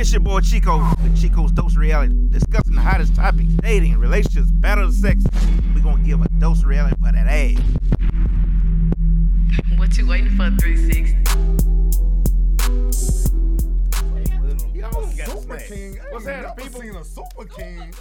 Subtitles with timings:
[0.00, 4.84] It's your boy Chico with Chico's Dose Reality, discussing the hottest topics, dating, relationships, battle
[4.84, 5.24] of sex.
[5.74, 7.58] We're gonna give a dose of reality for that ass.
[9.76, 11.16] What you waiting for, 360?
[14.72, 15.56] You always got a Super.
[15.56, 15.98] King.
[15.98, 16.80] I What's ain't happening, never people?
[16.80, 17.92] seen a Super King.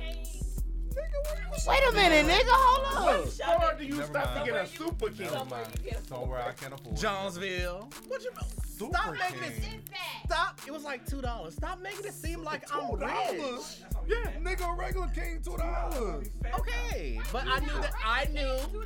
[1.68, 2.46] Wait a minute, nigga.
[2.50, 3.28] Hold What up.
[3.30, 5.26] store do you Never stop to get a Super King?
[5.32, 5.68] Never mind.
[6.08, 6.96] Somewhere I can't afford.
[6.96, 7.90] Jonesville.
[8.08, 8.32] What you
[8.78, 9.80] Super Stop making King.
[9.82, 9.90] it
[10.26, 10.62] stop.
[10.66, 11.56] It was like two dollars.
[11.56, 13.82] Stop making it seem like I'm Two rich.
[14.10, 14.28] Dollars.
[14.36, 16.30] Yeah, nigga, a regular king two dollars.
[16.60, 18.82] Okay, but I knew that I knew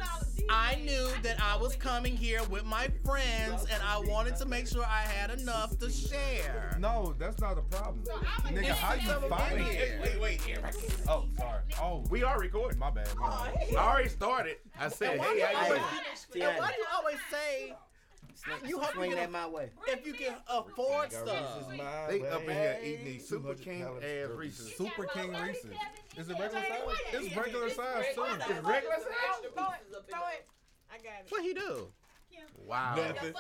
[0.50, 4.68] I knew that I was coming here with my friends and I wanted to make
[4.68, 6.76] sure I had enough to share.
[6.80, 8.04] No, that's not a problem.
[8.48, 9.72] Nigga, how you find in it?
[9.74, 10.00] here.
[10.02, 10.76] Wait, wait, Eric.
[11.08, 11.62] Oh, sorry.
[11.82, 12.80] Oh, We are recording.
[12.80, 13.08] my bad.
[13.18, 13.76] My bad.
[13.76, 14.58] I already started.
[14.80, 16.48] I said, Why hey, do how you doing?
[16.48, 17.74] and why do you always say
[18.68, 19.70] you hope you Swing can that my way.
[19.88, 21.70] if you can afford stuff?
[22.09, 24.76] They up in here eating these Super King ass Reese's.
[24.76, 25.72] Super King Reese's.
[26.18, 26.98] Is it regular size?
[27.13, 28.24] It's regular size too.
[28.24, 29.51] It's regular size?
[29.54, 30.10] Throw it.
[30.10, 30.48] Throw it.
[30.91, 31.27] I got it.
[31.29, 31.88] What he do?
[32.66, 32.96] Wow.
[32.96, 33.34] Nothing.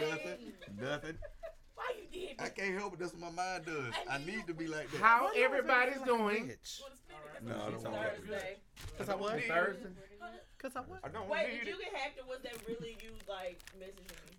[0.00, 0.52] Nothing.
[0.80, 1.18] Nothing.
[1.74, 2.98] Why you did I can't help it.
[3.00, 3.92] That's what my mind does.
[4.08, 5.00] I need to be like that.
[5.00, 6.48] How everybody's doing?
[6.48, 6.80] Bitch.
[7.42, 8.16] No, I don't want that.
[8.18, 8.56] Thursday.
[8.96, 9.88] Cause I was Thursday.
[10.58, 10.98] Cause I was.
[11.02, 14.30] I don't Wait, need did you get hacked or was that really you like messaging
[14.30, 14.36] me?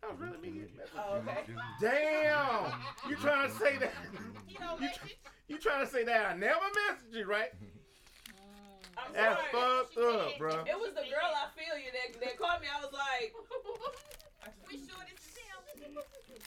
[0.00, 0.64] That was oh, really me.
[0.96, 1.44] Oh, okay.
[1.80, 2.72] Damn!
[3.08, 3.92] You trying to say that?
[4.48, 4.58] You,
[5.48, 7.50] you trying to say that I never messaged you, right?
[7.62, 7.68] Mm.
[8.96, 9.52] I'm That's sorry.
[9.52, 10.64] fucked up, bro.
[10.64, 12.68] It was the girl I feel you that, that called me.
[12.72, 13.34] I was like,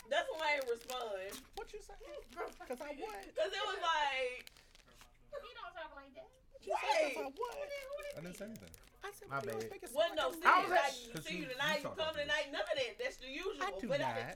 [0.10, 1.38] that's why I didn't respond.
[1.56, 1.94] What you say?
[2.34, 3.22] Cause I what?
[3.30, 4.50] Because it was like,
[5.30, 5.86] he don't say
[7.14, 7.54] cause I what?
[8.18, 8.70] I didn't say anything.
[9.04, 9.70] I said, My why you bad.
[9.70, 11.78] speaking so no, like see I you was tonight, at- see you- you tonight, you
[11.80, 12.94] you come about tonight, none of that.
[13.00, 13.54] That's the usual.
[13.64, 14.16] I do but not.
[14.20, 14.36] I,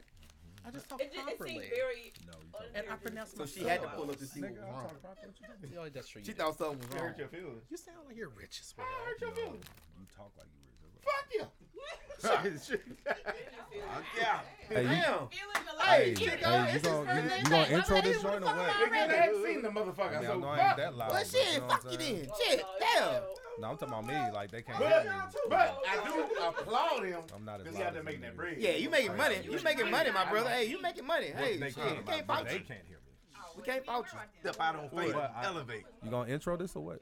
[0.66, 1.60] I just talk it, just, it properly.
[1.60, 2.04] seemed very.
[2.24, 2.64] No, you talk.
[2.74, 4.88] and I pronounce So my she had to pull up to see what was wrong.
[4.88, 5.28] talk proper.
[5.28, 5.92] What you doing?
[5.94, 6.24] That's true.
[6.24, 7.08] She thought something was You wrong.
[7.12, 7.64] hurt your feelings.
[7.68, 8.88] You sound like you're rich as well.
[8.88, 9.68] I hurt your feelings.
[10.00, 10.73] You talk like you rich.
[11.04, 12.78] Fuck you.
[14.18, 14.40] Yeah.
[14.70, 15.28] Hey, Damn.
[15.82, 18.58] hey, Chico, hey, you it's gonna you, you gonna intro this joint or what?
[18.58, 20.18] am I Nigga, I ain't seen the motherfucker.
[20.18, 21.12] I mean, I so know I ain't that loud.
[21.12, 22.28] Well, but shit, fuck what you I'm then.
[22.48, 23.22] Shit, damn.
[23.60, 24.16] No, I'm talking about me.
[24.34, 25.12] Like they can't hear But, me.
[25.50, 27.20] but I do applaud him.
[27.36, 28.28] I'm not as Because he loud out there as making you.
[28.28, 28.56] that bread.
[28.58, 29.36] Yeah, you making money.
[29.44, 30.50] You making money, my brother.
[30.50, 31.28] Hey, you making money.
[31.36, 33.14] Hey, They shit, can't, we can't but fault they can't hear me.
[33.58, 34.20] We can't fault you.
[34.50, 35.16] Step out on faith.
[35.44, 35.84] Elevate.
[36.04, 37.02] You gonna intro this or what?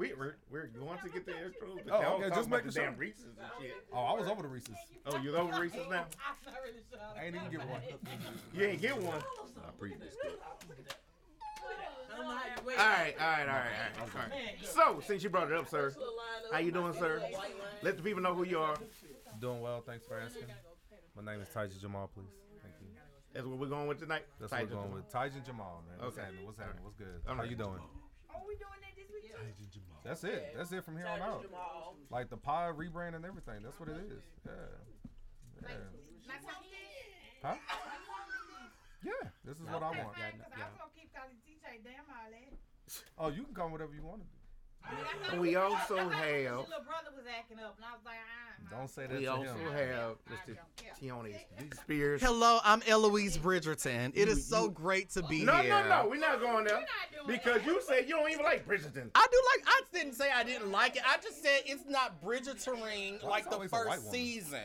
[0.00, 1.76] We, we're, we're going to get the intro.
[1.84, 2.84] But Oh, y'all okay, just about making the sure.
[2.86, 3.76] damn Reese's and shit.
[3.92, 4.74] Oh, I was over the Reese's.
[5.04, 6.06] Oh, you over Reese's now?
[6.24, 6.98] I'm not really sure.
[7.20, 7.82] I ain't even get one.
[8.56, 9.20] You ain't get one.
[9.20, 10.14] I previous
[12.16, 12.78] I'm not, wait.
[12.78, 13.66] All right, all right, all right,
[14.00, 14.14] all right.
[14.16, 14.56] All right.
[14.64, 15.92] So, since you brought it up, sir,
[16.50, 17.20] how you doing, sir?
[17.82, 18.76] Let the people know who you are.
[19.38, 19.82] Doing well.
[19.86, 20.44] Thanks for asking.
[21.14, 22.24] My name is Taji Jamal, please.
[22.62, 22.88] Thank you.
[23.34, 24.24] That's what we're going with tonight.
[24.40, 25.12] That's Tight what we're going to- with.
[25.12, 25.98] Taji Jamal, man.
[26.00, 26.24] What's Okay.
[26.24, 26.46] happening?
[26.46, 26.84] What's happening?
[26.84, 27.20] What's good?
[27.28, 27.80] All How you doing?
[28.32, 29.32] Are we doing that this week?
[30.04, 30.54] That's it.
[30.56, 31.42] That's it from here on out.
[31.42, 31.96] Jamal.
[32.10, 33.62] Like the pie rebrand and everything.
[33.62, 34.22] That's what it is.
[34.46, 34.52] Yeah.
[35.62, 35.68] Yeah.
[37.42, 37.54] Huh?
[39.04, 39.28] Yeah.
[39.44, 40.16] This is what I want.
[40.18, 40.64] Yeah.
[43.18, 44.39] Oh, you can come whatever you want to do.
[45.38, 48.76] We also have, little brother was acting up, and I was like, ah.
[48.76, 49.72] Don't say that we to also him.
[49.72, 50.56] have Mr.
[51.00, 51.34] Tione
[51.74, 52.20] Spears.
[52.22, 54.12] Hello, I'm Eloise Bridgerton.
[54.14, 55.70] It is so great to be No, here.
[55.70, 56.84] no, no, no, we're not going there.
[57.26, 59.10] Because you said you don't even like Bridgerton.
[59.14, 59.66] I do like.
[59.66, 61.02] I didn't say I didn't like it.
[61.06, 64.60] I just said it's not Bridgerton like the always a white first season.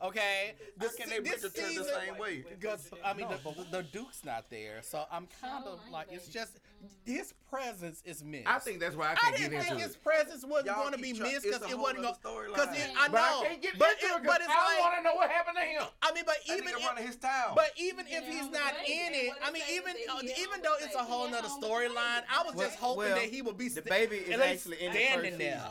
[0.00, 2.44] Okay, How can they this Bridgerton the season- same way?
[2.48, 6.58] Because I mean, the, the Duke's not there, so I'm kind of like it's just
[7.04, 8.46] his presence is missed.
[8.46, 10.04] I think that's why I I can't didn't get think into his it.
[10.04, 12.14] presence wasn't going to be missed because it wasn't going.
[12.14, 12.54] storyline.
[12.54, 14.74] Because I But I know, can't get but into it, it but 'cause it's I
[14.74, 15.82] like want to know what happened to him.
[16.02, 17.52] I mean, but even if, his town.
[17.56, 19.94] but even if he's not in it, I mean, even
[20.38, 23.68] even though it's a whole nother storyline, I was just hoping that he would be
[23.68, 25.66] The baby is at actually in the standing first there.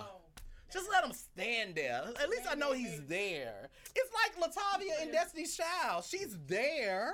[0.70, 0.82] Season.
[0.82, 2.04] Just let him stand there.
[2.22, 3.70] At least I know he's there.
[3.96, 6.04] It's like Latavia in Destiny's Child.
[6.06, 7.14] She's there.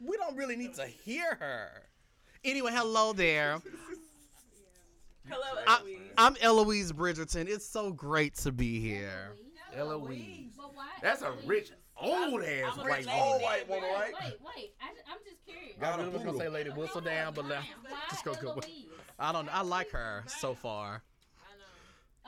[0.00, 1.82] We don't really need to hear her.
[2.44, 3.60] Anyway, hello there.
[5.28, 5.98] Hello, I, Eloise.
[6.18, 7.46] I'm Eloise Bridgerton.
[7.46, 9.36] It's so great to be here.
[9.76, 10.54] Eloise.
[10.56, 10.88] But why?
[11.02, 11.70] That's a rich,
[12.00, 13.20] old ass I'm white rich woman.
[13.22, 14.12] old white woman, right?
[14.24, 14.74] Wait, wait.
[14.80, 15.76] I, I'm just curious.
[15.78, 16.48] I Got a really was gonna say.
[16.48, 18.60] Lady Whistledown, but let, Why just go go.
[19.20, 19.48] I don't.
[19.54, 21.02] I like her so far.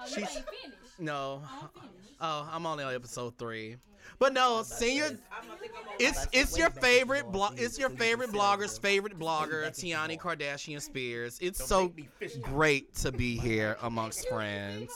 [0.03, 0.79] Oh, you She's- finished.
[0.99, 1.43] No.
[1.45, 2.15] I'm finished.
[2.21, 3.77] Oh, I'm only on episode three.
[4.19, 5.07] But no, senior.
[5.07, 5.19] I'm,
[5.51, 7.59] I think I'm on It's it's your favorite blog.
[7.59, 11.39] It's your favorite blogger's favorite blogger, Tiani Kardashian Spears.
[11.41, 12.43] It's so make me fish out.
[12.43, 14.93] great to be here amongst friends.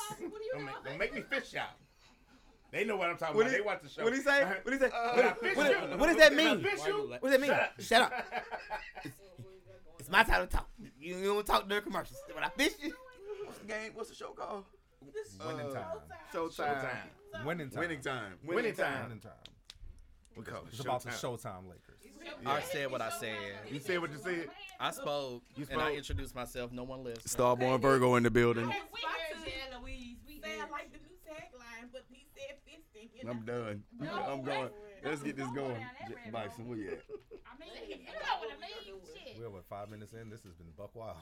[0.85, 1.71] Don't make, me fish out.
[2.73, 3.53] They know what I'm talking What about.
[3.53, 4.05] he- They watch the show.
[4.05, 4.43] What do you say?
[4.43, 4.87] Uh, What do you say?
[4.87, 5.97] uh, What, what, you.
[5.99, 6.63] what does that mean?
[6.63, 7.51] What does that mean?
[7.51, 7.81] Shut up.
[7.81, 8.13] Shut up.
[9.99, 10.69] It's my time to talk.
[11.01, 12.19] You, you don't talk during commercials.
[12.33, 12.93] When I fish you,
[13.45, 13.91] What's the game?
[13.95, 14.65] What's the show called?
[15.01, 15.85] Winning time.
[16.33, 17.45] Showtime.
[17.45, 17.81] Winning time.
[17.81, 18.33] Winning time.
[18.45, 19.03] Winning time.
[19.05, 19.33] Winning time.
[20.37, 21.41] We call it It's about the Showtime.
[21.43, 22.03] Showtime Lakers.
[22.45, 23.37] I said what I said.
[23.71, 24.49] You said what you said.
[24.79, 26.73] I spoke, You and I introduced myself.
[26.73, 27.25] No one listened.
[27.25, 28.67] Starborn Virgo in the building.
[28.67, 30.17] We heard Louise.
[30.27, 32.57] We sound like the new tagline, but he said
[33.17, 33.23] fisting.
[33.23, 33.31] You know?
[33.33, 33.83] I'm done.
[34.29, 34.69] I'm going.
[35.05, 35.77] Let's get this going.
[36.09, 36.99] J- Bison, where you at?
[37.47, 39.01] I mean, you know what I mean?
[39.15, 39.39] Shit.
[39.39, 40.31] We're what five minutes in.
[40.31, 41.17] This has been buck wild.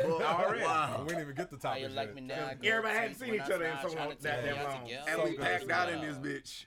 [0.22, 0.62] Already.
[0.64, 1.00] Wow.
[1.02, 1.82] we didn't even get the How topic.
[1.82, 2.50] you like me now?
[2.62, 4.90] Everybody hadn't seen each other in so long- to that damn long.
[5.08, 6.66] And we packed out in this bitch.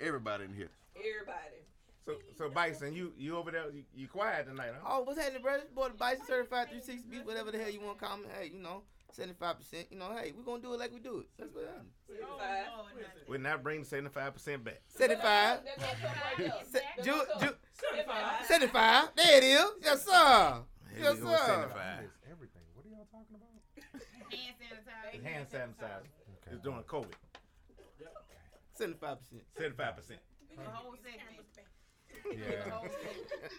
[0.00, 0.70] Everybody in here.
[0.96, 1.62] Everybody.
[2.04, 3.70] So, so Bison, you you over there?
[3.72, 4.88] You, you quiet tonight, huh?
[4.98, 5.58] oh, what's happening, bro?
[5.58, 8.24] This boy, the Bison Certified 360 beats, whatever the hell you want to call me.
[8.36, 8.82] Hey, you know,
[9.16, 9.86] 75%.
[9.90, 11.26] You know, hey, we're going to do it like we do it.
[11.38, 11.90] That's what happened.
[13.28, 14.80] We're not bringing seventy five percent back.
[14.88, 15.60] 75.
[15.64, 16.82] That's gonna come right there.
[16.82, 18.46] Se- Ju- Ju- Seventy-five.
[18.46, 19.08] 75.
[19.16, 19.64] There it is.
[19.82, 20.62] Yes, sir.
[20.94, 21.36] Here Yes, sir.
[21.46, 22.10] 75.
[22.30, 22.62] Everything.
[22.74, 23.48] What are y'all talking about?
[24.32, 25.24] Hand sanitizer.
[25.24, 26.08] Hand sanitizer.
[26.42, 26.52] Okay.
[26.52, 27.16] It's doing COVID.
[28.78, 29.18] 75%.
[29.56, 30.20] Seventy five percent.
[30.56, 31.46] The whole segment.
[32.30, 32.64] Yeah.
[32.64, 32.90] The.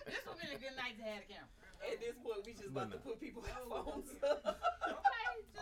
[0.06, 1.50] This would be a good night to have the camera.
[1.84, 4.08] At this point, we just about to put people on oh, phones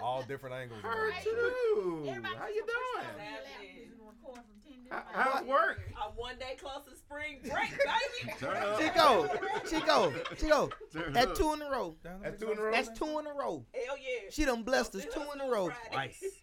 [0.02, 0.82] All different angles.
[0.82, 1.24] Her man.
[1.24, 2.06] too.
[2.08, 3.08] Everybody How you doing?
[3.18, 5.80] their laptops and record from 10 How, different how's work?
[5.98, 8.34] I'm one day closer to spring break, baby.
[8.80, 9.30] Chico,
[9.70, 10.70] Chico, Chico.
[11.16, 11.96] At two in a row.
[12.24, 12.72] That's two in a row.
[12.72, 13.66] That's two in a row.
[13.74, 14.30] Hell yeah.
[14.30, 15.70] She done blessed us two in a row.
[15.92, 16.24] Twice.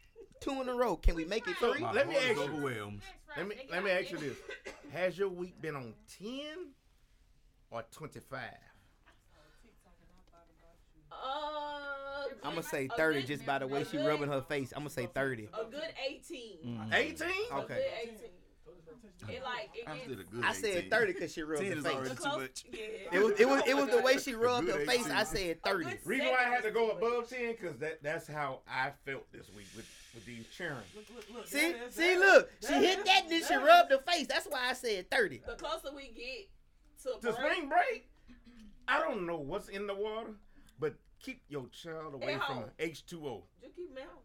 [0.41, 0.95] Two in a row.
[0.95, 1.85] Can we make it So three?
[1.93, 3.00] let me ask you.
[3.37, 4.37] Let me let me ask you this:
[4.93, 6.69] Has your week been on ten
[7.73, 8.55] or twenty five?
[11.11, 11.77] Uh,
[12.44, 14.72] I'm gonna say 30 good- just by the way a she rubbing her face.
[14.72, 15.48] I'm gonna say 30.
[15.52, 16.58] A good 18.
[16.66, 16.92] Mm-hmm.
[16.94, 17.28] Eighteen?
[17.52, 17.75] A Okay.
[17.75, 18.30] good 18.
[19.30, 21.84] It like it I did a good I said 30 because she rubbed her face.
[21.86, 22.64] already too much.
[22.72, 22.78] Yeah.
[23.12, 25.00] It was it was it was the way she rubbed her face.
[25.00, 25.12] 18.
[25.12, 25.84] I said 30.
[26.04, 29.48] Reason why I had to go above ten because that that's how I felt this
[29.56, 30.76] week with with these cheering.
[31.44, 34.26] See, see, look, she hit that and then she rubbed her face.
[34.28, 35.42] That's why I said 30.
[35.46, 36.48] The closer we get
[37.02, 38.08] to, To break, spring break,
[38.86, 40.30] I don't know what's in the water,
[40.80, 42.65] but keep your child away Hey, from.
[42.79, 43.44] H two O.
[43.62, 44.23] just keep them out.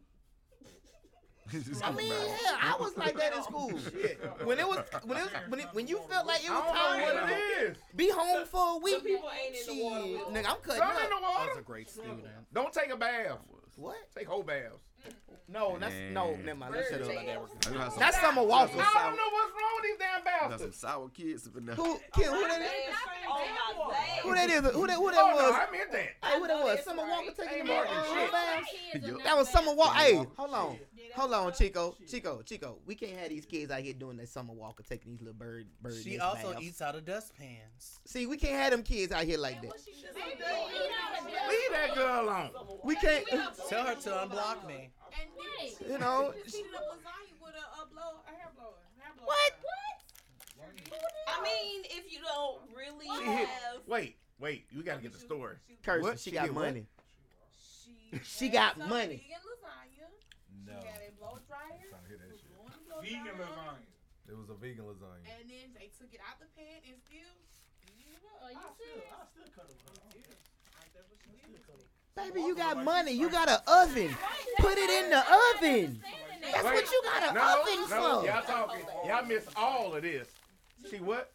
[1.83, 2.27] I mean, back.
[2.39, 3.69] hell, I was like that in school.
[4.45, 6.71] When it was when it was when, it, when you felt like it I was
[6.71, 7.77] time what it is.
[7.95, 9.03] be home for a Some week.
[9.05, 11.09] people ain't in the water Shit, nigga, I'm cutting Some in up.
[11.09, 12.23] the I was a great student.
[12.53, 13.39] Don't take a bath.
[13.75, 13.97] What?
[14.17, 14.77] Take whole baths.
[15.47, 16.31] No, that's no.
[16.31, 16.45] Man.
[16.45, 16.73] Never mind.
[16.73, 17.07] Let's shut up.
[17.07, 17.25] Bird I
[17.77, 20.71] got some- That's Summer I don't know what's wrong with these damn I got some
[20.71, 21.75] sour kids up in there.
[21.75, 21.99] Who?
[22.15, 22.67] Kid, who that is?
[23.27, 23.93] Oh.
[24.23, 24.61] Who that is?
[24.73, 24.95] Who that?
[24.95, 25.53] Who Oh that no, was?
[25.53, 25.99] I meant that.
[26.23, 26.75] Hey, who that was?
[26.75, 27.09] That's Summer right.
[27.27, 28.31] Walker taking the marking shit.
[28.31, 29.23] baths?
[29.25, 29.97] That was Summer Walker.
[29.99, 30.79] Hey, hold on.
[31.15, 31.95] Hold on, Chico.
[32.07, 32.77] Chico, Chico.
[32.85, 35.67] We can't have these kids out here doing that Summer Walker taking these little bird
[35.81, 36.63] bird She also baths.
[36.65, 37.99] eats out of dustpans.
[38.05, 39.71] See, we can't have them kids out here like that.
[41.49, 42.49] Leave that girl alone.
[42.83, 43.25] We can't.
[43.69, 44.89] Tell her to unblock me.
[45.89, 46.33] You know.
[46.45, 48.73] Heated up lasagna with a, a blow, a hair blower.
[48.99, 49.27] Hair blower.
[49.27, 49.53] What?
[51.27, 53.47] I mean, if you don't really She hit.
[53.47, 53.81] have.
[53.87, 54.65] Wait, wait.
[54.71, 55.55] You gotta get the story.
[55.83, 56.19] Kirsten, What?
[56.19, 56.87] she, She got money.
[57.53, 59.23] She, She got some money.
[59.27, 60.07] Vegan lasagna.
[60.65, 60.79] No.
[60.81, 61.89] She had a blow dryer.
[61.89, 62.49] Trying to hear that was shit.
[62.53, 63.83] blowing the blow Vegan lasagna.
[64.31, 65.27] It was a vegan lasagna.
[65.27, 67.35] And then they took it out the pan and still.
[68.43, 69.07] Are you I serious?
[69.07, 69.83] Still, I still cut them.
[72.15, 73.11] Baby, you got money.
[73.11, 74.15] You got an oven.
[74.57, 76.01] Put it in the oven.
[76.41, 78.27] That's what you got an no, oven no, for.
[78.27, 78.85] y'all talking.
[79.07, 80.27] Y'all miss all of this.
[80.89, 81.31] See what?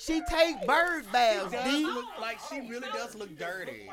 [0.00, 1.84] She take bird baths, Does D.
[1.84, 3.88] look like she really does look dirty.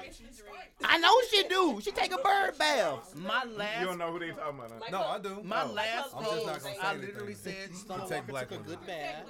[0.84, 1.82] I know she do.
[1.82, 3.14] She take a bird bath.
[3.16, 3.82] My last.
[3.82, 4.72] You don't know who they talking about?
[4.72, 4.90] Huh?
[4.92, 5.42] No, I do.
[5.44, 5.68] my Oh.
[5.74, 7.08] last I'm just not post, gonna say I anything.
[7.10, 8.78] literally said Summer Take Walker black took a women.
[8.78, 9.24] good bath,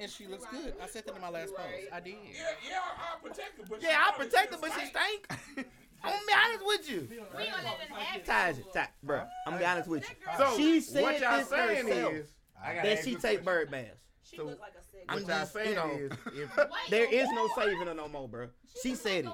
[0.00, 0.74] and she looks good.
[0.82, 1.68] I said that in my last post.
[1.92, 2.14] I did.
[2.34, 5.26] Yeah, yeah, I protect her, but Yeah, I protect her, but she stink.
[6.02, 7.08] I'm gonna be honest with you.
[7.10, 8.24] We gonna let it happen.
[8.24, 9.18] Taj, Taj, bro.
[9.18, 10.16] I'm gonna be honest with you.
[10.38, 12.12] So She said what y'all this saying herself.
[12.14, 12.28] is,
[12.60, 14.00] I That she take bird baths.
[14.24, 14.79] She So- look like a sex.
[15.08, 16.50] I'm What just, saying you know, is, if
[16.90, 18.48] there is no saving her no more, bro.
[18.82, 19.30] She said it.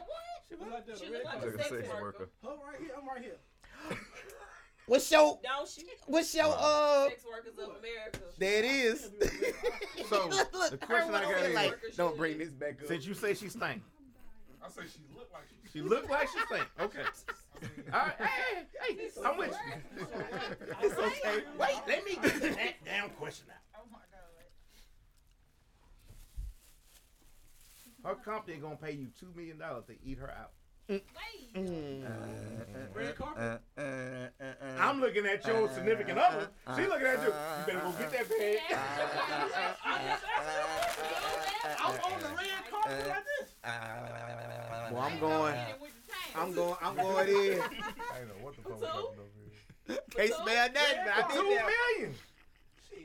[0.49, 2.01] She look like Like a a sex sex worker.
[2.03, 2.29] worker.
[2.45, 2.91] I'm right here.
[3.01, 3.99] I'm right here.
[4.87, 5.83] What's your, Don't she?
[6.07, 8.21] what's your, uh, Sex workers of America.
[8.39, 9.11] there it is.
[10.09, 12.81] So, look, look, the question I over got there is- like, don't bring this back
[12.81, 12.87] up.
[12.87, 13.83] since you say she stink,
[14.65, 15.71] I say she look like she.
[15.73, 16.69] she look like she stink.
[16.81, 17.03] Okay.
[17.93, 18.13] All right.
[18.21, 19.51] Hey, hey, hey, I'm with
[19.99, 20.07] you.
[20.83, 21.43] It's okay.
[21.59, 23.57] Wait, let me get to that damn question out.
[28.07, 30.53] Her company gonna pay you two million dollars to eat her out.
[30.89, 32.05] Mm.
[32.95, 33.61] Red carpet.
[33.77, 34.29] Uh, uh,
[34.79, 36.49] I'm looking at your significant other.
[36.77, 37.27] She looking at you.
[37.27, 37.33] You
[37.67, 38.59] better go get that bag.
[41.81, 43.49] I'm on the red carpet like this.
[44.93, 45.57] Well, I'm going.
[46.37, 46.77] I'm going.
[46.81, 47.35] I'm going in.
[47.35, 49.31] I ain't know what the fuck was happening over
[49.89, 49.99] here.
[50.11, 51.67] Can't smell nothing, but I Two been there.
[51.99, 52.15] million.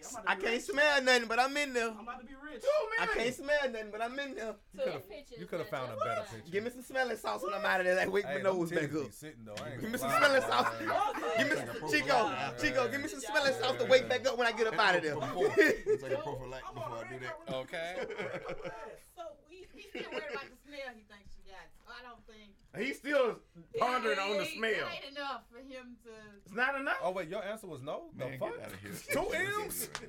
[0.02, 0.64] Shit, I'm about I to be can't rich.
[0.66, 1.90] smell nothing, but I'm in there.
[1.90, 2.64] I'm about to be rich.
[3.00, 4.56] I can't smell nothing, but I'm in there.
[4.74, 5.04] You could have.
[5.40, 6.52] You could have found a better picture.
[6.52, 7.96] Give me some smelling sauce when I'm out of there.
[7.96, 9.12] Like wake Hey, my them nose back up.
[9.12, 9.56] sitting though.
[9.64, 10.68] I Give me some smelling sauce.
[10.80, 12.32] Hey, Give me some Chico.
[12.62, 12.88] Chico.
[12.90, 15.04] Give me some smelling sauce to wake back up when I get up out of
[15.04, 15.16] there.
[15.58, 17.56] It's like a prophylactic before I do that.
[17.56, 17.96] Okay.
[19.16, 21.68] So we, he's still worried about the smell he thinks she got.
[21.88, 22.56] I don't think.
[22.78, 23.36] He's still
[23.78, 24.70] pondering on the smell.
[24.72, 26.10] It ain't enough for him to.
[26.46, 26.96] It's not enough.
[27.04, 28.04] Oh wait, your answer was no.
[28.18, 28.56] The fuck?
[28.56, 28.92] get out of here.
[29.12, 29.88] Two M's?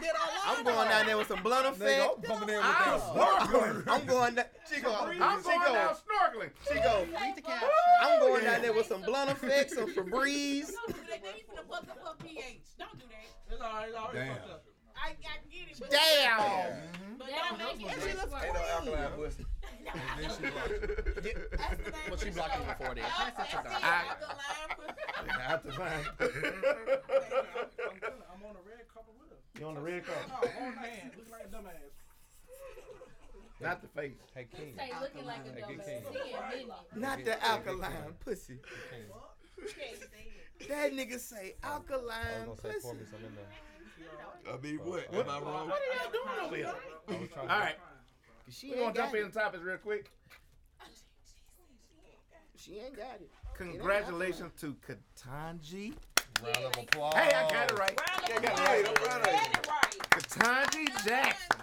[0.00, 2.16] Did I I'm going down there with some blunt Nigga, effect.
[2.16, 3.00] I'm coming in with I'm that.
[3.12, 3.84] snorkeling.
[3.88, 4.44] I'm going down.
[4.72, 6.50] Chico, I'm going down Chico, snorkeling.
[6.66, 7.04] Chico.
[7.04, 7.42] Read.
[8.00, 10.72] I'm going down there with some blunt effect, some Febreze.
[10.72, 11.22] Don't do that.
[11.22, 12.62] Then you finna fuck up pH.
[12.78, 13.52] Don't do that.
[13.52, 13.88] It's alright.
[13.88, 14.36] It's already Damn.
[14.36, 14.64] fucked up.
[14.96, 15.12] I, I
[15.50, 15.76] get it.
[15.78, 17.18] But Damn.
[17.18, 18.32] But That'll don't make make it it.
[19.18, 19.36] worse.
[19.38, 19.46] Ain't
[19.84, 19.90] no.
[19.92, 22.60] And then she like, That's the Well, she the blocked show.
[22.60, 22.96] me before that.
[22.96, 23.60] That's Pass it to it.
[23.64, 23.72] Doc.
[23.82, 26.04] That's the line for- I have to find.
[26.18, 26.26] I'm,
[28.32, 29.36] I'm on the red carpet with her.
[29.60, 30.50] You on the red No, carpet?
[30.60, 31.10] on hand.
[31.16, 31.90] Looking like a dumbass.
[33.60, 34.12] Not the face.
[34.34, 34.74] hey King.
[34.76, 35.68] Say looking like a dumbass.
[35.68, 36.02] get King.
[36.24, 36.96] He admitting it.
[36.98, 38.58] Not the alkaline pussy.
[38.90, 39.06] King.
[40.68, 43.04] That nigga say I alkaline was gonna say pour pussy.
[43.04, 43.50] me some in there.
[44.52, 45.06] I mean, what?
[45.14, 45.68] Am I wrong?
[45.68, 46.74] What are y'all doing over here?
[47.08, 47.76] I was trying All to-
[48.46, 48.54] right.
[48.54, 50.10] She We gonna ain't jump got in the topics real quick.
[52.56, 53.30] She ain't got it.
[53.56, 55.94] Congratulations to Ketanji.
[56.42, 57.14] Round of applause.
[57.14, 58.00] Hey, I got it right.
[58.28, 58.88] Yeah, got it right.
[58.88, 60.00] I'm proud of you.
[60.10, 61.60] Ketanji Jackson.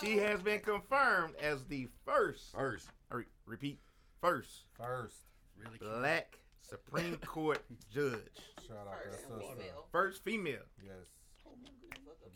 [0.00, 2.88] She has been confirmed as the first, First.
[3.10, 3.80] or repeat,
[4.20, 5.16] first First.
[5.56, 5.78] Really.
[5.80, 7.60] black Supreme Court
[7.92, 8.20] judge.
[8.66, 9.64] Shout out to that sister.
[9.90, 10.60] First female.
[10.84, 11.06] Yes.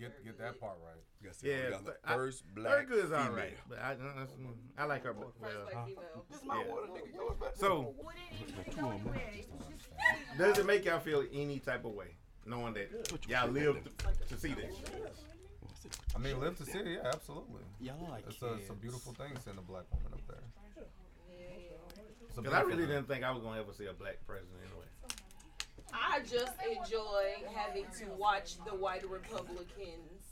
[0.00, 1.00] Get get that part right.
[1.22, 3.18] Yes, Yeah, we got the but I- first black Very good is female.
[3.24, 4.26] all right, but I, uh,
[4.78, 5.12] I like her.
[5.12, 5.86] But, well,
[6.28, 6.68] This is my Yeah.
[6.70, 7.14] water, nigga.
[7.14, 7.54] Yours back.
[7.54, 7.94] so,
[10.38, 12.16] does it make y'all feel any type of way
[12.46, 12.90] knowing that
[13.28, 13.88] y'all lived
[14.28, 14.74] to see this?
[16.14, 16.86] I mean, live to see it.
[16.86, 17.62] Yeah, absolutely.
[17.80, 20.42] Y'all like It's a, it's a beautiful thing seeing a black woman up there.
[22.34, 24.86] Because I really didn't think I was gonna ever see a black president anyway.
[25.92, 30.22] I just enjoy having to watch the white Republicans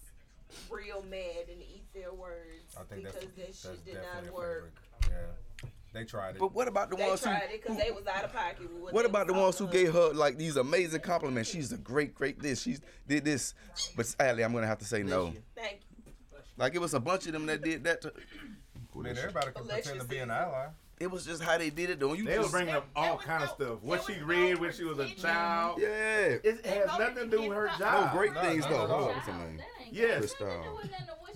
[0.71, 4.33] real mad and eat their words I think because that's that that's shit did not
[4.35, 4.73] work.
[5.03, 5.19] favorite.
[5.63, 6.39] Yeah, they tried it.
[6.39, 7.31] But what about the They ones who?
[7.31, 8.69] tried it because they was out of pocket.
[8.79, 11.51] What What about the ones who talking gave her like these amazing compliments?
[11.51, 12.63] She's a great, great this.
[12.63, 13.55] She did this.
[13.97, 15.33] But sadly, I'm gonna have to say no.
[15.55, 16.13] Thank you.
[16.57, 18.03] Like it was a bunch of them that did that.
[18.03, 20.67] To, I mean, everybody can pretend to be an ally.
[21.01, 22.13] It was just how they did it, though.
[22.13, 23.81] You They were just, bringing up all kind of stuff.
[23.81, 25.81] What she read when she was a child.
[25.81, 26.37] yeah.
[26.45, 28.13] It has nothing to do with her job.
[28.13, 28.85] No, great No, things though.
[28.85, 29.61] no, Hold on, what's her name?
[29.91, 30.19] Yes.
[30.37, 30.79] Crystal.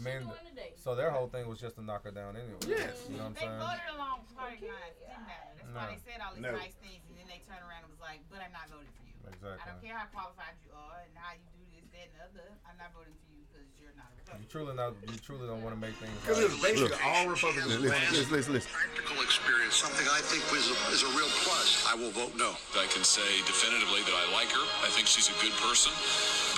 [0.04, 0.30] Man.
[0.76, 2.60] So their whole thing was just to knock her down anyway.
[2.68, 3.08] Yes.
[3.08, 3.58] You know what I'm They saying?
[3.58, 4.94] voted along party lines.
[5.00, 5.50] Didn't matter.
[5.56, 6.52] That's why they said all these No.
[6.54, 9.02] nice things, and then they turned around and was like, "But I'm not voting for
[9.08, 9.16] you.
[9.24, 12.46] I don't care how qualified you are and how you do this, that, and other.
[12.66, 14.90] I'm not voting for you because you're not a You Republican." truly not.
[15.06, 16.12] You truly don't want to make things.
[16.22, 17.06] Because it was basically Look.
[17.06, 17.70] all Republicans.
[17.78, 18.70] Listen, saying, listen, listen, listen.
[18.74, 21.86] practical experience, something I think was a, is a real plus.
[21.86, 22.54] I will vote no.
[22.78, 24.66] I can say definitively that I like her.
[24.82, 25.94] I think she's a good person,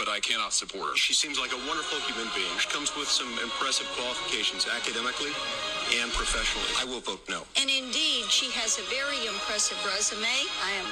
[0.01, 0.97] but I cannot support her.
[0.97, 2.53] She seems like a wonderful human being.
[2.59, 5.33] She comes with some impressive qualifications academically
[6.01, 6.73] and professionally.
[6.81, 7.47] I will vote no.
[7.61, 10.27] And indeed, she has a very impressive resume.
[10.27, 10.87] I am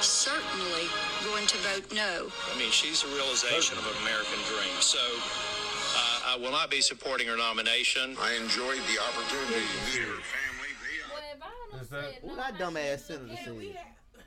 [0.00, 0.86] certainly
[1.24, 2.28] going to vote no.
[2.52, 4.76] I mean, she's a realization of an American dream.
[4.80, 8.16] So uh, I will not be supporting her nomination.
[8.20, 10.70] I enjoyed the opportunity to meet her family.
[11.12, 13.34] Well, if I done Is that- said Who no, that I dumbass said senator no.
[13.36, 13.78] said?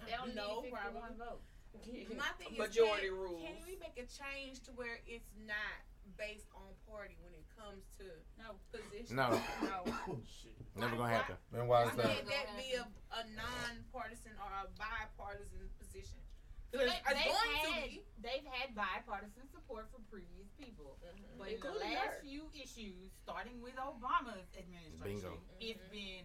[0.07, 1.01] They'll You know need probably.
[1.01, 1.41] 51 vote.
[2.17, 3.41] My thing is, Majority can, rules.
[3.45, 5.77] Can we make a change to where it's not
[6.17, 8.05] based on party when it comes to
[8.39, 8.55] No.
[8.71, 9.15] position?
[9.15, 9.29] No.
[9.61, 9.77] no.
[10.79, 11.35] Never gonna happen.
[11.53, 12.05] And why Why is that?
[12.07, 16.19] can't that be a, a non-partisan or a bipartisan position?
[16.71, 18.05] 'Cause They, it's- it's they've, going to had, be.
[18.21, 21.01] they've had bipartisan support for previous people.
[21.01, 21.41] Mm-hmm.
[21.41, 22.21] But in the last her.
[22.21, 25.33] few issues, starting with Obama's administration, Bingo.
[25.33, 25.65] Mm-hmm.
[25.65, 26.23] it's been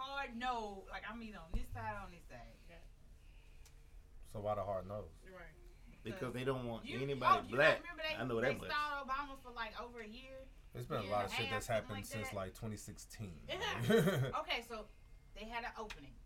[0.00, 0.84] hard no.
[0.88, 2.56] Like, I'm either on this side or on this side.
[4.32, 5.12] So why the hard nose?
[5.28, 5.52] Right.
[6.02, 7.78] Because they don't want You, anybody oh, black.
[7.96, 8.70] They, I know they that much.
[8.70, 10.42] stalled Obama for like over a year.
[10.74, 12.36] There's been a lot of shit that's happened like since that.
[12.36, 13.30] like 2016.
[14.42, 14.88] Okay, so
[15.38, 16.16] they had an opening.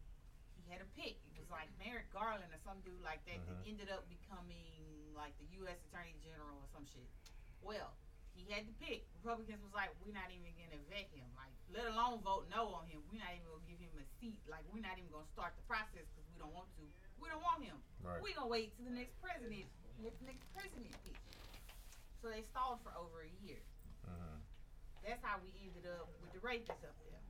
[0.57, 1.19] He had a pick.
[1.35, 3.71] It was like Merrick Garland or some dude like that that Mhm.
[3.77, 5.77] ended up becoming like the U.S.
[5.91, 7.07] Attorney General or some shit.
[7.61, 7.93] Well,
[8.33, 9.05] he had to pick.
[9.21, 12.87] Republicans was like, we're not even gonna vet him, like, let alone vote no on
[12.87, 13.01] him.
[13.11, 14.41] We're not even gonna give him a seat.
[14.47, 16.85] Like, we're not even gonna start the process because we don't want to.
[17.21, 17.77] We don't want him.
[18.03, 18.21] Right.
[18.23, 19.67] We're gonna wait till the next president.
[20.03, 21.17] Let the next president pick.
[22.23, 23.61] So they stalled for over a year.
[24.07, 24.41] Mhm.
[25.05, 27.21] that's how we ended up with the rapists up there.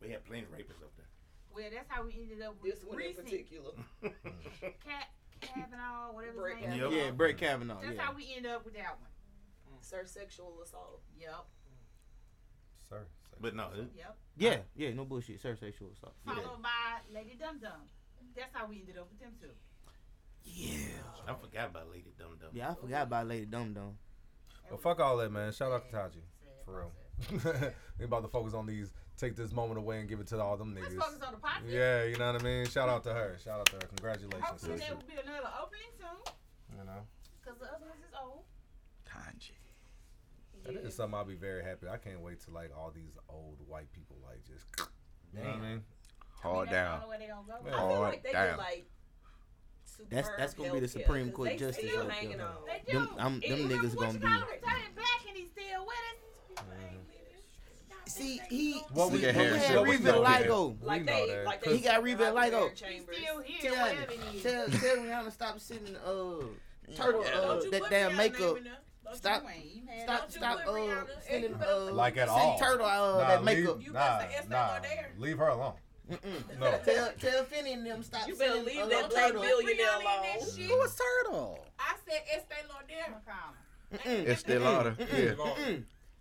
[0.00, 1.06] We had plenty of rapists up there.
[1.54, 3.72] Well, that's how we ended up with This one in particular.
[4.02, 5.08] Cat
[5.40, 6.90] Kavanaugh, whatever Brett his name Yep.
[6.92, 7.80] Yeah, Brett Kavanaugh.
[7.80, 8.02] That's Yeah.
[8.02, 9.08] how we ended up with that one.
[9.82, 11.02] Sir sexual assault.
[11.18, 11.44] Yep.
[12.88, 13.06] Sir.
[13.40, 14.18] But no, Yep.
[14.36, 15.40] Yeah, yeah, no bullshit.
[15.40, 16.14] Sir sexual assault.
[16.26, 16.34] Yeah.
[16.36, 17.88] Followed by Lady Dum Dum.
[18.36, 19.48] That's how we ended up with them two.
[20.44, 20.76] Yeah.
[21.28, 22.50] I forgot about Lady Dum Dum.
[22.52, 23.96] Yeah, I forgot about Lady Dum Dum.
[24.70, 25.52] Well, fuck all that, man.
[25.52, 26.22] Shout out to Taji.
[26.64, 26.92] For real.
[27.98, 28.92] we about to focus on these.
[29.18, 30.82] Take this moment away and give it to all them niggas.
[30.82, 30.98] Let's niggas.
[30.98, 31.72] focus on the podcast.
[31.72, 32.66] Yeah, you know what I mean.
[32.66, 33.36] Shout out to her.
[33.44, 33.82] Shout out to her.
[33.94, 34.86] Congratulations, Hopefully sister.
[34.88, 36.78] there will be another opening soon.
[36.78, 37.02] You know,
[37.44, 38.42] Because the other ones is old.
[39.06, 39.52] Kanji.
[40.64, 41.86] that is something I'll be very happy.
[41.88, 44.64] I can't wait to like all these old white people like just.
[45.34, 45.82] You know what I mean?
[46.42, 46.98] Hard That's down.
[47.00, 47.64] the only way they gonna go.
[47.64, 47.74] Man.
[47.74, 48.46] I feel Hard like they down.
[48.48, 48.84] get like.
[50.10, 52.46] That's that's gonna be the Supreme Supreme 'cause Court they justice still right hanging there.
[52.46, 52.54] on.
[52.66, 52.98] They do.
[52.98, 54.26] Them, I'm, them Remember niggas gonna be.
[54.26, 56.64] call him, Turning black and he's still with us.
[58.12, 58.80] See, he.
[58.92, 60.80] What see, we- but what had what we know that- Revitiligo.
[60.80, 61.76] We Like they, like they.
[61.76, 62.70] He got Revitiligo.
[62.70, 63.16] He's Chambers.
[63.16, 64.42] still here, Tell, whatever it is.
[64.42, 66.44] tell, tell Rihanna to stop sending uh
[66.96, 68.40] turtle Yeah, uh, that damn makeup.
[68.40, 68.72] name in there.
[69.04, 70.02] Don't Stop, You ain't mad.
[70.04, 70.58] stop, stop.
[70.66, 72.58] Uh, sending uh Like at send all.
[72.58, 73.78] turtle uh Nah, that leave- makeup.
[73.86, 74.78] Nah, must have Estee nah.
[75.18, 75.74] Leave her alone.
[76.12, 76.58] Mm-mm.
[76.60, 76.78] No.
[76.84, 79.42] Tell tell Finney and them stop You better sending leave that black turtle.
[79.42, 80.56] billionaire Rihanna in that alone.
[80.56, 80.66] shit.
[80.66, 81.66] Who was Turtle?
[81.78, 84.30] I said Estee Lauder.
[84.30, 84.96] Estee Lauder.
[84.98, 85.76] Yeah.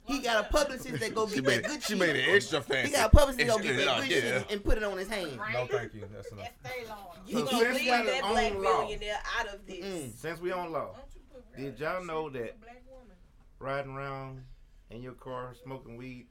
[0.08, 1.84] He got a publicist that go get made that good.
[1.84, 2.00] She shit.
[2.00, 2.90] made it extra fancy.
[2.90, 4.20] He got a publicist that go Extra get that good yeah.
[4.40, 5.38] shit and put it on his hand.
[5.54, 6.04] No, thank you.
[6.12, 6.48] That's enough.
[6.66, 7.20] Estee Lauder.
[7.28, 8.82] You So gonna leave that black own law.
[8.82, 10.16] billionaire out of this?
[10.20, 12.46] Since we on law, Don't you put did y'all know that shit?
[12.48, 13.16] that She's a black woman.
[13.60, 14.44] riding around
[14.90, 16.28] in your car smoking weed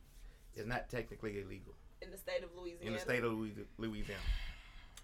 [0.56, 2.86] is not technically illegal In the state of Louisiana.
[2.86, 4.20] in the state of Louis- Louisiana?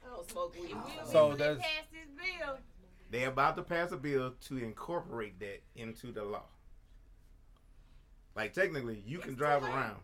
[0.05, 0.71] I don't smoke weed.
[0.75, 0.93] Oh.
[0.97, 2.07] We'll So be that's- past this
[2.41, 2.59] bill.
[3.11, 6.45] They're about to pass a bill to incorporate that into the law.
[8.35, 9.71] Like technically, you can drive late.
[9.73, 10.01] around.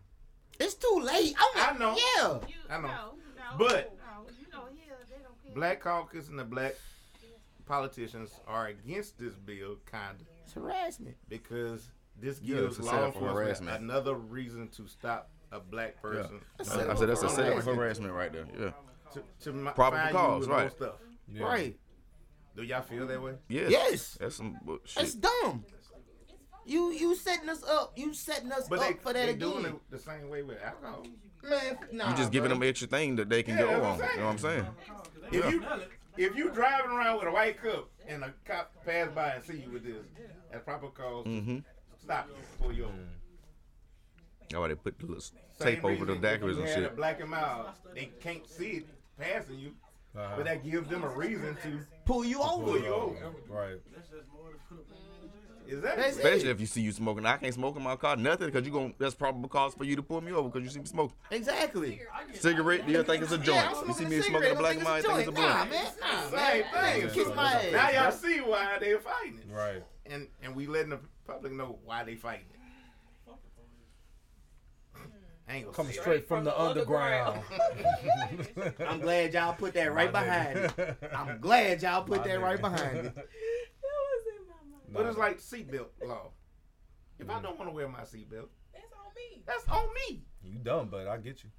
[0.60, 1.34] It's too late.
[1.56, 1.96] I'm I know.
[1.96, 2.38] Yeah.
[2.48, 2.86] You, I know.
[2.88, 5.54] No, no, But- no, you know here they don't care.
[5.54, 6.74] Black caucus and the black
[7.66, 11.16] politicians are against this bill, kinda, It's harassment.
[11.28, 13.82] because this gives it's law enforcement harassment.
[13.82, 16.40] another reason to stop a black person.
[16.58, 17.78] I said, I said that's a from setup harassment.
[17.78, 18.46] harassment right there.
[18.58, 18.70] Yeah.
[19.14, 20.72] To, to mi- Probable cause, you with more right.
[20.72, 20.94] Stuff.
[21.32, 21.44] Yeah.
[21.44, 21.76] Right.
[22.56, 23.34] Do y'all feel that way?
[23.48, 23.70] Yes.
[23.70, 24.18] Yes.
[24.20, 24.94] That's some bullshit.
[24.96, 25.64] That's dumb.
[26.64, 27.92] You you setting us up.
[27.96, 29.38] You setting us But up they, for that they again.
[29.50, 31.04] doing it the same way with alcohol.
[31.42, 32.58] Man, nah, you just giving bro.
[32.60, 33.98] them extra thing that they can Yeah, go on.
[33.98, 34.66] You know what I'm saying?
[35.32, 35.50] If Yeah.
[35.50, 35.64] you
[36.16, 39.56] if you driving around with a white cup and a cop pass by and see
[39.60, 40.04] you with this,
[40.52, 41.26] that's proper cause.
[41.26, 41.58] Mm-hmm.
[42.00, 42.92] Stop you, pull you over.
[42.92, 43.21] That's
[44.60, 46.96] why they put the little Same tape over the reason daiquiris and shit.
[46.96, 48.86] black and mild, they can't see it
[49.18, 49.72] passing you,
[50.16, 50.34] Uh-huh.
[50.36, 52.64] but that gives them a reason to pull you over.
[52.64, 53.16] pull you over.
[53.48, 53.78] Right.
[55.68, 56.52] Is that That's Especially it.
[56.52, 57.24] if you see you smoking.
[57.24, 58.16] I can't smoke in my car.
[58.16, 60.70] Nothing because you going that's probable cause for you to pull me over because you
[60.70, 61.16] see me smoking.
[61.30, 62.02] Exactly.
[62.34, 63.64] Cigarette, do you think it's a joint?
[63.72, 65.30] Yeah, you see me a smoking a black I and white, think think it's a
[65.30, 65.70] it's a joint.
[65.70, 65.70] blunt.
[65.70, 66.30] Nah, man.
[66.32, 67.00] Nah, same man.
[67.00, 67.10] thing?
[67.24, 67.72] Kiss my ass.
[67.72, 69.82] Now y'all see why they're fighting Right.
[70.04, 72.58] and and we letting the public know why they fighting it.
[74.94, 75.41] I ain't gonna
[75.72, 76.02] Coming say it.
[76.02, 77.40] straight from the underground.
[78.88, 80.96] I'm glad y'all put that right behind it.
[81.14, 82.42] I'm glad y'all put My that nigga.
[82.42, 83.14] right behind it.
[83.16, 86.30] was in my mind, But it's like seatbelt law.
[87.18, 87.42] If I mm.
[87.42, 89.42] don't want to wear my seatbelt, That's on me.
[89.46, 90.22] that's on me.
[90.42, 91.50] You dumb, but I get you.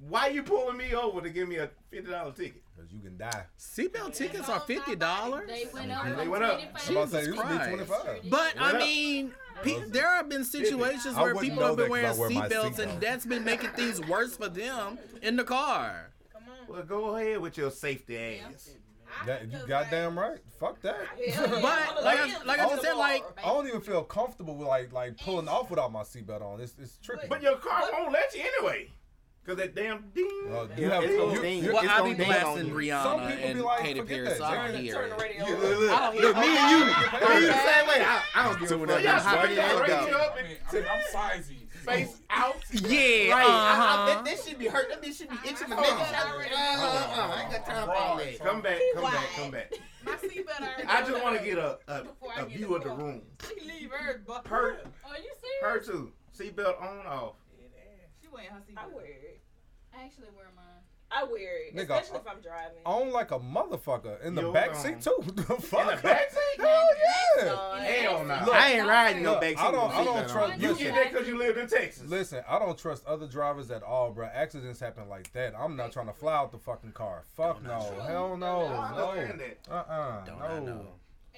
[0.00, 2.62] Why you pulling me over to give me a fifty dollar ticket?
[2.76, 3.44] Cause you can die.
[3.58, 5.48] Seatbelt tickets are fifty dollars.
[5.48, 6.16] They went up.
[6.16, 6.60] They went up.
[6.60, 8.30] I'm about to say, it used to be Christ.
[8.30, 12.16] But I mean, pe- there have been situations where people have been that wearing 'cause
[12.16, 12.78] I wear my seatbelts, seatbelt.
[12.92, 16.10] and that's been making things worse for them in the car.
[16.32, 16.72] Come on.
[16.72, 18.70] Well, go ahead with your safety ass.
[19.26, 20.38] That, you goddamn right.
[20.60, 20.96] Fuck that.
[21.16, 24.92] But like I, like I just said, like I don't even feel comfortable with like
[24.92, 26.60] like pulling off without my seatbelt on.
[26.60, 27.26] It's it's tricky.
[27.26, 28.90] But your car won't let you anyway.
[29.48, 30.28] Cause that damn ding.
[30.52, 31.64] Uh, you Yeah, have it's gonna you, ding.
[31.64, 32.70] you, well, I gonna be blasting you.
[32.70, 34.36] Some Rihanna people be and like, Katy forget Perry, that.
[34.36, 35.08] so I don't hear Turn it.
[35.08, 35.62] the radio You- off.
[35.62, 36.92] look, look, I don't hear look, me and you, me
[37.32, 38.04] and you the same way.
[38.04, 39.02] I, I don't give a So fuck.
[39.02, 41.00] y'all I'm in your that radio up And, I'm
[41.40, 41.68] sizey.
[41.70, 42.56] face out.
[42.72, 44.06] Yeah, Right, I, I, uh-huh.
[44.06, 44.90] that, that should be hurt.
[44.90, 45.92] That bitch should be itching my neck.
[45.92, 48.38] Uh, uh, uh, I ain't got time for all that.
[48.40, 49.72] Come back, come back, come back.
[50.04, 50.82] My seatbelt already.
[50.86, 53.22] I just want to get a a, Before I a get view of the room.
[53.48, 54.72] She leave hers, but Her,
[55.04, 55.30] Are you
[55.62, 55.86] her serious?
[55.86, 56.12] too.
[56.38, 57.32] Seatbelt on off.
[58.28, 59.40] She wearing her I wear it.
[59.96, 60.64] I actually wear mine.
[61.10, 62.82] I wear it, Nigga, especially if I'm driving.
[62.84, 65.16] on like a motherfucker in the Yo, back um, seat too.
[65.34, 65.80] the fuck?
[65.90, 66.38] In the back seat?
[66.58, 66.88] Hell
[67.38, 67.82] yeah.
[67.82, 68.42] Hell no.
[68.44, 69.58] Look, I ain't riding no Look, back seat.
[69.58, 70.60] I don't- with I a don't trust- on.
[70.60, 72.06] You get that because you lived in Texas.
[72.10, 74.26] Listen, I don't trust other drivers at all, bro.
[74.26, 75.54] Accidents happen like that.
[75.58, 77.22] I'm not trying to fly out the fucking car.
[77.36, 77.80] Fuck no.
[78.06, 78.66] Hell no.
[78.66, 79.10] I No.
[79.12, 79.58] understand that.
[79.72, 80.64] Uh uh Don't I No.
[80.64, 80.86] know?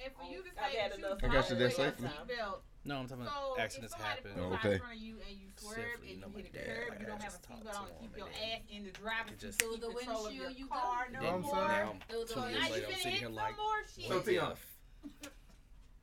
[0.03, 1.91] And for you to say had that you enough I got you there wear your
[1.93, 2.09] safely.
[2.09, 4.31] seatbelt No, I'm talking So about accidents happen.
[4.39, 4.73] Oh, okay.
[4.73, 7.05] in front of you and you swerve and you hit the dad, curb, like, you
[7.05, 9.29] don't have a just talked seatbelt to on keep your then ass in the driver's
[9.31, 11.07] seat just- Through the control of windshield your you car.
[11.11, 11.55] No I'm more.
[11.55, 13.81] Now, Through two Now years you later, I'm finna sitting hit here some like, more
[13.85, 14.05] shit.
[14.07, 14.57] So, what Tion,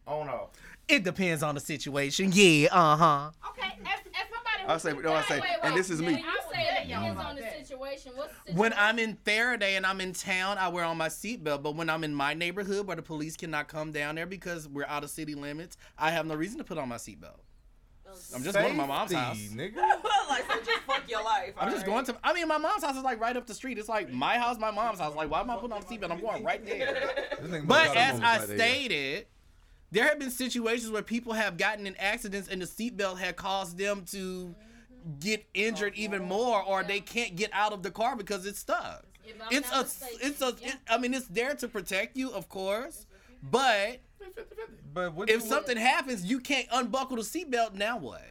[0.09, 0.13] if?
[0.13, 0.51] on off.
[0.89, 2.31] It depends on the situation.
[2.33, 3.31] Yeah, uh huh.
[3.51, 6.21] Okay, as, as somebody I say, no, I say, and this is When me.
[6.21, 8.57] you say it depends on the situation, what's the situation?
[8.57, 11.63] When I'm in Ferriday and I'm in town, I wear on my seatbelt.
[11.63, 14.87] But when I'm in my neighborhood where the police cannot come down there because we're
[14.87, 17.41] out of city limits, I have no reason to put on my seatbelt.
[18.35, 19.37] I'm just going to my mom's house.
[19.37, 19.77] Nigga.
[20.29, 21.53] like so just fuck your life.
[21.59, 22.17] I'm just going to.
[22.25, 23.79] I mean, my mom's house is like right up the street.
[23.79, 25.15] It's like my house, my mom's house.
[25.15, 26.11] Like, why am I putting on a seatbelt?
[26.11, 27.11] I'm going right there.
[27.65, 28.59] But as a I moment.
[28.59, 29.27] stated,
[29.91, 33.79] there have been situations where people have gotten in accidents and the seatbelt had caused
[33.79, 34.55] them to
[35.21, 39.05] get injured even more, or they can't get out of the car because it's stuck.
[39.25, 40.55] If I'm It's a, mistaken, it's a.
[40.61, 40.69] yeah.
[40.69, 43.07] It, I mean, it's there to protect you, of course,
[43.43, 44.01] but
[44.93, 47.75] But what if you- something happens, you can't unbuckle the seatbelt.
[47.75, 48.23] Now what?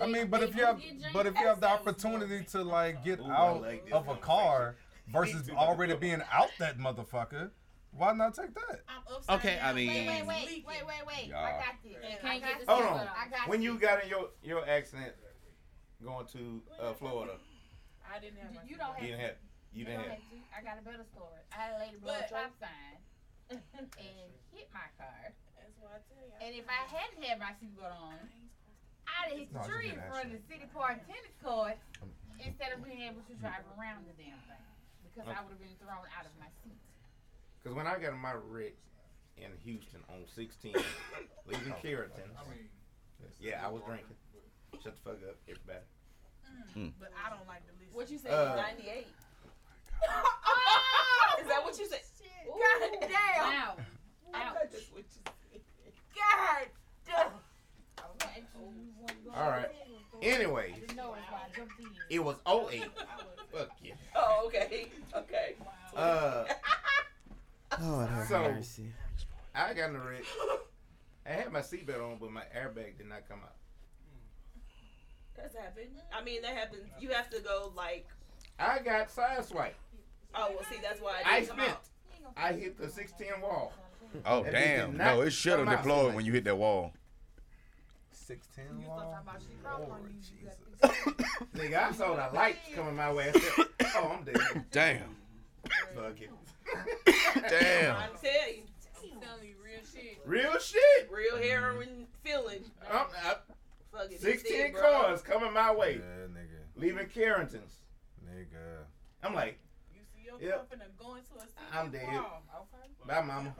[0.00, 0.80] I mean, but if you have,
[1.12, 4.76] but if you have the opportunity to like get out of a car
[5.08, 7.50] versus already being out that motherfucker,
[7.92, 8.80] why not take that?
[8.88, 11.26] I'm upside Okay, I mean- Wait, wait, wait, wait, wait, wait.
[11.28, 11.40] Yeah.
[11.44, 11.92] I got this.
[11.92, 12.68] You I can't got this.
[12.68, 13.06] Hold on.
[13.08, 13.64] I got When this.
[13.68, 15.12] you got in your your accident
[16.02, 17.36] going to uh, Florida,
[18.02, 19.36] I didn't have You don't have you didn't have
[19.72, 20.10] you You didn't have.
[20.18, 20.36] have to.
[20.56, 21.40] I got a better story.
[21.52, 22.96] I had a lady blow a stop sign
[23.52, 23.86] and
[24.52, 25.32] hit my car.
[25.56, 26.32] That's what I tell you.
[26.40, 28.18] And if I hadn't had my seatbelt on,
[29.04, 31.76] I'd have hit the No, tree in front of the city park tennis court
[32.40, 34.64] instead of being able to drive around the damn thing.
[35.04, 36.80] Because I would have been thrown out of my seat.
[37.62, 38.72] Because when I got in my wreck
[39.36, 40.74] in Houston on 16,
[41.46, 42.30] leaving Carrollton,
[43.40, 44.16] yeah, I was drinking.
[44.82, 45.84] Shut the fuck up, everybody.
[46.98, 47.94] But I don't like to listen.
[47.94, 48.30] What you say?
[48.30, 49.06] Uh, 98.
[51.40, 52.00] Is that what you said?
[52.46, 53.08] God damn!
[53.08, 53.76] Wow.
[54.34, 55.32] I thought that's what you said.
[56.14, 56.66] God
[57.06, 57.32] damn!
[59.34, 59.68] All right.
[60.20, 61.86] Anyway, No, it's why I jumped in.
[62.10, 62.84] it was 08.
[63.52, 63.94] Fuck you.
[64.14, 64.88] Oh, okay.
[65.16, 65.54] Okay.
[65.96, 66.44] Uh,
[67.80, 68.92] Lord have So- mercy.
[69.54, 70.22] I got in the wreck.
[71.26, 73.54] I had my seatbelt on, but my airbag did not come out.
[75.36, 75.90] That's happened.
[76.12, 76.88] I mean, that happens.
[77.00, 78.06] You have to go like.
[78.58, 79.72] I got sideswiped.
[80.34, 81.70] Oh well, see, that's why I didn't come spent.
[81.72, 81.82] out.
[82.36, 83.72] I hit the 610 wall.
[84.26, 84.96] Oh That damn!
[84.96, 86.92] not No, it should have come out deployed when you hit that wall.
[88.10, 88.98] Six ten wall.
[88.98, 90.12] thought about she crawling on Lord.
[90.20, 91.46] Jesus.
[91.54, 93.28] Nigga, I saw the lights coming my way.
[93.28, 94.64] I said, oh, I'm dead.
[94.70, 95.16] Damn!
[95.94, 96.30] Fuck it.
[97.48, 97.96] Damn!
[97.96, 98.62] I tell you,
[99.00, 100.18] He's telling you real shit.
[100.24, 101.10] Real shit.
[101.10, 102.64] real heroin feeling.
[102.90, 103.34] I'm, I,
[103.92, 104.80] Fucking 16 bro.
[104.80, 107.74] cars coming my way, Yeah, nigga, leaving Carrington's.
[108.24, 108.84] nigga.
[109.22, 109.58] I'm like,
[109.94, 110.58] You see your Yep.
[110.70, 112.06] girlfriend and go into a city I'm dead.
[112.06, 112.42] brawl.
[112.56, 112.81] Okay.
[113.06, 113.54] Bye, mama.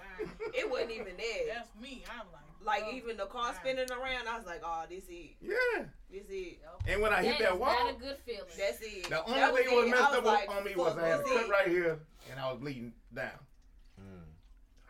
[0.55, 1.47] It wasn't even there.
[1.55, 2.05] That's me.
[2.11, 2.43] I'm like.
[2.65, 3.59] Like oh, even the car bye.
[3.59, 5.35] spinning around, I was like, oh, this it.
[5.41, 5.85] Yeah.
[6.09, 6.61] This it.
[6.87, 8.43] And when I hit That that is wall, not a good feeling.
[8.57, 9.11] That's it.
[9.11, 9.91] the only That thing that was it.
[9.91, 11.99] messed I up like, on me was I had a this cut right here
[12.31, 13.31] and I was bleeding down.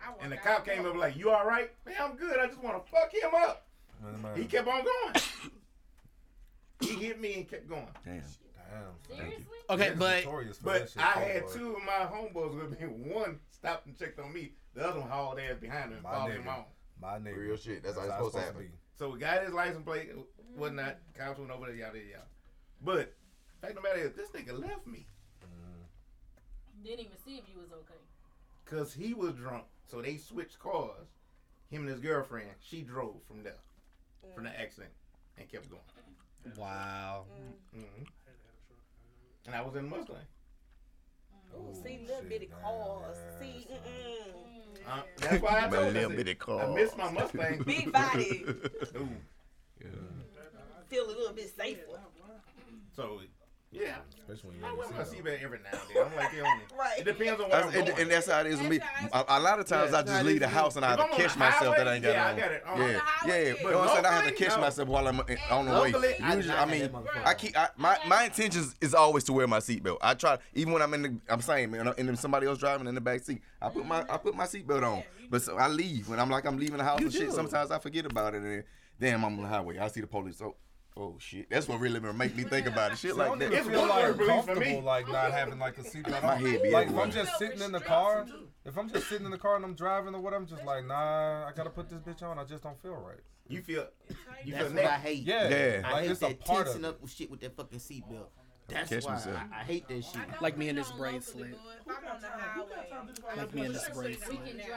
[0.04, 1.70] I walk And the cop the came up like, you all right?
[1.86, 2.38] Man, I'm good.
[2.38, 3.66] I just want to fuck him up.
[4.36, 5.24] He kept on going.
[6.80, 7.86] he hit me and kept going.
[8.04, 8.22] Damn!
[9.08, 9.16] Damn.
[9.16, 9.44] Seriously?
[9.70, 12.86] Okay, but notorious for that But I had two of my homeboys with me.
[12.86, 14.52] One stopped and checked on me.
[14.74, 16.58] The other one hauled ass behind him and My followed him nigga.
[16.58, 16.64] on.
[17.00, 17.36] My nigga.
[17.36, 17.82] Real shit.
[17.84, 18.72] That's how it's supposed to happen.
[18.98, 20.10] So we got his license plate,
[20.56, 20.98] whatnot.
[21.16, 22.24] Cops went over there, yada yada.
[22.84, 23.14] But
[23.60, 25.06] fact of the matter is, this nigga left me
[25.42, 26.84] mm-hmm.
[26.84, 28.00] Didn't even see if you was okay.
[28.64, 29.64] because he was drunk.
[29.86, 31.08] So they switched cars.
[31.70, 32.50] Him and his girlfriend.
[32.60, 33.56] She drove from there,
[34.34, 34.60] from the mm.
[34.60, 34.92] accident,
[35.38, 36.56] and kept going.
[36.58, 37.24] wow.
[37.72, 38.02] hmm
[39.46, 40.16] And I was in the Mustang.
[41.56, 43.16] Ooh, see, little bitty cars.
[43.40, 44.88] See, mm-mm.
[44.88, 45.92] Uh, that's why I My told you.
[45.92, 46.68] little I said, bitty I car.
[46.74, 47.62] missed my Mustang.
[47.66, 48.44] Big body.
[48.96, 49.08] Ooh.
[50.88, 52.00] Feel a little bit safer.
[52.94, 53.20] So,
[53.72, 53.96] yeah.
[54.28, 55.22] Especially when you I in wear the my seatbelt.
[55.40, 56.06] seatbelt every now and then.
[56.06, 56.98] I'm like, it, only, Right.
[57.00, 58.00] it depends on where I'm and, going.
[58.02, 58.80] and that's how it is with me.
[59.12, 61.04] A, a lot of times Yeah, I just leave the house and I have to
[61.04, 62.36] I'm catch the myself that I ain't got yeah, I on.
[62.38, 62.62] got it.
[62.64, 62.72] Uh-huh.
[62.74, 63.00] On yeah, the yeah.
[63.02, 63.62] highway, You yeah.
[63.70, 64.06] know what I'm saying?
[64.06, 64.60] I have to Locally, catch no.
[64.60, 65.78] myself while I'm eh, on the way.
[65.92, 67.04] Locally, I Usually, not I got mean.
[67.24, 69.96] I keep I, my my intentions is always to wear my seatbelt.
[70.02, 72.86] I try even when I'm in the I'm saying man, and then somebody else driving
[72.86, 73.42] in the back seat.
[73.60, 76.44] I put my I put my seatbelt on, but so I leave when I'm like
[76.44, 77.32] I'm leaving the house You and shit.
[77.32, 78.64] Sometimes I forget about it and then
[79.00, 79.78] damn I'm on the highway.
[79.78, 80.40] I see the police.
[80.42, 80.54] Oh,
[80.96, 81.48] oh shit.
[81.50, 82.98] That's what really make me think about it.
[82.98, 83.52] Shit like don't that.
[83.52, 84.26] even feel like Police for me.
[84.28, 86.44] comfortable like not having like a seatbelt My on.
[86.44, 86.98] head be Like if.
[86.98, 88.26] I'm just sitting in the car,
[88.64, 90.84] if I'm just sitting in the car and I'm driving or what, I'm just like,
[90.86, 92.38] nah, I gotta put this bitch on.
[92.38, 93.20] I just don't feel right.
[93.48, 93.86] You feel,
[94.44, 95.24] you That's feel what I hate.
[95.24, 95.82] Yeah, Yeah.
[95.84, 96.88] I like hate it's a that part of tensing it.
[96.88, 98.26] up with shit with that fucking seatbelt.
[98.68, 99.36] That's Catch why myself.
[99.52, 100.22] I, I hate that shit.
[100.40, 101.54] Like me in this bracelet.
[101.86, 104.44] I'm on the highway, Like me in this bracelet.
[104.46, 104.68] can drive.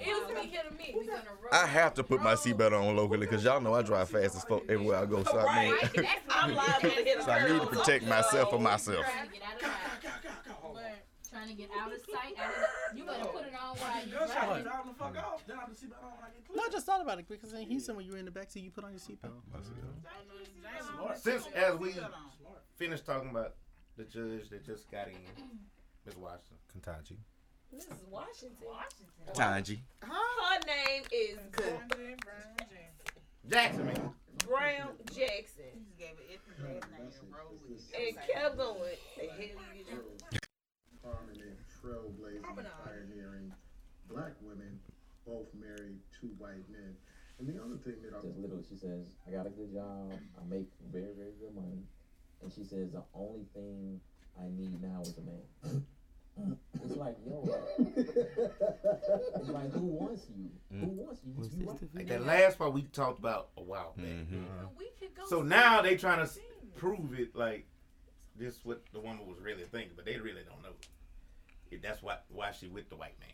[0.00, 0.86] It was me hit or miss.
[0.94, 1.52] We gonna roll.
[1.52, 4.44] I have to put my seatbelt on locally because y'all know I drive fast as
[4.44, 5.22] fuck everywhere I go.
[5.24, 5.74] So I mean,
[6.30, 9.04] I'm liable to hit a so I need to protect myself for myself.
[9.06, 9.70] Trying to get out of.
[11.30, 12.34] Trying to get out of sight.
[12.38, 12.50] Out
[12.92, 14.62] of, you better put it on while you Gunshot, driving.
[14.64, 15.46] driving the fuck off.
[15.46, 17.18] Then I have to see back on when I get No, I just thought about
[17.18, 19.32] it because in Houston, when you were in the backseat, you put on your seatbelt.
[21.16, 21.94] Since as we
[22.76, 23.54] finished talking about
[23.96, 25.14] the judge that just got in,
[26.06, 26.16] Ms.
[26.16, 26.58] Washington.
[26.70, 27.18] Kentucky.
[27.74, 28.06] Mrs.
[28.10, 28.56] Washington.
[28.66, 29.34] Washington.
[29.34, 29.78] Tanji.
[30.00, 31.38] Her name is
[33.48, 34.10] Jackson, man.
[34.46, 35.64] Brown Jackson.
[37.96, 38.80] And kept going.
[39.16, 39.38] The hell
[39.76, 40.38] you do?
[41.04, 43.52] prominent, trailblazing, pioneering
[44.08, 44.80] black women,
[45.26, 46.96] both married to white men.
[47.38, 50.12] And the other thing that I Just literally, she says, I got a good job,
[50.12, 51.84] I make very, very good money.
[52.44, 54.00] And she says, the only thing
[54.38, 55.86] I need now is a man.
[56.84, 60.50] it's like, yo, it's like, who wants you?
[60.80, 61.32] Who wants you?
[61.58, 61.80] You right.
[61.94, 64.06] Like that last part we talked about a while back.
[64.06, 64.44] Mm-hmm.
[65.26, 66.38] So now they trying to s-
[66.76, 67.66] prove it like
[68.36, 70.74] this what the woman was really thinking, but they really don't know.
[71.70, 73.30] If that's why why she with the white man.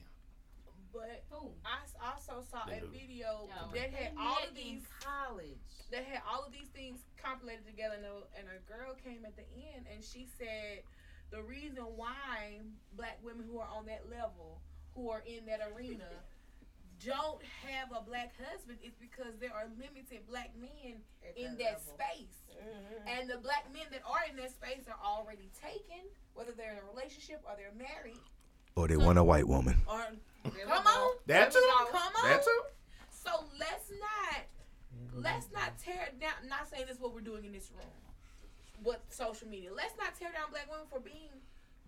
[0.92, 1.22] But
[1.64, 2.88] I also saw They a do.
[2.88, 3.70] video No.
[3.72, 5.59] that had They all of these college.
[5.90, 9.37] That had all of these things compilated together, and a, and a girl came at
[9.37, 10.83] the end, and she said
[11.31, 12.61] the reason why
[12.96, 14.61] black women who are on that level,
[14.94, 16.09] who are in that arena,
[17.05, 21.00] don't have a black husband is because there are limited black men
[21.37, 22.37] in that space.
[22.61, 23.09] Mm-hmm.
[23.09, 26.79] And the black men that are in that space are already taken, whether they're in
[26.79, 28.20] a relationship or they're married.
[28.76, 29.76] Or they want a white woman.
[29.88, 30.05] Or
[30.67, 31.71] come on, That too?
[31.91, 32.61] Come on, That too?
[33.11, 34.45] So let's not
[35.15, 36.49] let's not tear down.
[36.49, 37.93] Not saying this is what we're doing in this room,
[38.85, 39.71] but social media.
[39.75, 41.31] Let's not tear down black women for being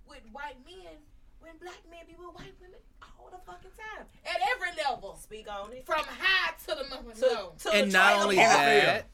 [0.06, 0.98] with white men
[1.42, 2.78] when black men be with white women
[3.18, 5.18] all the fucking time at every level.
[5.22, 5.84] Speak on it.
[5.84, 7.12] From high to the mother.
[7.14, 7.52] To, no.
[7.58, 9.06] to And the not trailer only that,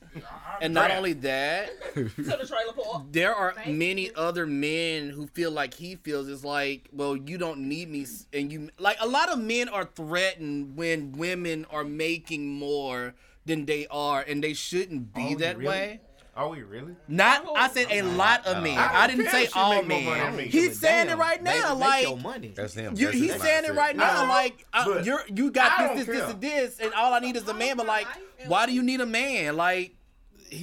[0.61, 3.05] and not only that, to the trailer park.
[3.11, 7.61] there are many other men who feel like he feels it's like, well, you don't
[7.61, 12.49] need me, and you like a lot of men are threatened when women are making
[12.49, 13.15] more
[13.47, 15.69] than they are, and they shouldn't be Are that really?
[15.69, 16.01] way.
[16.39, 16.95] Are we really?
[17.09, 18.79] Not, I said a lot of men.
[18.79, 20.47] I I, didn't say all make more money men.
[20.47, 22.53] He's saying it right now, make like your money.
[22.55, 22.95] That's him.
[22.97, 25.97] you, That's he's his saying it right now, No, like uh, you're you got don't
[25.97, 27.77] this, this, this, and this, and all I need is a man.
[27.77, 28.07] But like,
[28.47, 29.57] why do you need a man?
[29.57, 29.97] Like,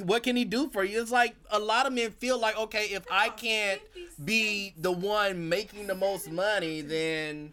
[0.06, 1.02] what can he do for you?
[1.02, 3.82] It's like a lot of men feel like, okay, if I can't
[4.24, 7.52] be the one making the most money, then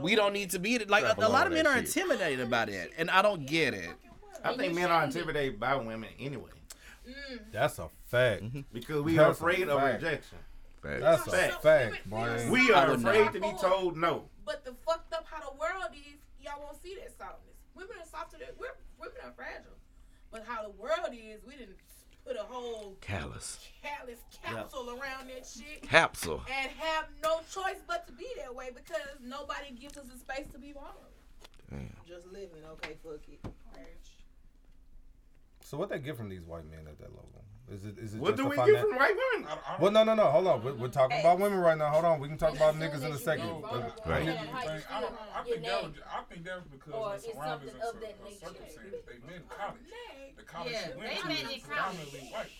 [0.00, 0.88] we don't need to be it.
[0.88, 3.90] Like a, a lot of men are intimidated about it, and I don't get it.
[4.44, 6.50] I think men are intimidated by women anyway
[7.08, 7.38] Mm.
[7.52, 8.42] That's a fact.
[8.42, 8.60] Mm-hmm.
[8.72, 10.02] because we That's are afraid of fact.
[10.02, 10.38] rejection.
[10.82, 11.62] That's a Fact.
[11.62, 12.48] fact, boy.
[12.50, 14.24] We are afraid to be told no.
[14.44, 17.56] But the fucked up how the world is, y'all won't see that softness.
[17.74, 19.72] Women are softer than we're women are fragile.
[20.30, 21.76] But how the world is, we didn't
[22.26, 23.58] put a whole Callous.
[23.82, 25.82] callous capsule around that shit.
[25.88, 26.42] Capsule.
[26.52, 30.46] And have no choice but to be that way because nobody gives us the space
[30.52, 31.00] to be vulnerable.
[31.70, 31.88] Damn.
[32.06, 33.40] Just living, okay, fuck it.
[35.64, 37.30] So what they get from these white men at that level?
[37.72, 39.48] Is it is it What do a we finan- get from white women?
[39.80, 40.26] Well, no, no, no.
[40.26, 40.62] Hold on.
[40.62, 41.88] We're, we're talking about women right now.
[41.88, 42.20] Hold on.
[42.20, 43.48] We can talk about niggas in a second.
[44.04, 44.28] Right.
[44.28, 47.72] I, don't, I think that was, I think that was because Or of the surroundings
[47.72, 48.36] and of that nature.
[48.44, 49.00] circumstances.
[49.08, 49.80] They met in college.
[50.36, 52.50] The college Yeah, she they went to met is predominantly white.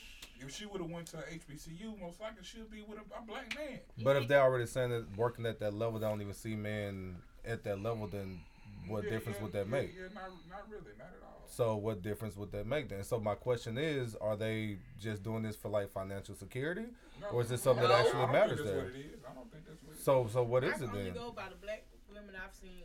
[0.40, 3.54] If she would have went to HBCU, most likely she'd be with a, a black
[3.54, 3.80] man.
[4.02, 7.16] But if they're already saying that working at that level, they don't even see men
[7.44, 8.40] at that level, then
[8.88, 9.94] what Yeah, difference yeah, would that yeah, make?
[9.94, 11.33] Yeah, not, not really, not at all.
[11.54, 13.04] So what difference would that make then?
[13.04, 16.86] So my question is, are they just doing this for like financial security,
[17.30, 18.84] or is it something that No, I actually matters think there?
[18.84, 19.20] what it is.
[19.22, 20.04] I don't think that's what it is.
[20.04, 22.82] So so what is I it can only go by the black women I've seen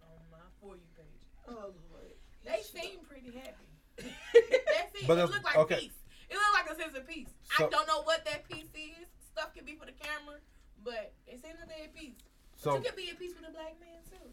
[0.00, 1.28] on my for you page.
[1.46, 2.16] Oh Lord.
[2.48, 3.68] They seem pretty happy.
[4.00, 4.08] they
[4.96, 5.80] seem, But it look like okay.
[5.80, 6.00] peace.
[6.30, 7.28] It look like a sense of peace.
[7.58, 9.04] So- I don't know what that peace is.
[9.28, 10.40] Stuff can be for the camera,
[10.82, 12.16] but it seems like they at peace.
[12.56, 14.32] So but you can be at peace with a black man too.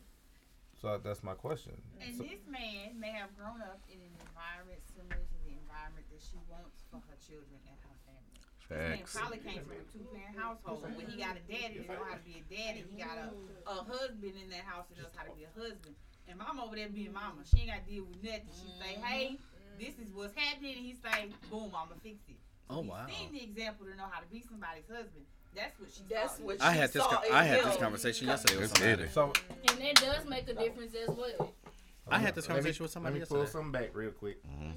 [0.82, 1.78] So that's my question.
[2.02, 6.10] And So- this man may have grown up in an environment similar to the environment
[6.10, 8.42] that she wants for her children and her family.
[8.68, 10.82] This man probably came from a two parent household.
[10.96, 13.30] When he got a daddy that know how to be a daddy, he got a,
[13.70, 15.96] a husband in that house that knows how to be a husband.
[16.28, 18.48] And mama over there being mama, she ain't got to deal with nothing.
[18.50, 19.04] She say, mm-hmm.
[19.04, 19.38] hey,
[19.78, 20.78] this is what's happening.
[20.78, 22.40] And he say, boom, I'ma fix it.
[22.70, 23.06] So Oh, he's wow.
[23.08, 25.26] seen the example to know how to be somebody's husband.
[25.56, 26.44] That's what she That's saw.
[26.44, 27.04] what I had this.
[27.04, 27.66] saw co- I had him.
[27.68, 29.10] this conversation yesterday with somebody.
[29.10, 29.34] So
[29.70, 31.54] And that does make a difference as well.
[32.10, 33.52] I had this Let me, conversation with somebody let me pull yesterday.
[33.64, 34.38] something back real quick.
[34.48, 34.72] Mm-hmm.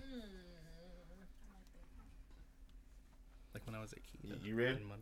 [3.55, 4.37] Like when I was was at Kenya.
[4.43, 4.77] You ready?
[4.83, 4.99] In Monroe.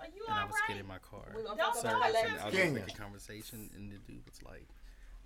[0.00, 0.68] Are you and I was alright?
[0.68, 1.24] getting in my car.
[1.34, 2.80] We gonna Don't talk Service, about and I was just Kenya.
[2.80, 4.68] making conversation, and the dude was like,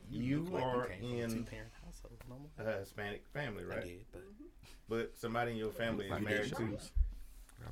[0.08, 2.50] You look like are came from a in two-parent household, normal.
[2.58, 3.84] a Hispanic family, I right?
[3.84, 4.44] did, but mm-hmm.
[4.88, 6.92] But somebody in your family is married to shows.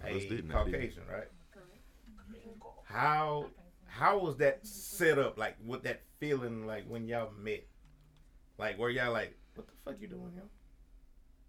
[0.05, 0.73] a didn't, I did.
[0.73, 1.29] Caucasian, right?
[2.85, 3.47] How
[3.87, 5.39] how was that set up?
[5.39, 7.67] Like, what that feeling like when y'all met?
[8.59, 10.43] Like, were y'all like, what the fuck you doing here?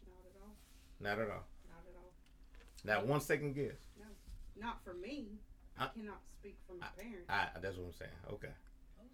[0.07, 0.55] Not at all.
[0.99, 1.45] Not at all.
[1.67, 2.13] Not at all.
[2.83, 3.75] Not one second guess.
[3.99, 4.05] No.
[4.59, 5.27] Not for me.
[5.77, 7.29] I, I- cannot speak for my parents.
[7.29, 8.11] I, that's what I'm saying.
[8.33, 8.53] Okay.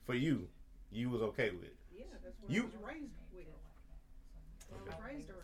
[0.06, 0.48] For you,
[0.92, 1.76] you was okay with it.
[1.96, 3.46] yeah, that's what You- I was raised with.
[4.72, 5.42] I was raised around.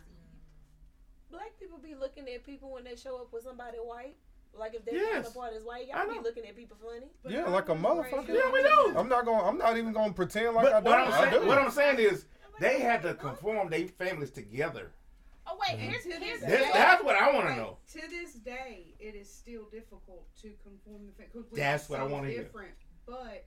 [1.30, 4.16] Black people be looking at people when they show up with somebody white.
[4.58, 5.24] Like if their Yes.
[5.24, 7.06] counterpart is white, I y'all be looking at people funny.
[7.26, 8.28] Yeah, like a motherfucker.
[8.28, 8.94] Yeah, we do.
[8.98, 9.40] I'm not going.
[9.44, 10.84] I'm not even going to pretend like But I don't.
[10.84, 11.48] what I'm I saying, do.
[11.48, 12.26] what I'm saying is,
[12.60, 14.92] they had to conform their families together.
[15.46, 15.90] Oh wait, mm-hmm.
[15.90, 17.78] here's To here's this That's- day- that's what I wanna know.
[17.94, 21.48] To this day, it is still difficult to conform the family.
[21.52, 22.44] That's what I wanna hear.
[22.44, 22.70] Different,
[23.06, 23.44] but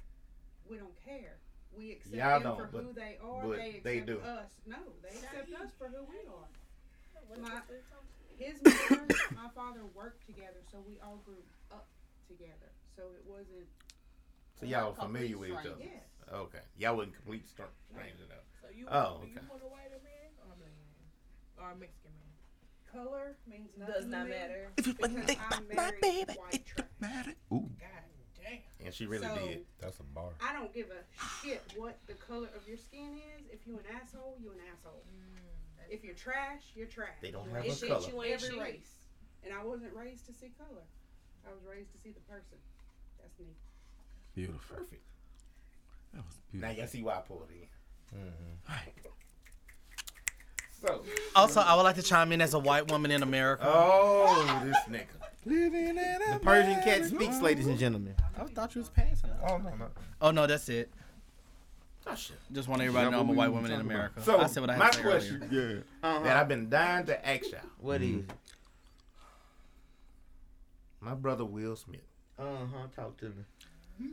[0.70, 1.38] we don't care.
[1.78, 3.42] We accept Y'all them don't, for but- who they are.
[3.48, 4.20] but they accept they do.
[4.20, 4.50] us.
[4.66, 7.42] No, they accept us for who we are.
[7.42, 7.62] My,
[8.38, 11.88] his mother, and my father worked together, so we all grew up
[12.28, 12.72] together.
[12.96, 13.68] So it wasn't.
[14.60, 15.76] So y'all were familiar with each other.
[15.80, 16.04] Yes.
[16.32, 16.64] Okay.
[16.78, 18.46] Y'all wasn't complete str- strangers though.
[18.62, 19.46] So you Oh, do you okay.
[19.50, 20.76] want a white man or a man?
[21.60, 22.24] Or a Mexican man?
[22.92, 23.94] Color means nothing.
[23.94, 24.72] Does not matter.
[24.78, 27.34] If you wouldn't think about my baby, it don't matter.
[27.54, 27.70] Ooh.
[28.86, 29.66] And she really So- did.
[29.80, 30.30] That's a bar.
[30.40, 31.02] I don't give a
[31.42, 33.48] shit what the color of your skin is.
[33.52, 35.04] If you an asshole, you an asshole.
[35.10, 35.40] Mm.
[35.90, 37.18] If you're trash, you're trash.
[37.22, 38.08] They don't have It's a color.
[38.10, 38.62] You ain't every shit.
[38.62, 38.92] race,
[39.44, 40.84] and I wasn't raised to see color.
[41.48, 42.58] I was raised to see the person.
[43.22, 43.46] That's me.
[44.34, 44.78] Beautiful.
[44.78, 45.04] Perfect.
[46.14, 46.74] That was beautiful.
[46.74, 48.18] Now y'all see why I pulled in.
[48.18, 49.10] Mm-hmm.
[50.82, 51.04] So.
[51.36, 53.64] Also, I would like to chime in as a white woman in America.
[53.66, 55.08] Oh, this nigga.
[55.46, 58.16] Living in The Persian cat speaks, ladies and gentlemen.
[58.38, 59.30] I thought you was passing.
[59.48, 59.88] Oh no, no.
[60.22, 60.92] Oh no, that's it.
[62.08, 62.38] Oh shit.
[62.52, 64.22] Just want everybody to know I'm a white woman in America.
[64.22, 65.84] So I said what I had my to say question, earlier.
[66.04, 66.24] Uh-huh.
[66.24, 67.62] that I've been dying to ask y'all.
[67.80, 68.24] What is?
[71.00, 72.02] My brother Will Smith.
[72.38, 72.88] Uh huh.
[72.96, 74.10] Talk to me.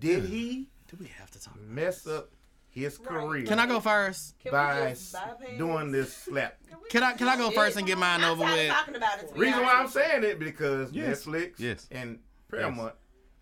[0.00, 1.60] Did he Do we have to talk?
[1.60, 2.30] mess up
[2.70, 3.44] his career?
[3.46, 4.34] Can I go first?
[4.38, 5.14] Can we by just
[5.58, 6.56] doing this slap?
[6.90, 8.68] Can I can I go first and get mine I'm over with?
[8.70, 9.30] talking about it.
[9.36, 11.24] Reason why I'm honest saying it because Yes.
[11.24, 11.86] Netflix Yes.
[11.90, 12.18] and
[12.50, 12.94] Paramount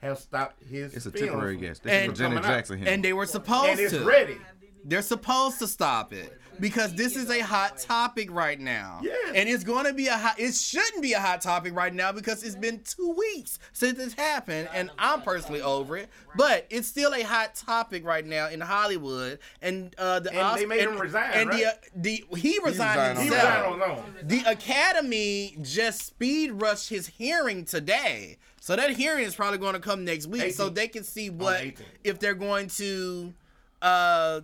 [0.06, 0.94] have stopped his.
[0.94, 1.78] It's a temporary from- guess.
[1.78, 2.50] This And- is Janet coming.
[2.56, 2.88] Jackson here.
[2.88, 4.04] And they were supposed And it's to.
[4.04, 4.38] ready.
[4.84, 9.00] They're supposed to stop it because this is a hot topic right now.
[9.02, 9.32] Yes.
[9.34, 10.38] And it's going to be a hot.
[10.38, 14.12] It shouldn't be a hot topic right now because it's been two weeks since this
[14.14, 16.08] happened, and I'm personally over it.
[16.36, 20.64] But it's still a hot topic right now in Hollywood, and uh, the And they
[20.64, 21.64] Osc- made him resign, And right?
[21.96, 23.74] the, the he resigned resigned on He himself.
[23.74, 24.14] resigned on.
[24.22, 28.38] The Academy just speed rushed his hearing today.
[28.66, 31.60] So that hearing is probably going to come next week so they can see what
[31.60, 31.80] 18th.
[32.02, 33.32] if they're going to
[33.80, 34.40] uh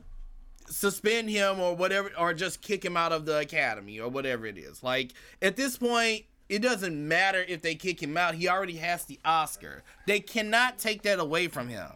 [0.68, 4.56] suspend him or whatever or just kick him out of the academy or whatever it
[4.56, 4.80] is.
[4.80, 5.10] Like
[5.42, 8.36] at this point it doesn't matter if they kick him out.
[8.36, 9.82] He already has the Oscar.
[10.06, 11.88] They cannot take that away from him.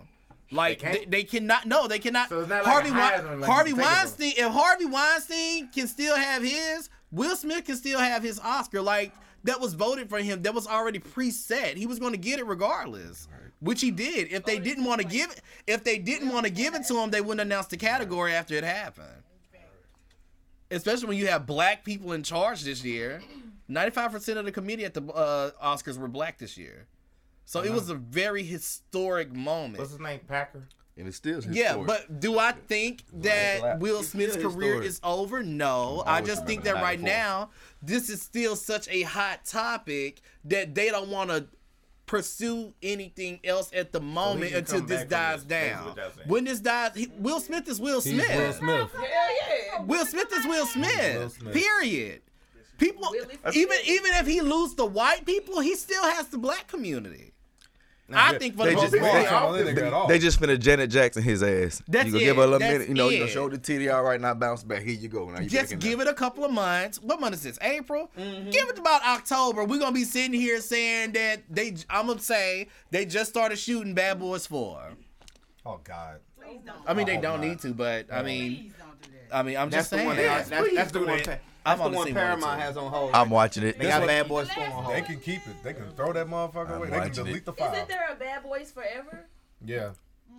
[0.50, 1.66] Like They they, they cannot.
[1.66, 2.28] No, they cannot.
[2.28, 4.32] So like Harvey a Wein- Heisman, like Harvey you take it from- Weinstein.
[4.36, 8.82] If Harvey Weinstein can still have his, Will Smith can still have his Oscar.
[8.82, 9.12] Like
[9.46, 10.42] that was voted for him.
[10.42, 11.76] That was already preset.
[11.76, 13.26] He was going to get it regardless,
[13.60, 14.32] which he did.
[14.32, 16.98] If they didn't want to give it, if they didn't want to give it to
[16.98, 19.22] him, they wouldn't announce the category after it happened.
[20.70, 23.22] Especially when you have black people in charge this year.
[23.68, 26.86] Ninety-five percent of the committee at the uh, Oscars were black this year,
[27.44, 29.78] so it was a very historic moment.
[29.78, 30.20] What's his name?
[30.28, 30.62] Packer.
[30.96, 31.86] And it's still Yeah, historic.
[31.86, 34.86] but do I think that Will Smith's career historic.
[34.86, 35.42] is over?
[35.42, 36.02] No.
[36.06, 37.14] I just think that right before.
[37.14, 37.50] now,
[37.82, 41.46] this is still such a hot topic that they don't want to
[42.06, 45.86] pursue anything else at the moment can until this dies down.
[45.86, 46.28] what y'all saying.
[46.28, 48.28] When this dies, he, Will Smith is Will He's Smith.
[48.36, 48.92] Will Smith.
[48.94, 49.82] Hell yeah.
[49.82, 51.18] Will Smith is Will Smith.
[51.18, 51.54] Will Smith.
[51.54, 52.22] Period.
[52.78, 53.12] People,
[53.54, 57.32] even even if he lose the white people, he still has the black community.
[58.12, 60.08] I think for they the most just, part, they, I think they got off.
[60.08, 61.82] they just finna Janet Jackson his ass.
[61.88, 62.26] That's you gonna it.
[62.26, 63.28] give her a little That's minute, you know, you know, it.
[63.28, 64.82] show the titty all right now, bounce back.
[64.82, 65.28] Here you go.
[65.28, 67.00] Now you Just give it a couple of months.
[67.02, 67.58] What month is this?
[67.62, 68.10] April.
[68.16, 68.50] Mm-hmm.
[68.50, 69.64] Give it about October.
[69.64, 71.74] We're gonna be sitting here saying that they.
[71.90, 74.80] I'm gonna say they just started shooting Bad Boys Four.
[75.64, 76.20] Oh God.
[76.40, 76.76] Please don't.
[76.86, 77.48] I mean, they Oh, don't God.
[77.48, 79.36] need to, but I mean, Please don't do that.
[79.36, 80.06] I mean, I'm That's just the saying.
[80.06, 80.16] one.
[80.16, 81.22] They, Yes, that's, please that's the do one.
[81.24, 81.40] that.
[81.66, 83.10] Pa- I've That's the only one seen one or Paramount has on hold.
[83.14, 83.78] I'm watching it.
[83.78, 84.96] They got Bad Boys 4 on hold.
[84.96, 85.62] They can keep it.
[85.62, 86.86] They can throw that motherfucker I'm away.
[86.86, 87.44] They can watching delete it.
[87.44, 87.72] the file.
[87.74, 89.26] Isn't there a Bad Boys Forever?
[89.64, 89.90] Yeah.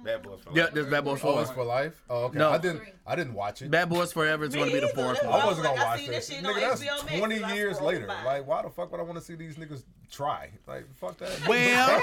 [0.07, 0.73] Bad Boys for Yeah, Life.
[0.73, 1.55] there's Bad Boys Oh, for it's Life.
[1.57, 2.03] for life.
[2.09, 2.37] Oh, okay.
[2.39, 2.49] No.
[2.51, 2.81] I didn't.
[3.05, 3.69] I didn't watch it.
[3.69, 5.33] Bad Boys Forever is going to be the fourth one.
[5.41, 6.29] I wasn't gonna watch that this.
[6.29, 8.07] shit on Nigga, that's HBO Max 20 when years later.
[8.07, 8.23] by.
[8.23, 10.49] Like, why the fuck would I want to see these niggas try?
[10.65, 11.47] Like, fuck that.
[11.47, 12.01] Well-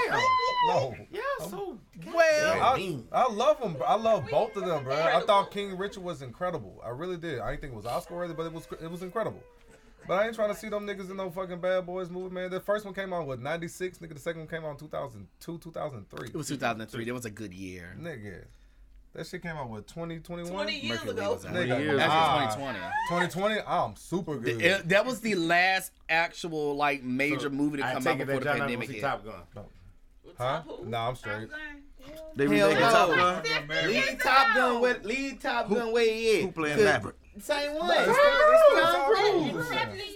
[0.69, 0.95] no.
[1.11, 1.77] Yeah, so
[2.13, 3.75] Well, I, I love them.
[3.85, 4.95] I love both of them, bro.
[4.95, 6.81] I thought King Richard was incredible.
[6.85, 7.39] I really did.
[7.39, 9.41] I didn't think it was Oscar worthy, but it was it was incredible.
[10.07, 12.49] But I ain't trying to see them niggas in no fucking Bad Boys movie, man.
[12.51, 14.13] The first one came out with '96, nigga.
[14.13, 16.27] The second one came out in 2002, 2003.
[16.29, 17.05] It was 2003.
[17.05, 17.95] That was a good year.
[17.99, 18.43] Nigga.
[19.13, 20.51] That shit came out with 2021.
[20.51, 21.33] 20 years Mercury ago.
[21.35, 21.53] was out.
[21.53, 22.79] Nigga, Years ah, 2020.
[23.29, 23.61] 2020.
[23.65, 24.61] I'm super good.
[24.61, 28.39] It- that was the last actual like major So, movie to I come out before
[28.41, 29.01] the y'all pandemic hit.
[29.01, 29.65] Top Gun.
[30.37, 30.63] Huh?
[30.83, 31.47] Nah, I'm straight.
[32.35, 33.15] They Hell remaking Top no.
[33.15, 33.87] Gun.
[33.87, 36.45] Lead Top Gun with lead Top Gun where he is.
[36.45, 37.15] Who playing Maverick?
[37.39, 37.87] Same one.
[37.87, 39.51] Nah, it's still- it's still Tom Tom Cruise.
[39.51, 39.67] Cruise.
[39.67, 40.15] Seventy years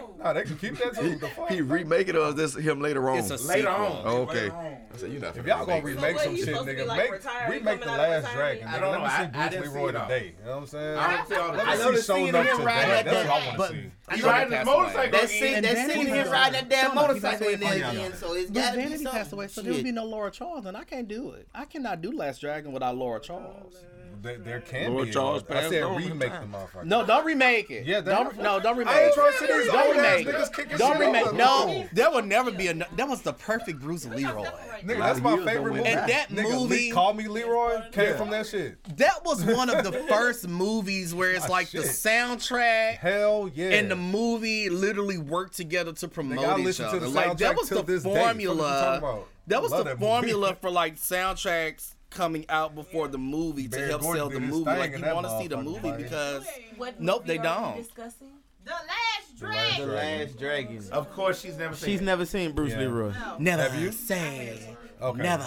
[0.00, 0.18] old.
[0.20, 1.16] Nah, they can keep that too.
[1.16, 1.50] The fuck?
[1.50, 3.18] He remake it or is this him later on?
[3.18, 3.74] It's a Later sequel.
[3.86, 4.02] on.
[4.04, 4.34] Oh, okay.
[4.42, 4.76] Later on.
[4.94, 6.86] I said, you not If y'all gonna remake remake some shit, supposed to be, nigga,
[6.86, 8.60] like, make retired, remake the coming out of Last retirement?
[8.60, 8.68] Dragon.
[8.68, 9.04] I don't Let know.
[9.04, 10.08] me see I- I Bruce didn't see Leroy it all.
[10.08, 10.24] today.
[10.24, 10.98] You know what I'm saying?
[10.98, 12.56] I don't see all Let I me know see the showing scene up of him
[12.58, 13.04] to riding that.
[13.04, 13.90] that That's what I damn- want but- to see.
[14.14, 15.10] He riding his motorcycle.
[15.12, 17.40] That in- scene, And that scene of him riding that damn Showing up, he passed
[17.40, 19.18] motorcycle away in there again, so it's But gotta be Vanity something.
[19.18, 19.84] passed away, so there would Shit.
[19.84, 21.48] be no Laura Charles, and I can't do it.
[21.54, 23.76] I cannot do Last Dragon without Laura Charles.
[24.22, 25.12] There, there can Lord be.
[25.12, 26.84] Charles I said remake the motherfucker.
[26.84, 27.84] No, don't remake it.
[27.86, 29.14] Yeah, don't, no, don't remake I ain't it.
[29.14, 31.32] trying to see these Don't remake niggas Don't remake.
[31.34, 32.74] No, there will never be a.
[32.74, 34.46] That was the perfect Bruce Leroy.
[34.84, 35.88] Nigga, that's my favorite movie.
[35.88, 38.16] And that Nigga, movie- Lee- Call Me Leroy came Yeah.
[38.16, 38.82] from that shit.
[38.96, 43.70] That was one of the first movies where it's Ah, like the soundtrack Hell yeah.
[43.70, 47.00] and the movie literally worked together to promote Nigga, each other.
[47.08, 48.14] Like that was the this day.
[48.14, 48.58] Fuck you talking
[49.00, 49.24] formula.
[49.48, 54.02] That was the formula for like soundtracks coming out before the movie to Barry help
[54.02, 54.64] Gordon sell the movie.
[54.64, 56.46] Like you want to see the movie like- because
[56.76, 57.76] What Nope, they are don't.
[57.76, 58.28] Discussing?
[58.64, 59.88] The Last Dragon.
[59.88, 60.84] The Last Dragon.
[60.92, 61.88] Of course, she's never seen.
[61.90, 62.04] She's it.
[62.04, 62.78] never seen Bruce Yeah.
[62.78, 63.12] Leroy.
[63.38, 63.90] never Have you?
[63.90, 65.20] say Okay.
[65.20, 65.42] never.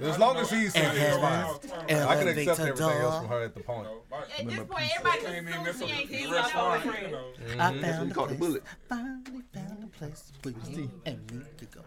[0.00, 1.44] As long as he's seen it, it's fine.
[2.08, 3.86] I can accept everything else from her at the point.
[4.38, 6.80] At this point, everybody Came in there assumes so ain't the seen rest no fine,
[6.80, 7.06] friend.
[7.06, 7.18] you know.
[7.62, 7.80] I mm-hmm.
[7.80, 8.38] found a the place.
[8.38, 8.62] bullet.
[8.88, 11.80] Finally found a place for you and me to go.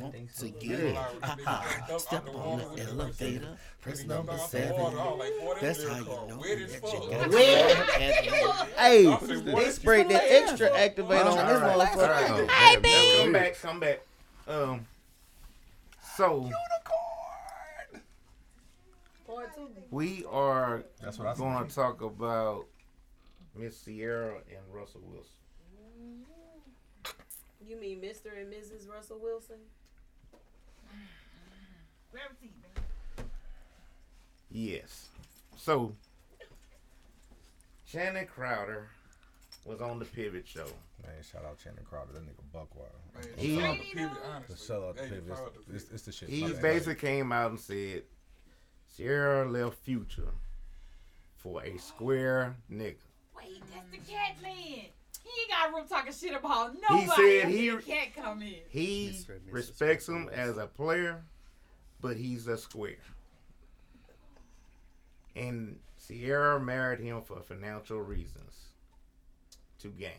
[0.00, 0.96] Want to get
[1.46, 4.76] Ah, Step on the elevator, press number seven.
[5.60, 7.76] That's how you know that you got Wet.
[8.76, 9.16] Hey,
[9.52, 11.88] they sprayed that extra activator on this All right.
[11.88, 12.48] motherfucker.
[12.50, 13.22] Hey, baby.
[13.22, 13.54] Come back.
[13.60, 14.00] Come back.
[14.48, 14.86] Um.
[16.16, 16.50] So
[19.26, 19.50] Part
[19.90, 21.68] we are That's what I going said.
[21.68, 22.66] to talk about
[23.54, 25.32] Miss Ciara and Russell Wilson.
[27.66, 28.38] You mean Mr.
[28.40, 28.88] and Mrs.
[28.88, 29.56] Russell Wilson?
[32.16, 33.28] Gravity, baby.
[34.50, 35.08] Yes.
[35.56, 35.92] So
[37.86, 38.88] Channing Crowder
[39.66, 40.64] was on the Pivot Show.
[41.02, 42.14] Man, shout out Channing Crowder.
[42.14, 42.90] That nigga buck wild.
[43.14, 44.56] Man, He- shout out to Pivot, honestly.
[44.66, 45.28] Shout out to Hey, Pivot.
[45.36, 46.28] shout out to It's, it's, it's the shit.
[46.30, 46.62] He My bad.
[46.62, 48.04] basically came out and said
[48.96, 50.32] Ciara left Future
[51.36, 52.96] for a square nigga.
[53.36, 54.54] Wait, that's the cat man.
[54.54, 57.00] He ain't got room talking shit about nobody.
[57.02, 58.54] He said until he the cat come in.
[58.70, 59.28] he Mr.
[59.36, 59.52] and Mrs.
[59.52, 61.22] respects him as a player,
[62.00, 62.96] but he's a square.
[65.34, 68.68] And Ciara married him for financial reasons
[69.80, 70.10] to gain.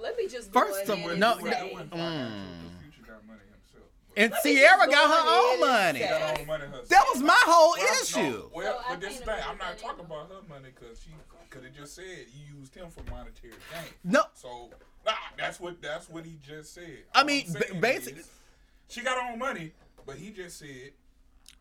[0.00, 2.46] Let me just go First ahead of and no, say, no, mm.
[2.82, 3.88] Future got money himself.
[4.16, 6.00] and Let Ciara just got her own ahead money.
[6.00, 6.64] Her own money.
[6.88, 8.50] That was my whole Well, no, issue.
[8.52, 11.10] well, So but this thing, I'm not talking about her money because she,
[11.48, 13.84] because it just said you used him for monetary gain.
[14.04, 14.70] No, So
[15.06, 16.98] nah, that's what that's what he just said.
[17.14, 18.28] I All mean, I'm ba- saying basic- is,
[18.88, 19.72] she got her own money,
[20.06, 20.92] but he just said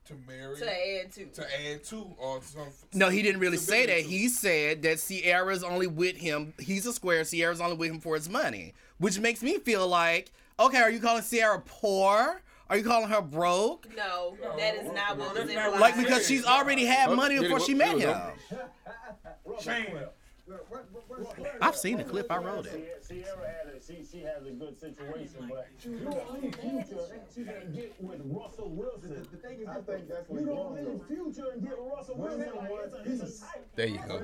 [0.06, 1.26] to marry to add to.
[1.26, 2.68] to add to or some.
[2.93, 3.98] no, he didn't really say that.
[3.98, 4.02] to.
[4.04, 6.54] He said that Ciara's only with him.
[6.60, 7.24] He's a square.
[7.24, 11.00] Ciara's only with him for his money, which makes me feel like, okay, are you
[11.00, 12.41] calling Ciara poor?
[12.68, 13.88] Are you calling her broke?
[13.96, 15.80] No, that is not what was that's not implied.
[15.80, 18.18] Like because she's already had money before she met him.
[18.50, 20.10] go?
[20.48, 20.60] Man,
[21.60, 22.32] I've seen the clip.
[22.32, 23.04] I wrote it.
[23.08, 27.02] Ciara had a she she has a good situation, but you don't leave future
[27.34, 29.28] she get with Russell Wilson.
[29.32, 32.50] The, thing is, I think that's you don't leave future and get Russell Wilson.
[33.06, 33.68] He's a type.
[33.76, 34.22] There you go.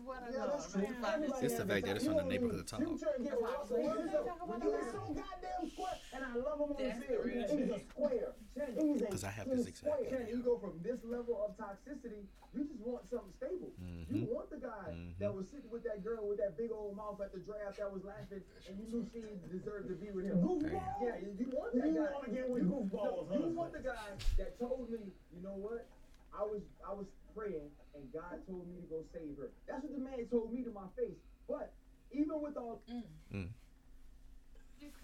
[0.00, 0.80] Everybody is a.
[0.80, 1.44] Yeah.
[1.44, 2.80] It's the fact that it's on the neighborhood talk.
[2.80, 7.24] Future and get Russell so goddamn square, and I love him on the field.
[7.28, 8.32] He's a square.
[8.54, 10.26] He's a 'Cause I have this a exact square.
[10.28, 12.24] You go from this level of toxicity,
[12.54, 13.72] you just want something stable.
[14.10, 14.34] You mm-hmm.
[14.34, 15.36] want the guy that mm-hmm.
[15.36, 18.04] was sitting with that girl with that big old mouth at the draft that was
[18.04, 19.22] laughing, and you knew she
[19.52, 20.40] deserved to be with him.
[20.40, 20.82] Goofball.
[21.02, 22.12] Yeah, you, you want that You guy.
[22.12, 24.98] wanna get with you, goofballs, no, you want the guy that told me,
[25.34, 25.86] you know what?
[26.32, 29.50] I was I was praying, and God told me to go save her.
[29.68, 31.16] That's what the man told me to my face.
[31.48, 31.72] But
[32.12, 33.48] even with all, mm.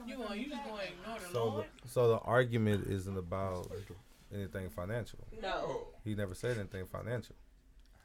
[0.07, 1.65] You want you just going to ignore the So Lord?
[1.83, 3.71] the, so the argument isn't about
[4.33, 5.19] anything financial.
[5.43, 5.89] No.
[6.05, 7.35] He never said anything financial.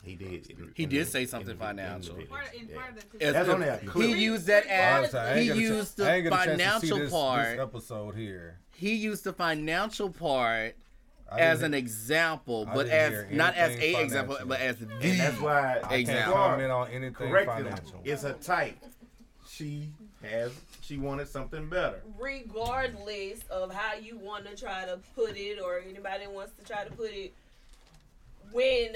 [0.04, 0.72] He did.
[0.74, 2.18] He did say something financial.
[2.20, 3.54] As That's the-
[3.94, 6.88] only he used that as he get a ch- used the get a chance to
[6.88, 7.46] see financial part.
[7.50, 8.60] This episode here.
[8.76, 10.91] He used the financial part I
[11.38, 15.80] as an example, but as not as a example, but as the And that's why
[15.84, 18.02] I can't comment on anything corrected financial.
[18.04, 18.78] It's a type.
[19.50, 19.90] She
[20.24, 20.52] has.
[20.82, 22.02] She wanted something better.
[22.20, 26.84] regardless of how you want to try to put it or anybody wants to try
[26.84, 27.34] to put it
[28.52, 28.90] when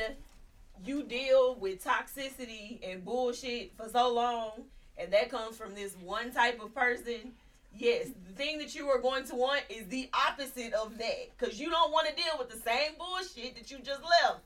[0.85, 4.51] you deal with toxicity and bullshit for so long
[4.97, 7.31] and that comes from this one type of person
[7.77, 11.59] yes the thing that you are going to want is the opposite of that because
[11.59, 14.39] you don't want to deal with the same bullshit that you just left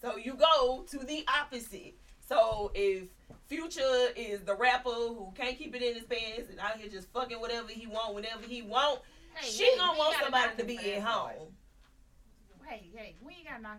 [0.00, 1.94] so you go to the opposite
[2.26, 3.08] so if
[3.48, 7.08] Future is the rapper who can't keep it in his pants and out here just
[7.14, 9.00] fucking whatever he want whenever he want.
[9.34, 11.48] Hey, she hey, gonna want somebody to be at home.
[12.66, 13.78] Hey, hey, we ain't gotta knock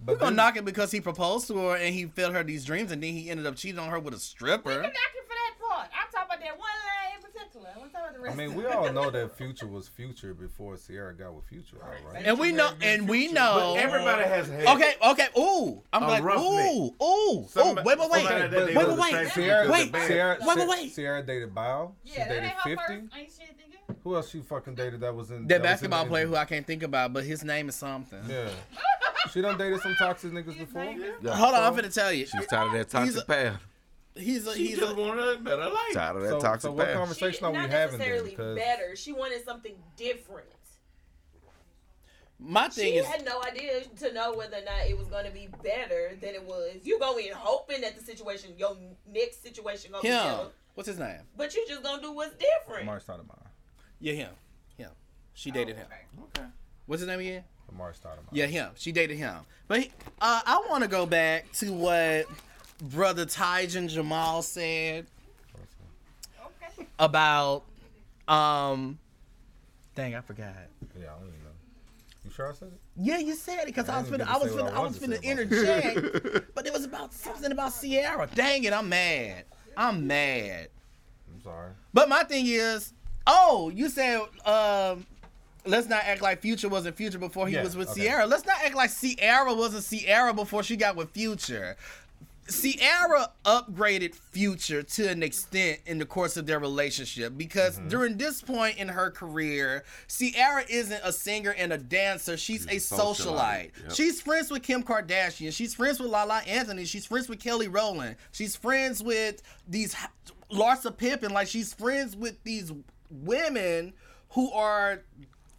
[0.00, 0.12] man for.
[0.12, 2.92] We're gonna knock it because he proposed to her and he filled her these dreams
[2.92, 4.70] and then he ended up cheating on her with a We stripper.
[4.70, 5.88] can knock him for that part.
[5.92, 7.68] I'm talking about that one line in particular.
[7.74, 10.76] I'm talking about the rest I mean, we all know that Future was Future before
[10.76, 12.22] Ciara got with Future, though, right?
[12.24, 13.74] And we know, and we know.
[13.76, 15.26] But everybody has had Okay, okay.
[15.38, 16.72] Ooh, I'm like, roughneck.
[16.72, 17.46] ooh, ooh, ooh.
[17.48, 19.28] Somebody- Wait, wait, wait, wait, wait, wait, wait.
[19.32, 19.92] Ciara, Wait.
[19.92, 20.94] Ciara, wait, wait, wait.
[20.94, 21.92] Ciara dated Bow.
[22.04, 22.76] She Yeah, that dated ain't her 50.
[22.76, 22.90] first.
[22.90, 23.96] Ain't shit, nigga.
[24.04, 26.36] Who else she fucking dated that was in That was in basketball the- player who
[26.36, 28.20] I can't think about, but his name is something.
[28.28, 28.48] Yeah.
[29.32, 30.84] she done dated some toxic niggas before.
[31.34, 32.26] Hold on, I'm gonna tell you.
[32.26, 33.66] She's tired of that He's toxic a- path.
[34.14, 35.92] He's a, She he's just a, wanted a better life.
[35.92, 36.96] Tired of that So, toxic so what path.
[36.96, 38.08] conversation are we Not having then?
[38.08, 38.96] necessarily Because better.
[38.96, 40.48] She wanted something different.
[42.40, 43.06] my thing She is.
[43.06, 46.34] had no idea to know whether or not it was going to be better than
[46.34, 46.76] it was.
[46.82, 48.76] You go in hoping that the situation, your
[49.12, 50.16] next situation, gonna be Him.
[50.24, 51.20] better, What's his name?
[51.36, 52.82] but you just gonna do what's different.
[52.82, 53.46] Amar Stoudemire.
[54.00, 54.30] Yeah, him.
[54.76, 54.90] Him.
[55.34, 55.86] She dated him.
[56.36, 56.46] Okay.
[56.86, 57.44] What's his name again?
[57.68, 58.28] Amar Stoudemire.
[58.32, 58.70] Yeah, him.
[58.76, 59.36] She dated him.
[59.66, 59.90] But he,
[60.20, 62.26] uh, I want to go back to what
[62.80, 65.06] brother Tyjan Jamal said
[66.98, 67.64] about
[68.26, 68.98] um.
[69.94, 70.54] Dang, I forgot.
[70.98, 71.50] Yeah, I don't even know.
[72.24, 72.80] You sure I said it?
[72.96, 76.54] Yeah, you said it because I, was finna, I was finna, I was finna interject,
[76.54, 78.28] but it was about something about Ciara.
[78.34, 79.44] Dang it, I'm mad.
[79.76, 80.68] I'm mad.
[81.32, 81.70] I'm sorry.
[81.94, 82.92] But my thing is,
[83.26, 85.06] oh, you said um,
[85.68, 88.06] let's not act like Future wasn't Future before he Yeah, was with okay.
[88.06, 88.26] Ciara.
[88.26, 91.76] Let's not act like Ciara wasn't Ciara before she got with Future.
[92.50, 97.88] Ciara upgraded Future to an extent in the course of their relationship because Mm-hmm.
[97.88, 102.38] during this point in her career, Ciara isn't a singer and a dancer.
[102.38, 103.72] She's, a socialite.
[103.82, 103.92] Yep.
[103.94, 105.52] She's friends with Kim Kardashian.
[105.52, 106.86] She's friends with La La Anthony.
[106.86, 108.16] She's friends with Kelly Rowland.
[108.32, 109.94] She's friends with these
[110.50, 111.32] Larsa Pippen.
[111.32, 112.72] Like she's friends with these
[113.10, 113.92] women
[114.30, 115.02] who are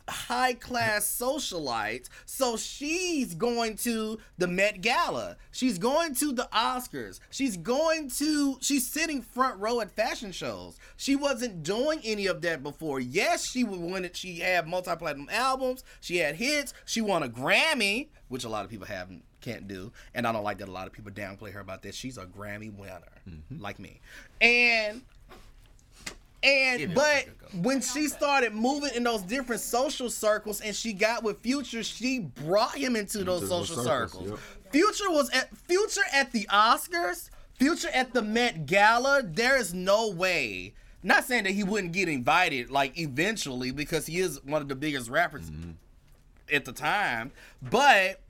[0.10, 2.10] high class socialites.
[2.26, 5.38] So she's going to the Met Gala.
[5.51, 7.20] She's going to the Oscars.
[7.30, 10.78] She's going to she's sitting front row at fashion shows.
[10.97, 12.99] She wasn't doing any of that before.
[12.99, 14.16] Yes, she would win it.
[14.16, 15.84] She had multi-platinum albums.
[16.01, 16.74] She had hits.
[16.86, 19.91] She won a Grammy, which a lot of people haven't can't do.
[20.14, 21.95] And I don't like that a lot of people downplay her about that.
[21.95, 23.62] She's a Grammy winner, mm-hmm.
[23.62, 24.01] like me.
[24.41, 25.01] And
[26.43, 27.27] and but
[27.61, 32.19] when she started moving in those different social circles and she got with Future, she
[32.19, 34.39] brought him into those those social circles, circles.
[34.71, 39.23] Future was at Future at the Oscars, Future at the Met Gala.
[39.23, 40.73] There is no way.
[41.01, 44.75] Not saying that he wouldn't get invited, like eventually, because he is one of the
[44.75, 45.71] biggest rappers mm-hmm.
[46.53, 47.31] at the time.
[47.61, 48.21] But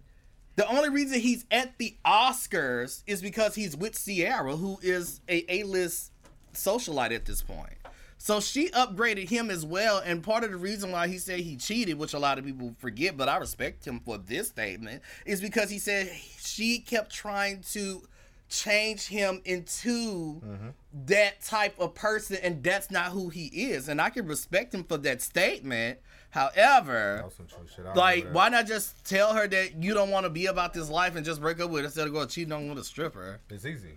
[0.55, 5.45] the only reason he's at the Oscars is because he's with Ciara, who is a
[5.49, 6.11] A-list
[6.53, 7.78] socialite at this point.
[8.21, 11.55] So she upgraded him as well, and part of the reason why he said he
[11.55, 15.39] cheated, which a lot of people forget, but I respect him for this statement, is
[15.39, 18.03] because he said she kept trying to
[18.49, 20.67] change him into mm-hmm.
[21.05, 23.87] that type of person, and that's not who he is.
[23.87, 25.99] And I can respect him for that statement.
[26.31, 27.85] However, That was some true shit.
[27.85, 30.89] I like, why not just tell her that you don't want to be about this
[30.89, 33.39] life and just break up with her instead of going cheating on with a stripper?
[33.49, 33.93] It's easy.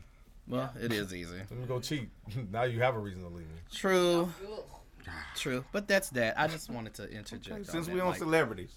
[0.49, 1.37] Well, it is easy.
[1.37, 2.09] Let me go cheat.
[2.53, 3.61] now you have a reason to leave me.
[3.73, 4.29] True.
[5.37, 5.65] True.
[5.73, 6.39] But that's that.
[6.39, 7.67] I just wanted to interject.
[7.67, 8.73] Since we that, on like- celebrities,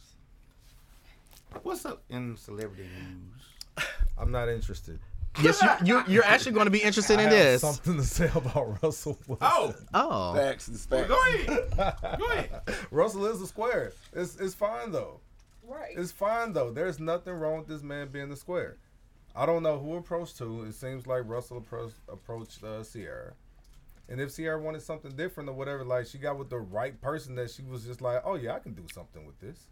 [1.64, 3.86] what's up in celebrity news?
[4.18, 5.00] I'm not interested.
[5.44, 7.62] Yes, you, you, you're actually going to be interested I in have this.
[7.62, 9.38] Something to say about Russell Wilson.
[9.42, 10.34] Oh, Oh.
[10.34, 11.10] Facts is facts.
[11.10, 12.18] go ahead.
[12.18, 12.62] Go ahead.
[12.92, 13.92] Russell is a square.
[14.14, 15.20] It's it's fine though.
[15.68, 15.94] Right.
[15.98, 16.72] It's fine though.
[16.72, 18.78] There's nothing wrong with this man being the square.
[19.36, 20.64] I don't know who approached who.
[20.64, 23.34] It seems like Russell approached approached uh, Ciara.
[24.08, 27.36] And if Ciara wanted something different or whatever, like she got with the right person
[27.36, 29.68] that she was just like, oh yeah, I can do something with this.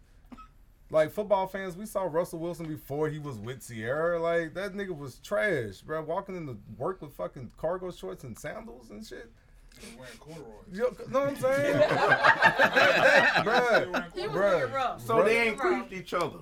[0.90, 4.20] Like football fans, we saw Russell Wilson before he was with Ciara.
[4.20, 6.02] Like that nigga was trash, bro.
[6.02, 9.30] Walking into work with fucking cargo shorts and sandals and shit.
[10.72, 11.74] You know what I'm saying?
[13.44, 15.00] bruh, He was bruh.
[15.00, 15.24] So bruh.
[15.24, 16.38] they increased each other.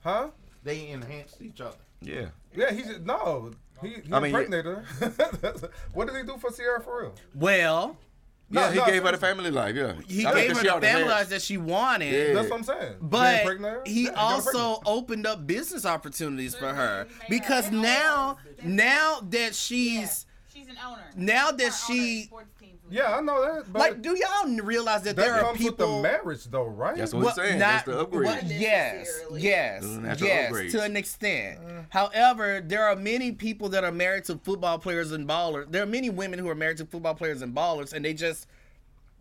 [0.00, 0.28] Huh?
[0.64, 1.76] They enhanced each other.
[2.00, 2.26] Yeah.
[2.54, 3.52] Yeah, he just no.
[3.80, 4.84] He, he I mean, impregnated her.
[5.92, 7.14] what did he do for Ciara for real?
[7.34, 7.96] Well,
[8.50, 9.76] Yeah, No, he no, gave her the family life.
[9.76, 12.12] Yeah, he I mean, gave 'cause her the family life that she wanted.
[12.12, 12.34] Yeah.
[12.34, 12.94] That's what I'm saying.
[13.00, 19.20] But impregnated he Yeah, he also opened up business opportunities for her because now, now
[19.30, 21.02] that she's She's an owner.
[21.14, 22.30] now that she,
[22.90, 23.72] Yeah, I know that.
[23.72, 25.96] But like, do y'all realize that, that there are comes with people?
[25.96, 26.96] the marriage, though, right?
[26.96, 27.58] That's what I'm saying.
[27.58, 28.24] That's the upgrade.
[28.26, 30.70] well, yes, mm, yes, Those are natural yes, upgrades.
[30.72, 31.58] to an extent.
[31.66, 31.82] Uh.
[31.90, 35.70] However, there are many people that are married to football players and ballers.
[35.70, 38.46] There are many women who are married to football players and ballers, and they just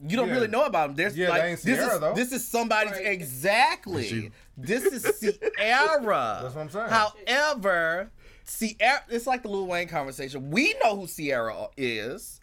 [0.07, 0.35] you don't Yeah.
[0.35, 0.95] really know about them.
[0.95, 2.13] There's Yeah, like they ain't this Ciara, is though.
[2.13, 4.31] this is somebody's exactly.
[4.55, 6.39] This is Ciara.
[6.43, 6.89] That's what I'm saying.
[6.89, 8.11] However,
[8.47, 10.51] Ciara, it's like the Lil Wayne conversation.
[10.51, 12.39] We know who Ciara is.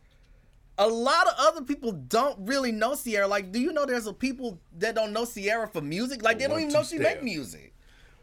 [0.76, 3.28] A lot of other people don't really know Ciara.
[3.28, 6.22] Like, do you know there's a people that don't know Ciara for music?
[6.22, 7.74] Like, they don't even know she make music.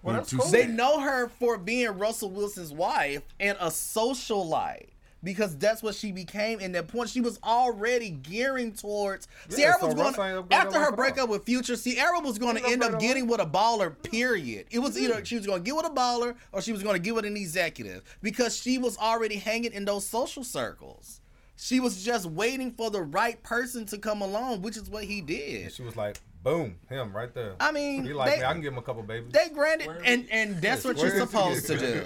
[0.03, 0.47] Well, that's cool.
[0.47, 4.89] They know her for being Russell Wilson's wife and a socialite
[5.23, 6.59] because that's what she became.
[6.59, 9.27] And that point, she was already gearing towards.
[9.49, 11.75] Yeah, Ciara so was Russ going ain't after her her life at breakup with Future.
[11.75, 14.01] Ciara was going to end up upgraded her getting with a baller.
[14.03, 14.65] Period.
[14.71, 16.95] It was either she was going to get with a baller or she was going
[16.95, 21.20] to get with an executive because she was already hanging in those social circles.
[21.63, 25.21] She was just waiting for the right person to come along, which is what he
[25.21, 25.65] did.
[25.65, 27.53] And she was like, boom, him right there.
[27.59, 28.45] I mean, he like they- me.
[28.45, 29.31] I can give him a couple babies.
[29.31, 31.27] They granted, and and that's what you're Where is he?
[31.27, 32.03] supposed to do.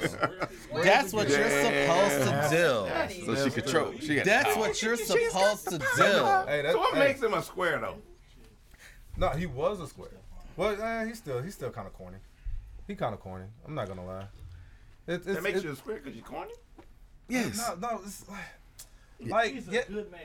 [0.84, 3.26] That's what you're supposed to do.
[3.34, 3.94] So she control.
[3.98, 4.58] She got That's power.
[4.60, 5.86] what you're supposed to do.
[5.86, 7.00] Hey, that's, So what hey.
[7.00, 7.96] makes him a square though?
[9.16, 10.10] No, he was a square.
[10.58, 12.18] Well, eh, he's still he's still kind of corny.
[12.88, 13.46] He kind of corny.
[13.66, 14.24] I'm not gonna lie.
[15.08, 16.52] It, it's, That makes it- you a square because you're corny.
[17.30, 17.58] Yes.
[17.58, 18.26] No, no, it's
[19.20, 20.22] like, like He's a yeah, good man.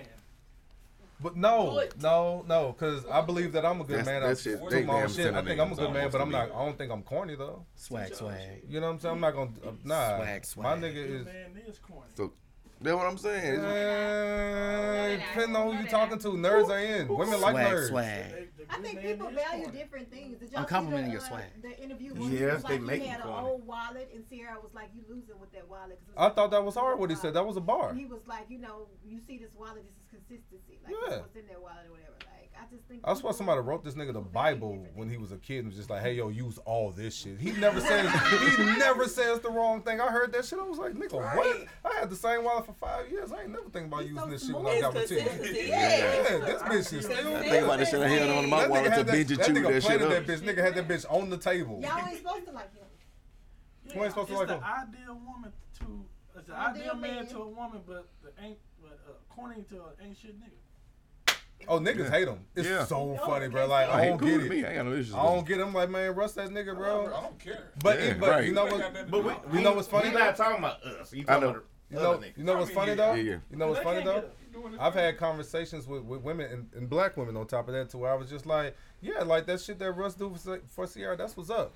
[1.23, 4.23] but no, no, no, because I believe that I'm a good That's- man.
[4.23, 5.35] that I shit- do they damn shit.
[5.35, 6.51] I think I'm a good man, but I'm not.
[6.51, 7.65] I don't think I'm corny though.
[7.77, 8.63] Swag, swag.
[8.69, 9.15] You know what I'm saying?
[9.15, 9.51] I'm not gonna.
[9.67, 10.81] Uh, nah, Swag, swag.
[10.81, 11.27] my nigga is.
[11.27, 12.09] Man is corny.
[12.17, 12.33] So
[12.81, 13.61] that's what I'm saying.
[13.61, 17.09] Uh, depending on who you're talking to, nerds are in.
[17.09, 17.89] Women like nerds.
[17.89, 18.49] swag.
[18.73, 20.39] I think people value different things.
[20.39, 21.63] Did y'all I'm see complimenting the, your uh, swag.
[21.63, 22.15] The interview.
[22.15, 24.61] Yes, where he was they like make he it had an old wallet, and Ciara
[24.63, 26.99] was like, "You losing with that wallet." 'cause it I was thought that was hard.
[26.99, 27.35] What he said.
[27.35, 27.93] That was a bar.
[27.95, 30.79] He was like, you know, you see this wallet, this is consistency.
[30.85, 31.19] Like Yeah.
[31.19, 32.10] what's in that wallet or whatever.
[32.71, 33.01] Like I just think.
[33.05, 35.77] I swear somebody wrote this nigga the Bible when he was a kid and was
[35.77, 38.09] just like, "Hey, yo, use all this shit." He never says
[38.57, 40.01] he never says the wrong thing.
[40.01, 40.59] I heard that shit.
[40.59, 43.33] I was like, "Nigga, what?" I had the same wallet for five years.
[43.33, 45.17] I ain't never think about using this shit when I got with you.
[45.19, 46.39] consistency, Yeah, yeah.
[46.45, 47.37] this bitch is still.
[47.37, 49.13] I think about the shit I had on my That nigga wallet to had that-
[49.13, 50.27] binge and that chew nigga that shit planted up.
[50.27, 50.41] that bitch.
[50.55, 51.81] Nigga had that bitch on the table.
[51.83, 52.85] Y'all ain't supposed to like him.
[53.95, 54.63] Who ain't supposed to it's like the him?
[54.65, 56.05] ideal woman to
[56.37, 57.27] it's the Ideal ideal man man.
[57.27, 60.60] to a woman, but the ain't but uh, corny to an ain't shit nigga.
[61.69, 62.39] Oh, niggas hate him.
[62.57, 62.85] It's Yeah.
[62.85, 63.67] so funny, bro.
[63.67, 64.51] Like Oh, I don't get with it.
[64.51, 64.65] me.
[64.65, 65.73] I ain't got no issues I don't get him.
[65.73, 67.07] Like man, Russ that nigga, bro.
[67.07, 67.71] I don't care.
[67.83, 68.45] But, Yeah, but right.
[68.45, 68.81] you know what?
[68.81, 69.55] got nothing to But do we, with.
[69.55, 71.13] You know what's funny We not talking about us.
[71.13, 71.49] You I talking know.
[71.51, 73.15] about You know, you know what's I funny mean, though?
[73.15, 73.37] yeah, yeah.
[73.51, 74.15] You know what's funny though?
[74.15, 74.53] get it.
[74.53, 77.75] Doing it I've had conversations with, with women and, and black women on top of
[77.75, 80.61] that too, where I was just like, yeah, like that shit that Russ do for,
[80.67, 81.73] for Ciara, that's what's up.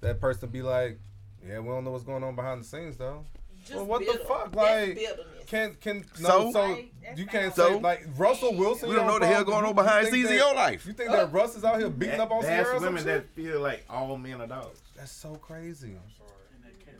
[0.00, 0.98] That person be like,
[1.46, 3.24] yeah, we don't know what's going on behind the scenes though.
[3.64, 5.26] Just well, what the fuck, like, bitterness.
[5.46, 6.22] can can So?
[6.44, 7.68] no, so Right, that's you can't So?
[7.74, 8.88] say like Russell Wilson.
[8.88, 10.84] We don't know the hell going on behind you think scenes in your life.
[10.86, 12.76] You think that Russ is out here beating up on That's Ciara?
[12.76, 14.80] or some women that feel like all men are dogs.
[14.96, 15.96] That's so crazy.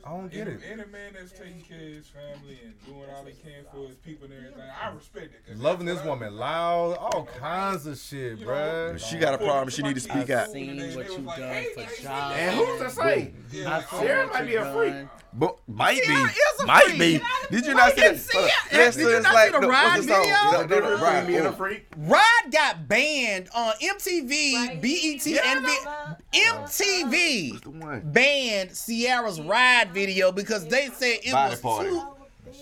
[0.04, 0.60] I don't get Any, it.
[0.66, 3.96] any man that's taking care of his family and doing all he can for his
[3.98, 5.58] people and everything, I respect it.
[5.58, 8.98] Loving that's this what I- woman loud, all kinds of shit, You know, bruh.
[8.98, 9.68] She got a problem.
[9.70, 10.50] She need to speak out.
[10.50, 12.32] Seen They- what they you was like, done hey, for hey, John.
[12.32, 13.32] And who's to say?
[13.52, 14.92] Yeah, I seen Ciara what might you be a freak.
[14.92, 15.10] done.
[15.34, 16.98] But might be, Ciara is a might freak.
[16.98, 17.20] be.
[17.56, 18.18] Did you not see that?
[18.18, 18.52] see it.
[18.72, 20.22] Yes, Did you it's not like see the no, ride what's the song?
[20.24, 20.36] video?
[20.36, 21.86] No, no, no, Difference between right, being a freak.
[21.96, 24.82] Rod got banned on MTV, Right.
[24.82, 28.00] BET, Yeah, and V- MTV What's the one?
[28.04, 31.88] banned Ciara's ride video because they said it Body was party.
[31.90, 32.02] too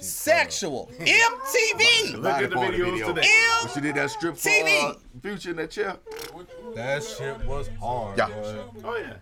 [0.00, 0.90] sexual.
[1.00, 2.16] MTV.
[2.20, 3.06] Look at the videos video.
[3.14, 3.28] today.
[3.62, 5.96] When she did that strip for uh, Future in that chair.
[6.74, 8.28] That shit was hard, Yeah.
[8.28, 8.64] boy.
[8.84, 9.14] Oh yeah.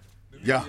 [0.44, 0.64] Yeah,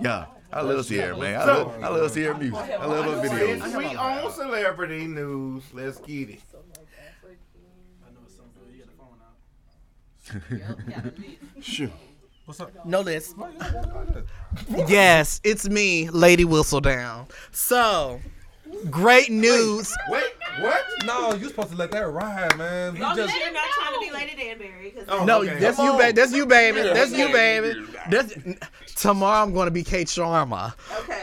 [0.00, 0.26] yeah.
[0.52, 1.40] I love Ciara, man.
[1.40, 2.58] I love, I love Ciara music.
[2.58, 3.60] I love her videos.
[3.62, 6.40] Since we own celebrity news, let's get it.
[6.52, 8.62] I know it's something.
[8.72, 8.88] You got
[10.32, 11.62] the phone out.
[11.62, 11.90] Sure.
[12.46, 12.86] What's up?
[12.86, 13.34] No list.
[14.86, 17.28] Yes, it's me, Lady Whistledown.
[17.50, 18.20] So,
[18.88, 19.92] great news.
[20.08, 20.22] Wait,
[20.60, 20.84] what?
[21.04, 22.94] No, you're supposed to let that ride, man.
[22.94, 24.94] You Long as just you're not trying to be Lady Danbury.
[25.08, 25.58] Oh, No, okay.
[25.58, 25.98] that's you, on.
[25.98, 26.12] baby.
[26.12, 26.78] That's you, baby.
[26.78, 26.92] Yeah.
[26.92, 27.84] That's you, baby.
[28.08, 28.34] That's,
[28.94, 30.74] tomorrow I'm going to be Kate Sharma.
[31.00, 31.22] Okay.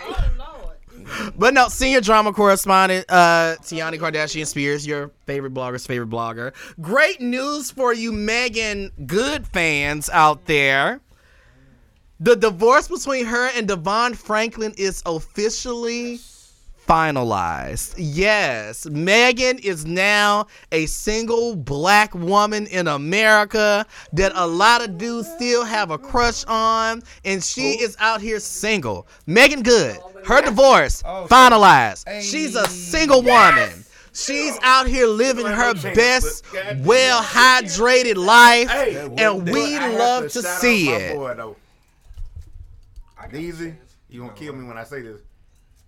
[1.37, 6.53] But no, senior drama correspondent, uh, Tiani Kardashian Spears, your favorite blogger's favorite blogger.
[6.81, 10.99] Great news for you, Meagan Good fans out there.
[12.23, 16.19] The divorce between her and DeVon Franklin is officially
[16.87, 17.95] finalized.
[17.97, 25.31] Yes, Meagan is now a single black woman in America that a lot of dudes
[25.31, 29.07] still have a crush on, and she is out here single.
[29.25, 32.05] Meagan Good, her divorce finalized.
[32.21, 33.83] She's a single woman.
[34.13, 36.45] She's out here living her best,
[36.81, 38.69] well hydrated life,
[39.17, 41.57] and we love to see it.
[43.21, 43.37] Boy, though.
[43.37, 43.75] Deezy,
[44.09, 45.21] you gonna kill me when I say this.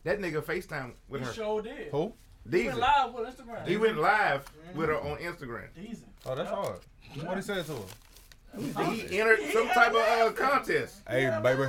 [0.04, 1.34] That nigga FaceTime with He her.
[1.34, 1.88] sure did.
[1.92, 2.14] Who?
[2.52, 3.68] He went live with Instagram.
[3.68, 5.68] He went live with her on Instagram.
[5.78, 6.04] Easy.
[6.26, 6.80] Oh, that's hard.
[7.24, 7.80] What he said to her?
[8.92, 11.02] He entered some type of uh, contest.
[11.10, 11.64] Hey, baby.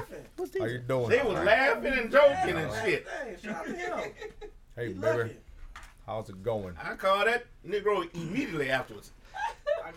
[0.59, 1.09] How you doing?
[1.09, 3.07] They was laughing and joking and shit.
[4.77, 5.37] Hey, baby.
[6.07, 6.75] How's it going?
[6.83, 9.13] I called that Negro immediately afterwards.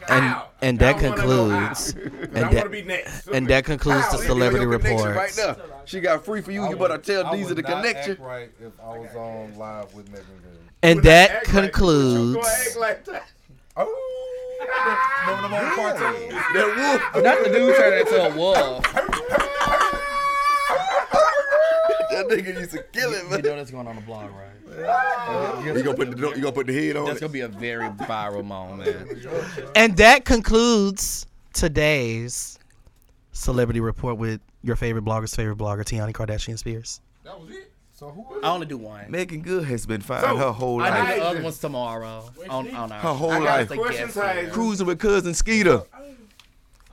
[0.09, 0.47] And, How?
[0.61, 1.67] and that I wanna know how.
[1.73, 3.27] concludes 'Cause I and that, be next.
[3.27, 4.11] and that concludes How?
[4.17, 5.15] the celebrity report.
[5.15, 5.55] Right now.
[5.85, 6.63] She got free for you.
[6.63, 8.11] I You better tell I Deezy would the connection.
[8.13, 10.59] act right if I was on live with Meagan Good.
[10.83, 12.35] And that concludes.
[12.35, 13.27] Go act like that.
[13.75, 13.91] Remember
[15.27, 15.41] oh.
[15.41, 15.97] them old?
[16.53, 17.23] That wolf.
[17.23, 18.85] Not the dude turned into a wolf.
[22.09, 23.41] That nigga used to kill it, You man.
[23.41, 24.47] know that's going on the blog, right?
[24.69, 27.21] You gonna put the you gonna put the head on That's it.
[27.21, 28.97] gonna be a very viral moment.
[29.75, 32.57] And that concludes today's
[33.31, 37.01] celebrity report with your favorite blogger's favorite blogger, Tiani Kardashian Spears.
[37.23, 37.71] That was it.
[37.93, 38.41] So who?
[38.43, 39.09] I only do one.
[39.09, 41.07] Meagan Good has been fine So, her whole I life.
[41.15, 43.71] do the other ones tomorrow on, on our Her whole I life.
[43.71, 44.45] a question, Ty.
[44.51, 45.81] Cruising with cousin Skeeter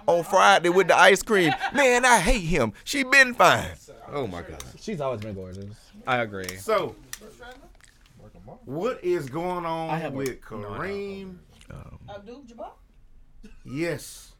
[0.06, 1.52] on Friday with the ice cream.
[1.74, 2.72] Man, I hate him.
[2.84, 3.68] She been fine.
[4.12, 4.62] Oh my god.
[4.80, 5.66] She's always been gorgeous.
[6.06, 6.56] I agree.
[6.56, 6.94] So,
[8.64, 10.78] what is going I on have a- with no, I don't.
[10.78, 11.36] Kareem?
[12.08, 12.70] Abdul um, uh, Jabbar?
[13.64, 14.32] Yes.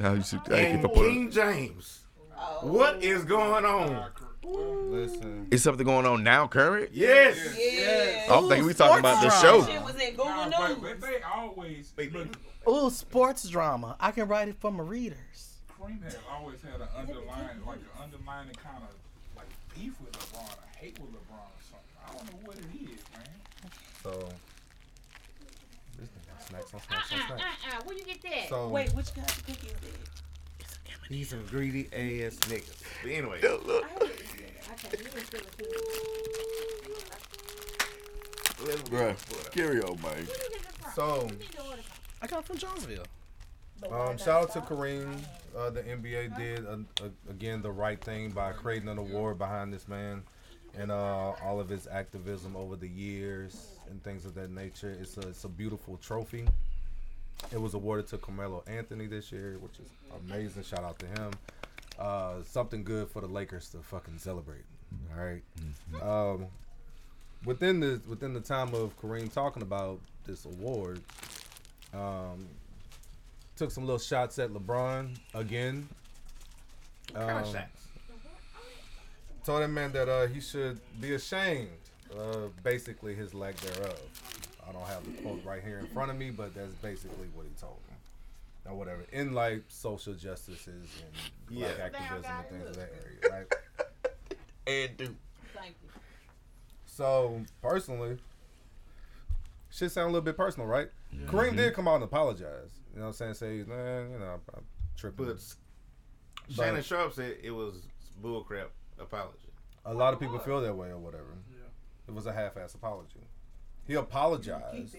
[0.00, 0.88] How you should And for.
[0.94, 2.00] King James.
[2.38, 2.66] Oh.
[2.66, 4.10] What is going on?
[4.44, 5.48] Listen.
[5.50, 6.90] Is something going on now, current?
[6.92, 7.36] Yes.
[7.58, 8.32] Yeah.
[8.32, 9.64] I'm thinking we talking about the show.
[9.64, 10.78] Shit was in Google Nah, News.
[10.80, 11.92] but they always.
[12.68, 13.96] Ooh, sports drama.
[13.98, 15.58] I can write it for my readers.
[15.80, 18.94] Kareem has always had an underlying, like an underlying kind of
[19.36, 21.96] like beef with LeBron, a hate with LeBron or something.
[22.06, 23.72] I don't know what it is, man.
[24.02, 24.28] So.
[25.98, 26.08] This
[26.78, 27.82] nigga snacks on snacks Uh-uh, uh-uh.
[27.84, 28.48] Where you get that?
[28.48, 28.68] So.
[28.68, 29.78] Wait, which kind of cookie is it?
[31.08, 32.82] These some greedy ass niggas.
[33.02, 33.40] But anyway, I
[34.74, 35.46] can't even feel it.
[38.90, 40.26] Bruh, carry on, man.
[40.94, 41.28] So.
[42.22, 43.04] I got from Jonesville.
[43.90, 45.18] Um, shout out to Kareem.
[45.56, 49.72] Uh, the NBA did uh, uh, again the right thing by creating an award behind
[49.72, 50.22] this man
[50.78, 54.96] and uh, all of his activism over the years and things of that nature.
[55.00, 56.46] It's a it's a beautiful trophy.
[57.52, 59.88] It was awarded to Carmelo Anthony this year, which is
[60.26, 60.62] amazing.
[60.64, 61.30] Shout out to him.
[61.98, 64.64] Uh, something good for the Lakers to fucking celebrate.
[65.16, 65.42] All right.
[66.02, 66.46] Um,
[67.44, 71.00] within the within the time of Kareem talking about this award,
[71.94, 72.46] um,
[73.56, 75.88] took some little shots at LeBron again.
[77.12, 77.82] what kind of Um, shots?
[79.44, 81.68] Told that man that uh, he should be ashamed
[82.16, 84.00] of basically his lack thereof.
[84.68, 87.46] I don't have the quote right here in front of me, but that's basically what
[87.46, 87.96] he told him.
[88.68, 89.02] Or whatever.
[89.12, 91.84] In like social justices and black Yeah.
[91.84, 93.52] activism and things of that area, right?
[94.68, 95.14] And do.
[95.54, 95.88] Thank you.
[96.86, 98.18] So personally,
[99.70, 100.88] shit sound a little bit personal, right?
[101.26, 101.56] Kareem mm-hmm.
[101.56, 102.70] did come out and apologize.
[102.92, 103.34] You know what I'm saying?
[103.34, 104.64] Say, man, you know, I'm, I'm
[104.96, 105.26] tripping.
[105.26, 105.38] But
[106.50, 107.86] Shannon Sharpe said it was
[108.22, 109.50] bullcrap apology.
[109.84, 111.36] a lot of people feel that way or whatever.
[111.50, 112.08] Yeah.
[112.08, 113.20] It was a half-ass apology.
[113.86, 114.96] He apologized.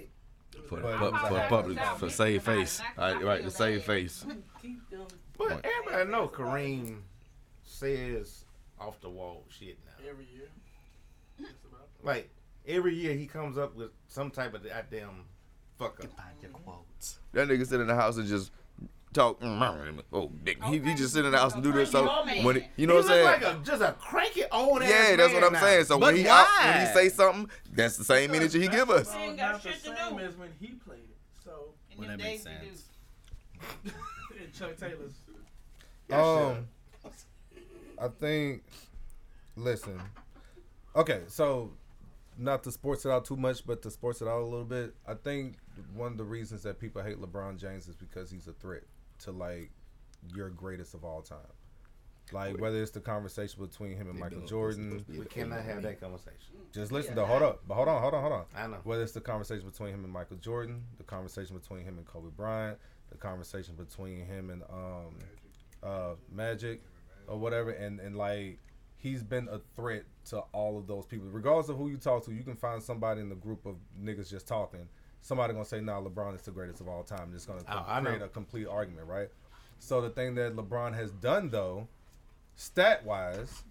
[0.68, 2.82] For, but it for, was a for public, for save face.
[2.98, 4.26] Right, right, to save face.
[5.38, 7.02] But everybody know Kareem
[7.64, 8.46] says
[8.80, 10.10] off the wall shit now.
[10.10, 10.48] Every year.
[12.04, 12.30] Like
[12.68, 15.26] every year he comes up with some type of goddamn
[15.78, 16.10] fuck up.
[17.34, 18.52] That nigga sit in the house and just
[19.14, 19.39] talk.
[19.41, 20.64] mm, Oh, dick.
[20.66, 21.91] He, he just sit in the house and do this.
[21.91, 22.05] So
[22.43, 23.26] when he, you know he what I'm saying?
[23.26, 25.62] like a, just a cranky old ass yeah, that's what I'm now.
[25.62, 25.86] saying.
[25.86, 29.12] So when he out, when he say something, that's the same energy he give us.
[29.12, 31.18] So it's not the same as when he played it.
[31.43, 32.84] So Well, that makes sense.
[34.58, 35.14] Chuck Taylor's.
[36.12, 36.68] Um,
[37.99, 38.64] I think.
[39.55, 39.99] Listen.
[40.95, 41.72] Okay, so
[42.38, 44.96] not to sports it out too much, but to sports it out a little bit.
[45.08, 45.58] I think
[45.96, 48.84] one of the reasons that people hate LeBron James is because he's a threat
[49.20, 49.72] to like
[50.36, 51.38] your greatest of all time.
[52.34, 55.06] Like whether it's the conversation between him and Michael Jordan.
[55.08, 56.56] We cannot have that conversation.
[56.74, 57.62] Just listen to Hold up.
[57.68, 58.46] But hold on, hold on, hold on.
[58.56, 58.78] I know.
[58.84, 62.30] Whether it's the conversation between him and Michael Jordan, the conversation between him and Kobe
[62.36, 62.78] Bryant,
[63.10, 65.20] the conversation between him and um
[65.84, 66.82] uh Magic
[67.28, 68.60] or whatever, and, and like
[68.98, 71.28] he's been a threat to all of those people.
[71.32, 74.30] Regardless of who you talk to, you can find somebody in the group of niggas
[74.30, 74.88] just talking.
[75.22, 77.32] Somebody gonna say, nah, LeBron is the greatest of all time.
[77.34, 79.30] It's gonna Oh, create a complete argument, right?
[79.80, 81.88] So the thing that LeBron has done though,
[82.56, 83.64] stat wise,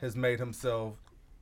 [0.00, 0.94] has made himself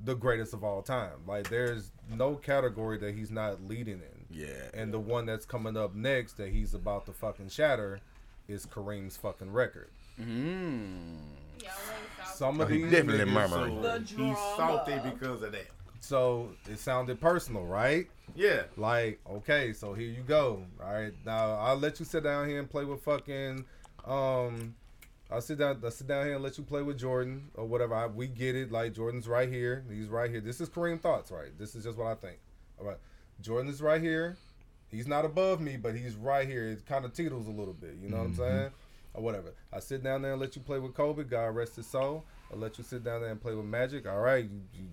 [0.03, 1.21] the greatest of all time.
[1.27, 4.27] Like there's no category that he's not leading in.
[4.31, 4.69] Yeah.
[4.73, 8.01] And the one that's coming up next that he's about to fucking shatter
[8.49, 9.91] is Kareem's fucking record.
[10.21, 11.17] Mm.
[12.35, 13.83] Some of he these definitely niggas- murmuring.
[13.83, 15.67] The He's salty because of that.
[16.01, 18.09] So it sounded personal, right?
[18.35, 18.63] Yeah.
[18.77, 20.65] Like, okay, so here you go.
[20.83, 23.65] All right, now I'll let you sit down here and play with fucking.
[24.07, 24.75] Um,
[25.31, 25.81] I'll sit down.
[25.85, 27.95] I'll sit down here and let you play with Jordan or whatever.
[27.95, 28.73] I, we get it.
[28.73, 29.85] Like Jordan's right here.
[29.91, 30.41] He's right here.
[30.41, 31.57] This is Kareem thoughts, right?
[31.59, 32.39] This is just what I think.
[32.81, 32.97] All right,
[33.43, 34.37] Jordan is right here.
[34.91, 36.67] He's not above me, but he's right here.
[36.69, 37.95] It kind of teeters a little bit.
[38.03, 38.39] You know what I'm Mhm.
[38.39, 38.71] saying?
[39.15, 39.55] Or whatever.
[39.73, 41.25] I sit down there and let you play with Kobe.
[41.25, 42.25] God rest his soul.
[42.53, 44.07] I'll let you sit down there and play with Magic.
[44.09, 44.85] All right, you, you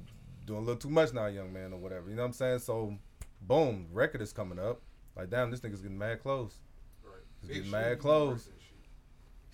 [0.45, 2.09] doing a little too much now, young man, or whatever.
[2.09, 2.59] You know what I'm saying?
[2.59, 2.97] So,
[3.41, 4.81] boom, record is coming up.
[5.15, 6.57] Like, damn, this nigga's getting mad close.
[7.03, 7.13] Right.
[7.41, 8.49] He's getting mad close.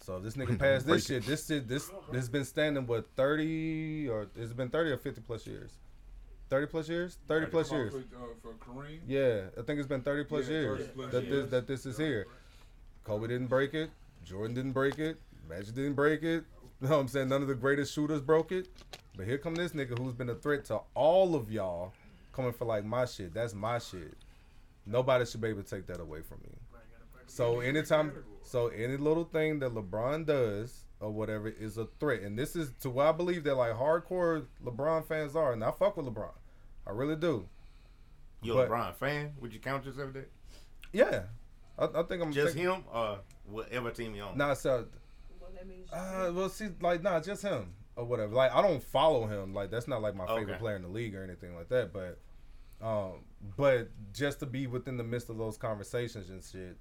[0.01, 1.25] So if this nigga passed this shit.
[1.25, 5.21] This shit, this this has been standing what thirty or it's been thirty or fifty
[5.21, 5.71] plus years.
[6.49, 7.17] Thirty plus years.
[7.27, 7.93] Thirty plus For, years.
[7.95, 7.99] uh,
[8.41, 8.99] for Kareem.
[9.07, 11.41] Yeah, I think it's been 30 plus Yeah, years 30 plus that years.
[11.43, 12.27] this that this is here.
[13.05, 13.89] Kobe didn't break it.
[14.23, 15.19] Jordan didn't break it.
[15.49, 16.45] Magic didn't break it.
[16.81, 17.29] You know what I'm saying?
[17.29, 18.67] None of the greatest shooters broke it.
[19.15, 21.93] But here come this nigga who's been a threat to all of y'all
[22.33, 23.33] coming for like my shit.
[23.33, 24.15] That's my shit.
[24.85, 26.49] Nobody should be able to take that away from me.
[27.27, 28.11] So anytime
[28.41, 32.21] so any little thing that LeBron does or whatever is a threat.
[32.21, 35.53] And this is to what I believe that like hardcore LeBron fans are.
[35.53, 36.31] And I fuck with LeBron.
[36.85, 37.47] I really do.
[38.41, 39.33] You a LeBron fan?
[39.39, 40.29] Would you count yourself that?
[40.91, 41.23] Yeah,
[41.77, 44.37] I, I think I'm Just think- him or whatever team you on?
[44.37, 44.85] Nah, so
[45.91, 48.33] uh, well, see, like, nah, just him or whatever.
[48.33, 49.53] Like, I don't follow him.
[49.53, 50.59] Like, that's not like my favorite Okay.
[50.59, 51.93] player in the league or anything like that.
[51.93, 52.19] But,
[52.85, 53.23] um,
[53.57, 56.77] but just to be within the midst of those conversations and shit,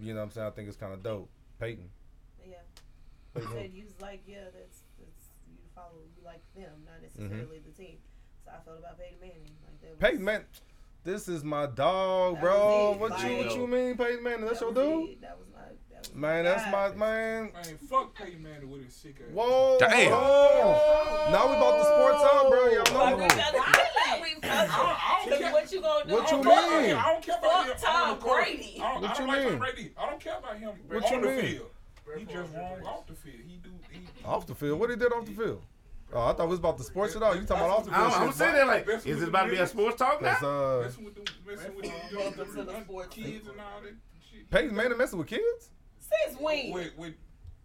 [0.00, 0.46] you know what I'm saying?
[0.46, 1.28] I think it's kind of dope.
[1.58, 1.90] Peyton.
[2.48, 2.56] Yeah.
[3.34, 6.94] Peyton You said you was like, yeah, that's that's you follow you like them, not
[7.02, 7.22] Mm-hmm.
[7.28, 7.98] necessarily the team.
[8.44, 9.50] So I felt about Peyton Manning.
[9.66, 10.44] Like that was, Peyton Man,
[11.04, 12.96] this is my dog, bro.
[12.98, 13.14] was it.
[13.14, 14.46] What you what you mean, Peyton Manning?
[14.46, 15.10] That's that your dude?
[15.10, 15.20] it.
[15.22, 15.60] That was my
[15.92, 17.50] that was Man, that's my man.
[17.52, 19.32] Man, fuck Peyton Manning with his sick ass.
[19.32, 20.10] Whoa, Damn.
[20.12, 21.28] whoa.
[21.32, 22.66] Now we about to sports out, bro.
[22.68, 23.22] Y'all Like, know.
[23.22, 26.14] we gotta like, we Cause what you gonna do?
[26.14, 26.96] What you I don't- mean?
[26.96, 28.24] I don't care about him Fuck Tom on the.
[28.24, 28.80] Brady.
[28.82, 29.48] I don't, What I don't you like mean?
[29.50, 29.92] Tom Brady.
[29.96, 31.40] I don't care about him What on you the mean?
[31.52, 31.70] field.
[32.18, 33.36] He just wrong off the field.
[33.46, 33.70] He do.
[33.90, 34.80] He, Off the field.
[34.80, 35.62] What he did off the field?
[36.12, 37.34] Oh, I thought it was about the sports at all.
[37.34, 38.12] You talking about all the field?
[38.12, 40.34] I'm, I'm shit, saying that like, is it about to be a sports talk now?
[40.34, 43.14] Cause, uh, messing with the messing with the, the, the, the the sports.
[43.14, 43.94] kids and all that
[44.30, 44.50] shit.
[44.50, 45.70] Peyton Manning messing with kids?
[45.98, 46.72] Since when?
[46.72, 47.14] With, with,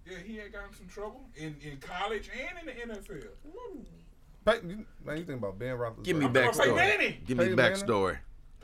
[0.06, 3.28] yeah, he had gotten some trouble in, in college and in the NFL.
[4.46, 6.04] Peyton, man, you think about Ben Roethlisberger?
[6.04, 6.76] Give me I'm talking backstory.
[6.76, 7.22] Manning.
[7.26, 7.46] Give me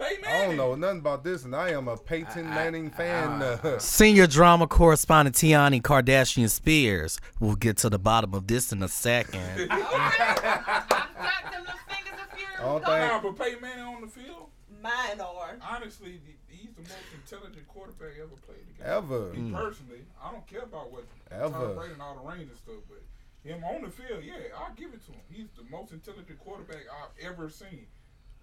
[0.02, 0.42] Peyton Manning?
[0.42, 3.60] I don't know nothing about this, and I am a Peyton Manning fan.
[3.80, 7.20] Senior drama correspondent Tiani Kardashian Spears.
[7.40, 9.68] We'll get to the bottom of this in a second.
[9.72, 11.08] I
[12.60, 13.38] don't Nah, think.
[13.38, 14.50] but Peyton Manning on the field,
[14.82, 15.58] Mine are.
[15.70, 18.94] honestly, he's the most intelligent quarterback ever played the game.
[18.94, 19.34] Ever.
[19.34, 19.56] Me Mm.
[19.56, 21.50] personally, I don't care about what Ever.
[21.50, 23.02] Tom Brady and all the range and stuff, but
[23.44, 25.22] him on the field, yeah, I'll give it to him.
[25.30, 27.88] He's the most intelligent quarterback I've ever seen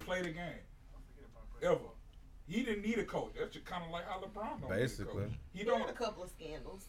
[0.00, 0.62] play the game.
[1.62, 1.78] Ever.
[2.46, 3.32] He didn't need a coach.
[3.38, 5.14] That's just kind of like how LeBron don't Basically.
[5.14, 5.38] need a coach.
[5.52, 5.80] He He don't.
[5.80, 6.86] had a couple of scandals.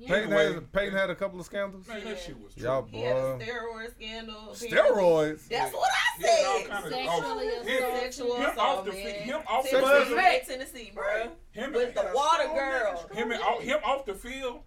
[0.00, 0.54] Peyton Anyway.
[0.54, 1.86] had, Peyton had a couple of scandals.
[1.88, 4.54] Man, that shit was Y'all He had a steroid scandal.
[4.54, 5.48] Steroids.
[5.48, 6.68] That's what I He had all said.
[6.70, 8.00] kind of Sexually oh, assault.
[8.00, 9.02] Sexual him off the man.
[9.04, 9.16] field.
[9.24, 10.42] Him off the field.
[10.46, 11.30] Tennessee, bro.
[11.50, 13.10] Him With the water girl.
[13.12, 14.60] Him and him off the field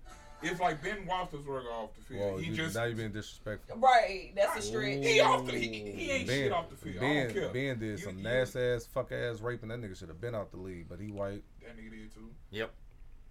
[0.44, 2.20] is like Ben Roethlisberger off the field.
[2.34, 3.78] Whoa, he you, just now you being disrespectful.
[3.78, 5.04] Right, that's a stretch.
[5.04, 6.98] he off the he, he ain't Ben, shit off the field.
[6.98, 7.50] I Ben, don't care.
[7.50, 9.70] ben did You- some you- nasty ass, fuck ass raping.
[9.70, 11.44] That nigga should have been out the league, but he white.
[11.62, 12.30] That nigga did too.
[12.52, 12.72] Yep.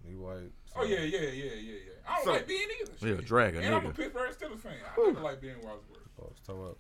[0.08, 0.50] He white.
[0.76, 1.74] Oh yeah, yeah, yeah, yeah, yeah.
[2.08, 2.92] I don't So- like Ben either.
[3.08, 3.24] Yeah, shit.
[3.26, 3.96] drag a And I'm a nigga.
[3.96, 4.72] Pittsburgh Steelers fan.
[4.96, 6.22] I never like Ben Roethlisberger.
[6.22, 6.78] Oh, it's toe up.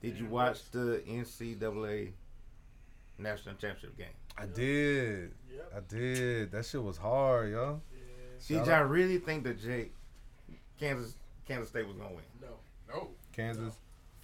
[0.00, 2.12] Did you watch the NCAA
[3.18, 4.06] national championship game?
[4.36, 5.32] I did.
[5.76, 6.52] I did.
[6.52, 7.80] That shit was hard, yo.
[8.46, 9.92] Did Shout y'all really think that Jake
[10.78, 11.14] Kansas
[11.46, 12.24] Kansas State was gonna win?
[12.40, 12.48] No,
[12.94, 13.08] no.
[13.32, 13.74] Kansas?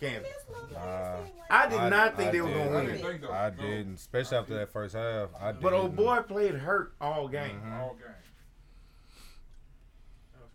[0.00, 0.30] Kansas.
[0.72, 1.16] Nah.
[1.50, 2.76] I did not think I they were gonna win.
[2.76, 3.32] I didn't so.
[3.32, 5.30] I didn't, especially after that first half.
[5.40, 6.04] I But old didn't.
[6.04, 7.60] boy played hurt all game.
[7.64, 7.80] Mhm.
[7.80, 8.08] All game.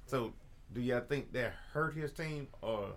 [0.05, 0.33] So
[0.73, 2.89] Do y'all think that hurt his team or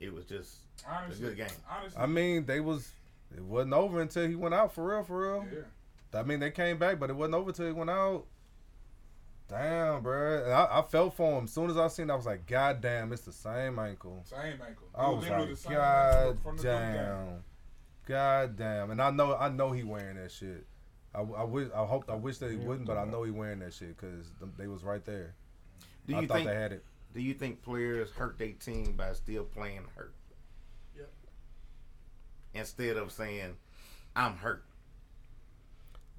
[0.00, 1.56] it was just Honestly, a good game?
[1.68, 2.92] honestly, I mean, they was
[3.36, 5.46] it wasn't over until he went out for real, for real.
[5.52, 6.20] Yeah.
[6.20, 8.24] I mean, they came back, but it wasn't over until he went out.
[9.48, 10.44] Damn, bro.
[10.44, 11.44] And I, I felt for him.
[11.44, 14.22] As soon as I seen, it, I was like, God damn, it's the same ankle.
[14.24, 14.88] Same ankle.
[14.94, 16.92] I It was literally like, the God ankle from the Duke game.
[16.92, 17.44] damn,
[18.06, 18.90] God damn.
[18.90, 20.66] And I know, I know he wearing that shit.
[21.14, 23.60] I, I wish, I hope, I wish that he wouldn't, but I know he wearing
[23.60, 24.26] that shit because
[24.58, 25.34] they was right there.
[26.06, 26.84] Do I you thought think they had it.
[27.14, 30.12] Do you think players hurt their team by still playing hurt?
[30.94, 31.10] Yep.
[32.54, 33.56] Instead of saying,
[34.14, 34.62] "I'm hurt."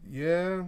[0.09, 0.63] Yeah,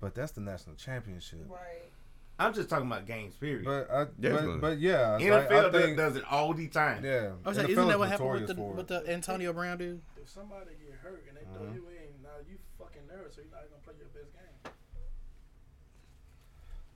[0.00, 1.46] but that's the national championship.
[1.48, 1.90] Right.
[2.38, 3.64] I'm just talking about games, period.
[3.66, 7.04] But I, but, but yeah, I- NFL I does- think- does it all the time.
[7.04, 10.00] Yeah, I was like, isn't that what happened with the with the Antonio Brown dude?
[10.16, 11.74] If somebody get hurt and they throw Mhm.
[11.74, 14.72] you in, now you fucking nervous, so you're not gonna play your best game.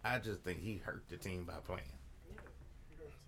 [0.04, 1.82] I just think he hurt the team by playing.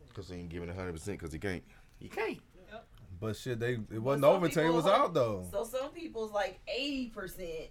[0.08, 1.62] Because he ain't giving 100% because he can't.
[1.98, 2.38] He can't.
[2.72, 2.86] Yep.
[3.20, 5.46] But shit, they it wasn't over until he people was out though.
[5.50, 7.68] So some people's like eighty percent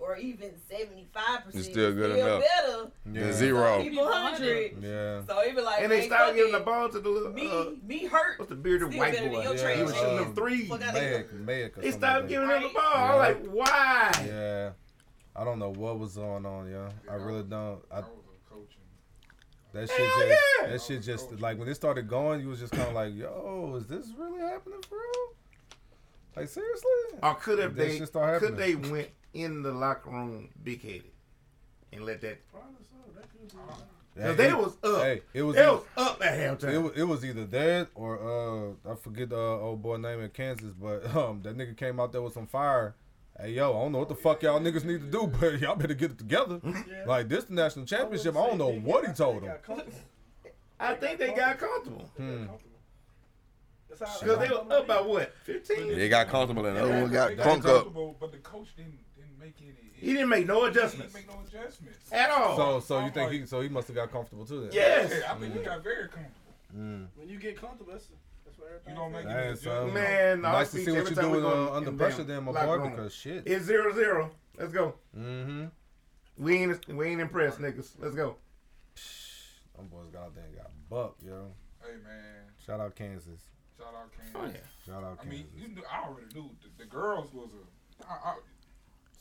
[0.00, 1.64] or even seventy five percent.
[1.64, 2.42] It's still good enough.
[2.42, 2.90] better.
[3.06, 3.78] Than zero.
[3.78, 4.82] Some people hundred.
[4.82, 5.22] Yeah.
[5.26, 7.66] So even like, and they hey, started giving the ball to the little Me, uh,
[7.86, 8.38] me hurt.
[8.38, 9.42] what's the bearded Still white boy?
[9.42, 10.00] your Yeah, trash he was can.
[10.00, 10.68] shooting them threes.
[10.68, 11.28] Fuck outta here.
[11.44, 12.82] Mayak, Mayak They something giving him the ball.
[12.84, 14.24] I was like, why?
[14.26, 14.70] Yeah,
[15.36, 16.88] I don't know what was going on, yo.
[17.08, 17.80] I really don't.
[17.92, 18.02] I,
[19.72, 20.66] that shit Hell just, yeah.
[20.66, 23.76] that shit just like when it started going, you was just kind of like, yo,
[23.78, 25.34] is this really happening for real?
[26.34, 26.90] Like seriously?
[27.22, 30.82] Or could have That they shit start could they went in the locker room big
[30.82, 31.04] headed
[31.92, 32.38] and let that
[34.16, 35.02] Hey, they was up.
[35.02, 36.72] Hey, it was They either- was up at halftime.
[36.74, 40.20] It was, it was either that or uh, I forget the uh, old boy name
[40.20, 42.94] in Kansas, but um, that nigga came out there with some fire.
[43.40, 45.76] Hey yo, I don't know what the fuck y'all niggas need to do, but y'all
[45.76, 46.60] better get it together.
[47.06, 48.36] Like this the national championship.
[48.36, 49.56] I don't know what he told them.
[50.78, 52.10] I think they got comfortable.
[52.16, 52.46] Hmm.
[53.88, 55.34] Because they were up by what?
[55.44, 55.96] 15?
[55.98, 57.62] They got comfortable and the other one got crunk up.
[57.62, 59.09] comfortable, But the coach didn't didn't
[59.40, 59.74] make any.
[59.94, 61.14] He didn't make no adjustments.
[61.14, 62.56] He didn't make no adjustments At all.
[62.56, 64.70] So so you think he so he must have got comfortable too then?
[64.72, 65.12] Yes.
[65.12, 66.36] Yeah, I think he got very comfortable.
[66.76, 67.06] Mm.
[67.16, 68.06] When you get comfortable, that's,
[68.44, 68.94] that's what everything.
[68.94, 69.72] You don't make Hey, any son.
[69.72, 69.94] adjustments.
[69.94, 71.96] Man, Nice our to see what every you're time we doing, go uh, under the
[71.96, 73.42] pressure damn then, my boy, because shit.
[73.46, 74.30] It's zero zero.
[74.58, 74.94] Let's go.
[75.18, 75.64] Mm-hmm.
[76.38, 77.90] We ain't we ain't impressed, niggas.
[77.98, 78.36] Let's go.
[79.76, 81.52] Them boys got out there and got bucked, yo.
[81.82, 83.40] Hey man, Shout out Kansas.
[83.78, 84.34] shout out Kansas.
[84.34, 84.66] Oh, yeah.
[84.86, 85.26] Shout out Kansas.
[85.26, 85.60] I mean, Kansas.
[85.60, 88.06] you knew, I already knew the, the girls was a.
[88.06, 88.34] I, I,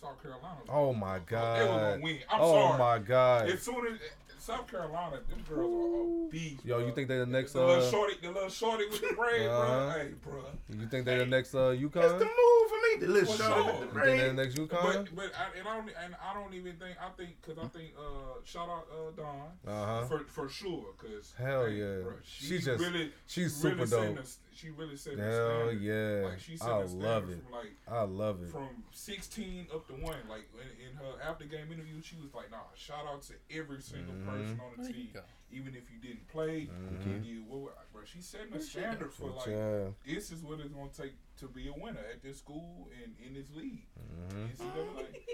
[0.02, 0.60] South Carolina.
[0.70, 1.60] Oh my god.
[1.60, 2.18] They were gonna win.
[2.32, 2.80] I'm oh sorry.
[2.80, 3.50] my god.
[3.50, 4.00] As soon as
[4.40, 6.66] South Carolina, them girls are a beast.
[6.66, 9.14] Yo, you think they the next The little uh shorty, the little shorty with the
[9.14, 9.92] braid, Uh-huh.
[9.94, 10.02] bro.
[10.02, 10.44] Hey, bro.
[10.80, 11.94] you think they the next uh UConn?
[11.94, 13.06] That's the move for me.
[13.06, 13.80] The little For shorty sure.
[13.82, 14.70] with the You think they the next UConn?
[14.72, 17.68] But but I, and I don't and I don't even think I think because I
[17.68, 20.06] think uh shout out uh Dawn Uh-huh.
[20.06, 22.00] for for sure because Hell yeah.
[22.04, 24.24] bro, She she just- really she's really super setting dope.
[24.26, 25.82] the- she really set the Hell standard.
[25.82, 26.28] yeah.
[26.30, 27.40] Like she set I the love it.
[27.44, 28.50] From like I love it.
[28.50, 30.18] from 16 up to one.
[30.30, 33.82] Like in, in her after game interview, she was like, "Nah, shout out to every
[33.82, 34.26] single Mhm.
[34.26, 35.10] person on the There team,
[35.52, 37.26] even if you didn't play, Mhm.
[37.26, 39.88] you did what, bro." She's setting a standard for like Yeah.
[40.06, 43.34] this is what it's gonna take to be a winner at this school and in
[43.34, 43.86] this league.
[44.30, 44.50] Mhm.
[44.52, 45.06] NCAA.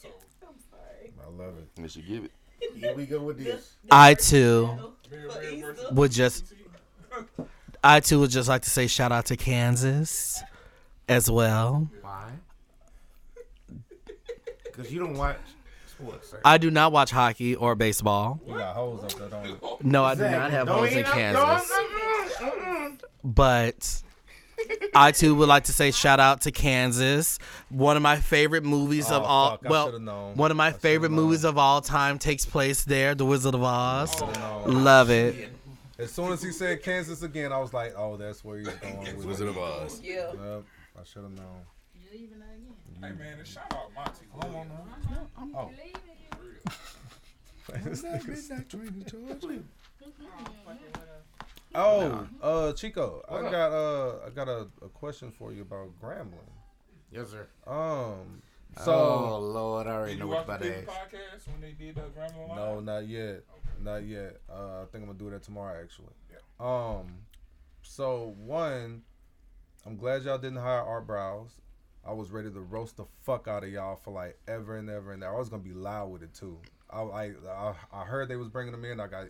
[0.00, 0.08] So
[0.46, 1.12] I'm sorry.
[1.20, 1.68] I love it.
[1.74, 2.30] They should give it.
[2.76, 3.74] Here we go with this.
[3.90, 6.54] I too Mary Red versus would just
[7.82, 10.42] I too would just like to say shout out to Kansas
[11.08, 11.88] as well.
[12.02, 12.30] Why?
[14.64, 15.36] Because you don't watch
[15.86, 16.34] sports.
[16.44, 18.40] I do not watch hockey or baseball.
[18.46, 19.58] You got hoes up there, don't you?
[19.82, 21.70] No, I do not have hoes in Kansas.
[23.24, 24.02] But
[24.94, 27.38] I too would like to say shout out to Kansas.
[27.68, 30.34] One of my favorite movies of Oh, all fuck, I well, known.
[30.36, 31.20] one of my I should've favorite known.
[31.24, 34.20] movies of all time takes place there, The Wizard of Oz.
[34.66, 35.50] Love it.
[35.98, 38.98] As soon as he said Kansas again, I was like, oh, that's where he's going
[39.16, 39.50] with Wizard it.
[39.50, 40.00] of Oz.
[40.02, 40.30] Yeah.
[40.32, 40.64] Yep,
[41.00, 41.62] I should have known.
[41.94, 42.74] You leaving that again?
[43.16, 44.26] Hey man, and shout out Monty.
[44.30, 45.50] Hold on now.
[45.56, 45.70] Oh.
[47.84, 48.50] This nigga's-
[51.74, 53.50] Oh, uh, Chico, I What up?
[53.52, 56.48] got uh, I got a, a question for you about Grambling.
[57.12, 57.46] Yes, sir.
[57.66, 58.42] Um,
[58.84, 61.46] so oh Lord, I already Did know you what watch about the to big podcast
[61.48, 63.42] when they did that Grambling no, not yet,
[63.82, 64.40] not yet.
[64.50, 66.14] Uh, I think I'm gonna do that tomorrow, actually.
[66.30, 66.38] Yeah.
[66.60, 67.14] Um,
[67.82, 69.02] so one,
[69.86, 71.50] I'm glad y'all didn't hire Art Briles.
[72.06, 75.12] I was ready to roast the fuck out of y'all for like ever and ever
[75.12, 75.34] and ever.
[75.34, 76.58] I was gonna be loud with it too.
[76.90, 79.00] I I, I, I heard they was bringing them in.
[79.00, 79.26] I got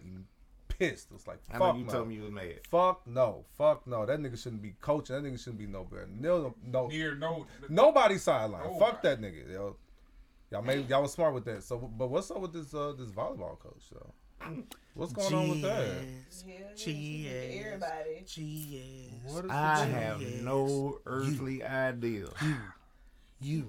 [0.69, 1.09] pissed.
[1.11, 1.93] It was like, I fuck know you no.
[1.93, 2.61] told me you was mad.
[2.71, 4.07] Fuck no, fuck no.
[4.07, 5.17] That nigga shouldn't be coaching.
[5.17, 6.09] That nigga shouldn't be no better.
[6.19, 7.47] No, no, Near no.
[7.69, 8.65] nobody sideline.
[8.65, 8.79] Nobody.
[8.81, 9.51] Fuck that nigga.
[9.53, 9.77] Yo.
[10.51, 11.63] Y'all made y'all was smart with that.
[11.63, 14.13] So, but what's up with this uh this volleyball coach though?
[14.95, 16.77] What's going on with that?
[16.77, 17.67] Cheers.
[17.67, 18.23] Everybody.
[18.27, 19.13] Cheers.
[19.25, 22.27] What is I have no earthly idea.
[23.41, 23.67] You.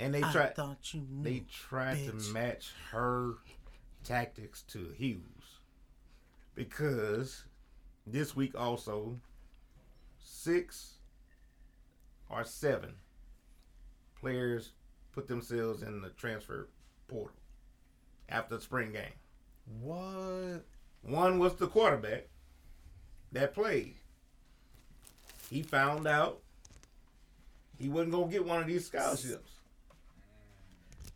[0.00, 0.54] And they tried.
[0.54, 2.26] thought you knew, They tried bitch.
[2.28, 3.34] to match her
[4.04, 5.58] tactics to Hue's
[6.54, 7.44] because
[8.06, 9.18] this week also
[10.22, 10.94] six
[12.30, 12.94] or seven
[14.20, 14.70] players
[15.12, 16.68] put themselves in the transfer
[17.08, 17.36] portal
[18.28, 19.04] after the spring game.
[19.80, 20.64] What?
[21.02, 22.28] One was the quarterback
[23.32, 23.94] that played.
[25.50, 26.40] He found out
[27.78, 29.52] he wasn't gonna get one of these scholarships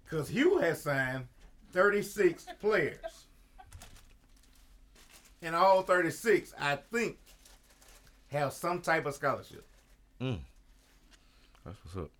[0.04, 1.26] because Hue had signed
[1.72, 2.98] 36 players,
[5.40, 7.18] and all 36, I think,
[8.30, 9.66] have some type of scholarship.
[10.20, 10.38] Mm.
[11.64, 12.10] That's what's up.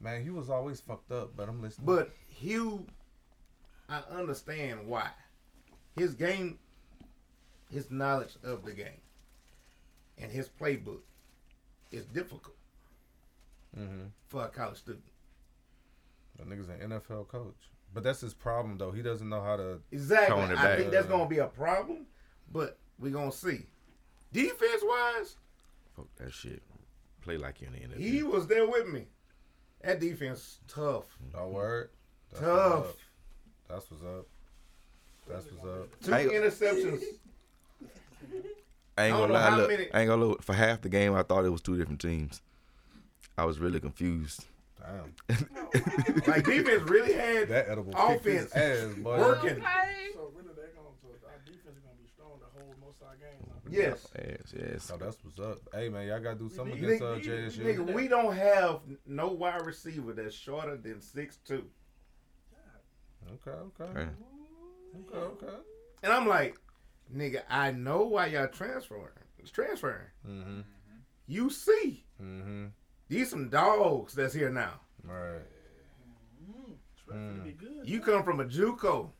[0.00, 1.86] Man, he was always fucked up, but I'm listening.
[1.86, 2.86] But Hue,
[3.88, 5.08] I understand why.
[6.00, 6.58] His game,
[7.70, 9.02] his knowledge of the game,
[10.16, 11.02] and his playbook
[11.92, 12.56] is difficult
[13.78, 14.06] mm-hmm.
[14.26, 15.04] for a college student.
[16.38, 17.54] that nigga's an NFL coach.
[17.92, 18.92] But that's his problem, though.
[18.92, 20.40] He doesn't know how to Exactly.
[20.40, 20.78] I back.
[20.78, 22.06] think that's going to be a problem,
[22.50, 23.66] but we're going to see.
[24.32, 25.36] Defense wise,
[25.94, 26.62] Fuck that shit.
[27.20, 28.00] Play like you're in the NFL.
[28.00, 29.04] he was there with me.
[29.82, 31.04] That defense tough.
[31.34, 31.90] Oh, word?
[32.30, 32.86] That's Tough.
[32.86, 32.98] What's.
[33.68, 34.26] That's what's up.
[35.32, 36.00] That's what's up.
[36.02, 37.02] Two interceptions.
[38.98, 39.56] I ain't gonna know lie.
[39.56, 40.42] Look, many- I ain't gonna look.
[40.42, 42.42] For half the game, I thought it was two different teams.
[43.38, 44.44] I was really confused.
[44.78, 45.14] Damn.
[46.26, 49.18] like defense really had That edible offense ass, boy.
[49.18, 49.62] working.
[50.14, 53.00] So really, they're going to our defense is going to be strong to hold most
[53.00, 53.46] of our games.
[53.46, 53.60] huh?
[53.70, 54.08] Yes.
[54.18, 54.90] Yes, yes.
[54.92, 55.58] Oh, that's what's up.
[55.74, 57.64] Hey, man, y'all got to do something Nigga, against uh, JSU.
[57.64, 61.64] nigga, we don't have no wide receiver that's shorter than six two.
[63.46, 63.50] Okay,
[63.80, 64.00] okay.
[64.00, 64.08] Hey.
[64.94, 65.56] Okay, okay.
[66.02, 66.56] And I'm like,
[67.14, 69.08] nigga, I know why y'all transferring.
[69.38, 70.06] It's transferring.
[70.28, 70.60] Mm-hmm.
[71.26, 72.66] You see, Mm-hmm.
[73.08, 74.80] these some dogs that's here now.
[75.04, 75.40] Right.
[77.44, 77.80] Be good.
[77.88, 79.10] You come from a JUCO.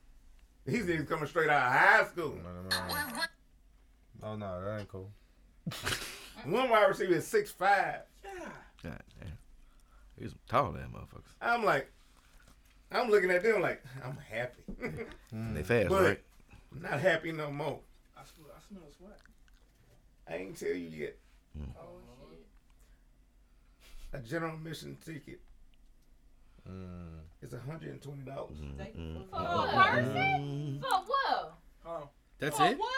[0.67, 2.39] These niggas coming straight out of high school.
[4.23, 5.11] Oh, no, that ain't cool.
[6.45, 8.01] One wide receiver is six five.
[8.83, 9.33] God damn.
[10.19, 11.33] He's tall, that motherfuckers.
[11.41, 11.91] I'm like,
[12.93, 14.63] I'm looking at them like, I'm happy.
[15.35, 16.21] Mm, they fast, but right?
[16.73, 17.79] I'm not happy no more.
[18.17, 19.19] I smell, I smell sweat.
[20.29, 21.17] I ain't tell you yet.
[21.59, 21.69] Mm.
[21.79, 21.99] Oh,
[22.31, 22.47] shit.
[24.13, 25.41] A general admission ticket
[26.69, 27.21] Mm.
[27.41, 28.59] is hundred and twenty dollars.
[28.59, 30.79] Mm, for a person?
[30.83, 31.55] For what?
[31.87, 32.09] Oh.
[32.39, 32.79] That's For it?
[32.79, 32.89] one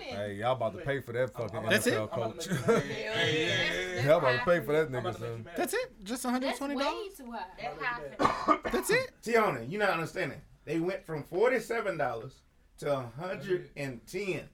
[0.00, 0.24] human?
[0.24, 1.94] Hey, y'all about to pay for that fucking That's it?
[1.94, 2.46] NFL coach.
[4.04, 5.46] y'all about to pay for that nigga, son.
[5.56, 6.04] That's it?
[6.04, 6.76] Just $120?
[6.76, 7.44] way too high.
[7.58, 8.58] That's high.
[8.70, 9.10] That's it?
[9.22, 10.40] Tiana, you're not understanding.
[10.64, 12.40] They went from forty-seven dollars
[12.78, 14.48] to hundred and ten.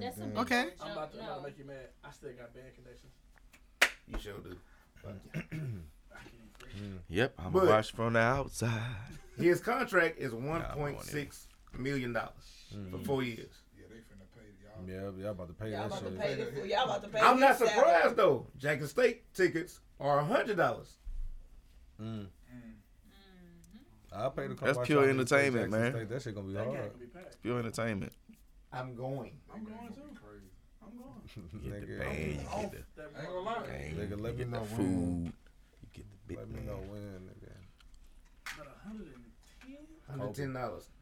[0.00, 0.66] That's a big Okay.
[0.80, 1.88] I'm about to, I'm about to make you mad.
[2.04, 3.12] I still got bad connections.
[4.08, 4.56] You sure do.
[6.78, 6.96] Hmm.
[7.10, 8.80] Yep, I'm But- a watch from the outside.
[9.36, 11.46] His contract is one point six
[11.76, 12.90] million dollars hmm.
[12.90, 13.61] for four years.
[14.88, 16.20] Yeah, y'all about to pay Y'all that about to shit.
[16.20, 16.70] pay this.
[16.70, 17.20] Y'all about to pay.
[17.20, 17.74] I'm not his salary.
[17.74, 18.46] surprised though.
[18.58, 20.96] Jackson State tickets are hundred dollars.
[22.00, 22.26] Mm.
[24.14, 25.92] I'll pay to come That's pure y'all niggas play entertainment, man.
[25.92, 26.08] State.
[26.10, 26.98] That shit gonna be That hard.
[27.00, 27.42] be packed.
[27.42, 28.12] Pure entertainment.
[28.72, 29.32] I'm going.
[29.54, 30.02] I'm going too.
[30.82, 31.08] I'm going.
[31.62, 33.66] You get the bag, you get the I ain't gonna lie.
[33.66, 34.76] game, Nigga, you me get know the when.
[34.76, 35.32] food,
[35.80, 37.52] you get the big Let me know when, nigga.
[38.58, 40.18] But 110?
[40.18, 40.88] Hundred ten dollars.
[40.90, 41.01] I'm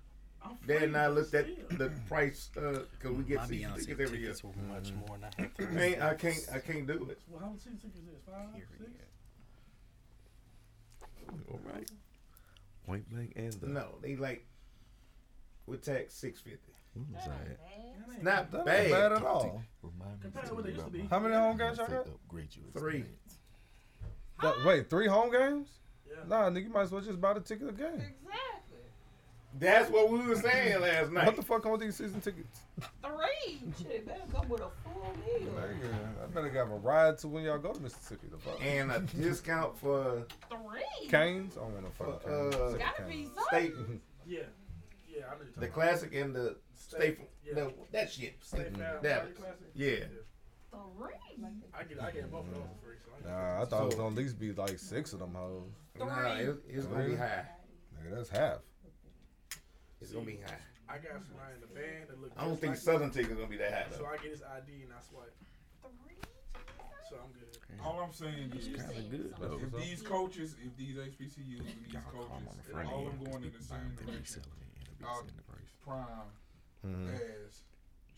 [0.66, 1.46] Dad and I looked at
[1.78, 4.32] the price uh, because we get My season Beyonce tickets every year.
[4.32, 4.98] tickets were much mm-hmm.
[5.00, 6.48] more than I had to I, I can't.
[6.54, 7.20] I can't do it.
[7.28, 8.20] Well, how much season tickets is this?
[8.26, 8.48] Five?
[8.78, 8.90] Six?
[11.50, 11.90] All right.
[12.86, 13.66] Point blank and the.
[13.68, 14.46] No, they like
[15.66, 16.72] with tax six fifty.
[16.94, 17.58] What was that?
[18.14, 18.80] It's not That bad.
[18.82, 19.62] ain't bad at all.
[19.82, 21.06] Remind Compared to to what they used to be.
[21.08, 22.14] How many home games y'all favorite got?
[22.14, 22.98] upgrade you Three.
[22.98, 23.38] experience.
[24.42, 25.68] That- wait, three home games?
[26.08, 26.16] Yeah.
[26.26, 27.94] Nah, nigga, you might as well just buy the ticket again.
[27.94, 28.16] Exactly.
[29.58, 31.26] That's what we were saying last night.
[31.26, 32.60] What the fuck on with these season tickets?
[33.02, 33.58] Three.
[33.82, 35.52] Shit, better come with a full meal.
[35.52, 38.28] Nigga, I better have a ride to when y'all go to Mississippi.
[38.30, 38.64] The fuck.
[38.64, 41.08] and a discount for Three.
[41.08, 41.56] Canes?
[41.56, 42.54] I don't want no for fucking Canes.
[42.54, 43.44] uh, Gotta be something.
[43.48, 43.74] state,
[44.26, 44.40] Yeah.
[45.08, 47.54] Yeah, I know you're the talking classic and the staple, Yeah.
[47.54, 48.36] the, that shit.
[48.42, 49.96] State Fair, That Party yeah.
[50.70, 51.14] Three.
[51.74, 52.96] I get, I get both of those for free.
[53.04, 55.34] So I Nah, I thought it was gonna at least be like six of them
[55.34, 55.72] hoes.
[55.98, 57.44] Nah, it, it's gonna be high.
[57.98, 58.58] Nigga, that's half.
[60.00, 60.56] It's gonna be high.
[60.88, 62.32] I got somebody in the band that look.
[62.36, 64.06] I don't just think like Southern tickets gonna be that high So.
[64.06, 65.34] I get his ID and I swipe.
[67.08, 67.46] So I'm good.
[67.84, 69.58] All I'm saying is, Kind of good though.
[69.60, 73.12] if these coaches, if these HBCUs and these Y'all call my coaches, friend all of
[73.18, 75.42] them going in the same buy them, they direction, reselling it, and they send the
[75.50, 75.72] price.
[75.82, 76.30] prime
[76.86, 77.14] Mhm.
[77.14, 77.62] as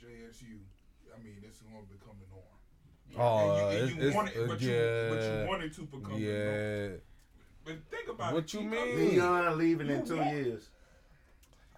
[0.01, 0.61] JSU,
[1.15, 2.57] I mean, this is going to become the norm.
[3.17, 5.73] Oh, and you, and it's, you it's, want it, but, yeah, you, but you wanted
[5.75, 6.21] to become the norm.
[6.23, 6.89] yeah.
[7.65, 8.43] But think about What it.
[8.43, 8.97] What you Chico.
[8.97, 9.11] mean?
[9.21, 10.69] Deion leaving in two years.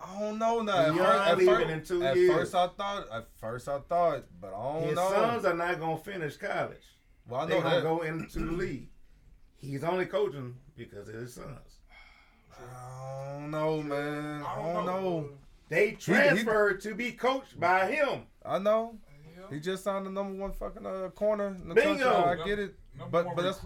[0.04, 0.72] I don't know now.
[0.76, 2.32] At first, at leaving first, in two at years.
[2.32, 3.06] first I thought.
[3.12, 5.02] At first I thought, but I don't His know.
[5.08, 6.82] His sons are not gonna finish college.
[7.28, 8.88] Well, I They're know gonna go into the league.
[9.56, 11.78] He's only coaching because of his sons.
[12.52, 14.42] I don't know, man.
[14.42, 15.30] I don't, know.
[15.68, 18.26] They He- he- transferred to be coached by him.
[18.44, 18.98] I know.
[19.50, 22.10] He just signed the number one fucking uh, corner in the Bingo.
[22.10, 22.42] country.
[22.42, 23.60] I get it, Number but one but that's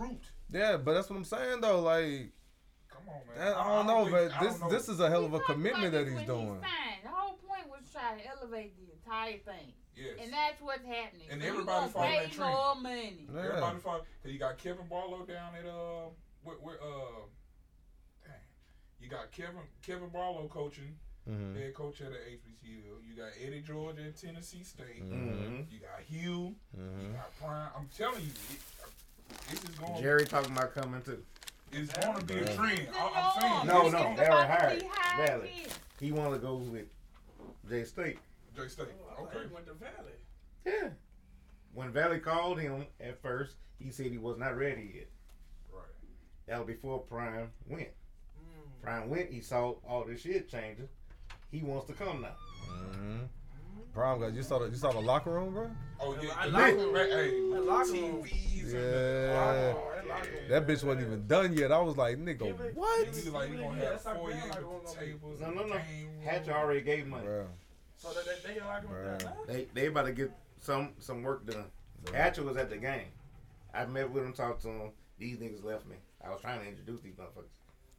[0.50, 1.80] yeah, but that's what I'm saying though.
[1.80, 2.30] Like, Come
[3.08, 3.38] on, man.
[3.38, 4.68] that, I I don't know, think- but this know.
[4.70, 6.60] this is a hell of a commitment that he's when he doing.
[7.02, 9.72] The whole point was to try to elevate the entire thing.
[9.96, 10.14] Yes.
[10.22, 11.26] And that's what's happening.
[11.30, 12.52] And So everybody gonna following that trend.
[12.52, 13.26] more money.
[13.34, 13.40] Yeah.
[13.40, 13.98] Everybody follow.
[14.22, 16.10] Cause you got Kevin Barlow down at uh,
[16.44, 17.26] where, where uh,
[18.24, 18.34] dang,
[19.00, 20.94] you got Kevin Kevin Barlow coaching,
[21.28, 21.56] Mhm.
[21.60, 23.02] head coach at the HBCU.
[23.08, 25.02] You got Eddie George at Tennessee State.
[25.04, 25.66] Mhm.
[25.70, 26.54] You got Hue.
[26.76, 27.14] You Mhm.
[27.14, 27.70] got Prime.
[27.76, 28.60] I'm telling you, it,
[29.50, 30.00] this is going.
[30.00, 31.24] Jerry talking about coming too.
[31.72, 32.54] It's going to be a Yeah.
[32.56, 32.88] trend.
[32.94, 33.66] I, I'm saying.
[33.66, 34.84] No, no, gonna- they were hired.
[35.18, 35.50] Valley.
[36.00, 36.86] He want to go with
[37.68, 38.18] J State.
[38.56, 38.86] J State.
[39.18, 39.40] Oh, Okay.
[39.48, 40.12] He went to Valley.
[40.64, 40.88] Yeah.
[41.74, 45.08] When Valley called him at first, he said he was not ready yet.
[45.72, 45.82] Right.
[46.46, 47.88] That was before Prime went.
[47.88, 48.82] Mm.
[48.82, 50.88] Prime went, he saw all this shit changing.
[51.50, 52.34] He wants to come now.
[52.68, 53.18] hmm
[53.98, 55.68] Prime guys, you saw the you saw the locker room, bro.
[56.00, 56.30] Oh yeah.
[56.38, 58.22] I the like locker room, Hey, That locker the room.
[58.22, 59.74] TVs and the- Yeah.
[59.76, 60.48] Oh, that locker room.
[60.48, 61.72] That bitch wasn't even done yet.
[61.72, 63.08] I was like, nigga, what?
[63.08, 64.94] Niggas like you gonna Yeah, have that's how four grand years locker room with the
[64.94, 65.12] gonna be.
[65.12, 65.40] tables.
[65.40, 65.74] No, and no, the no.
[65.74, 66.22] game room.
[66.24, 67.24] Hatcher already gave money.
[67.26, 67.46] Bro.
[67.96, 69.18] So that they, they locker room Right.
[69.18, 69.52] down now?
[69.52, 70.30] They they about to get
[70.60, 71.64] some some work done.
[72.14, 73.08] Hatcher was at the game.
[73.74, 74.90] I met with him, talked to him.
[75.18, 75.96] These niggas left me.
[76.24, 77.50] I was trying to introduce these motherfuckers.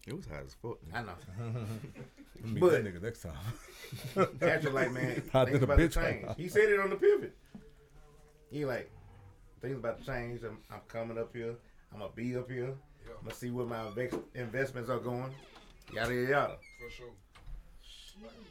[0.08, 0.78] It was hot as fuck.
[0.94, 1.14] I know.
[2.44, 4.28] Meet But- that nigga next time.
[4.42, 6.26] Hatcher like, man, I things about to bitch right change.
[6.26, 6.34] now.
[6.38, 7.36] He said it on the pivot.
[8.52, 8.90] He like,
[9.62, 10.44] things about to change.
[10.44, 11.56] I'm, I'm coming up here.
[11.94, 12.74] I'm gonna be up here.
[13.08, 13.84] I'm gonna see where my
[14.36, 15.34] investments are going.
[15.94, 16.58] Yada yada yada.
[16.80, 17.08] For sure.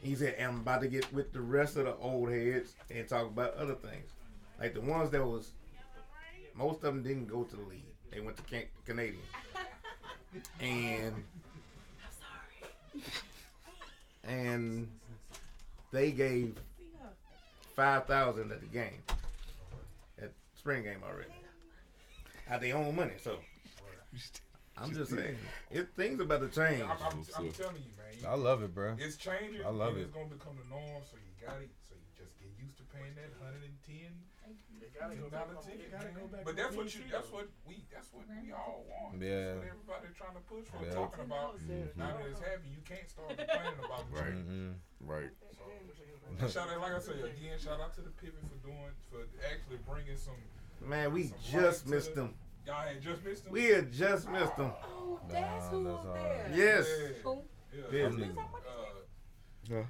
[0.03, 3.27] He said, I'm about to get with the rest of the old heads and talk
[3.27, 4.11] about other things.
[4.59, 5.51] Like the ones that was,
[6.55, 7.83] most of them didn't go to the league.
[8.11, 9.21] They went to can- Canadian.
[10.59, 11.23] And,
[14.23, 14.87] and
[15.91, 16.55] they gave
[17.75, 19.01] 5000 at the game,
[20.21, 21.29] at spring game already.
[22.49, 23.37] Out their own money, so.
[24.81, 25.35] I'm just saying,
[25.71, 26.81] it things about to change.
[26.81, 28.31] I'm, I'm, I'm telling you, man.
[28.31, 28.95] I love it, bro.
[28.97, 29.65] It's changing.
[29.65, 30.01] I love and it.
[30.03, 31.03] It's gonna become the norm.
[31.03, 31.69] So you got it.
[31.87, 34.28] So you just get used to paying that hundred and ten They
[34.99, 35.47] gotta go back.
[35.47, 35.91] dollar ticket.
[35.91, 36.43] gotta go back.
[36.45, 37.01] But that's what you.
[37.11, 37.83] That's what we.
[37.91, 39.21] That's what we all want.
[39.21, 39.55] Yeah.
[39.55, 40.83] That's what everybody trying to push for.
[40.83, 40.93] Yeah.
[40.93, 41.57] Talking about.
[41.59, 41.95] Mhm.
[41.97, 44.11] Now that it's happening, you can't start complaining about it.
[44.11, 44.35] Right.
[44.35, 44.73] Mhm.
[45.01, 45.31] Right.
[46.39, 49.25] And shout out, like I said again, shout out to the pivot for doing, for
[49.51, 50.35] actually bringing some.
[50.81, 52.35] Man, we some just light missed the- them.
[52.65, 53.53] Y'all had just missed them.
[53.53, 54.71] We had just missed them.
[54.83, 56.43] Oh, that's Nah, who that's was all there.
[56.45, 56.55] right.
[56.55, 56.87] Yes.
[57.23, 57.41] Who?
[57.73, 57.81] Yeah.
[57.91, 58.05] Yeah.
[58.05, 58.85] Uh,
[59.63, 59.83] Yeah.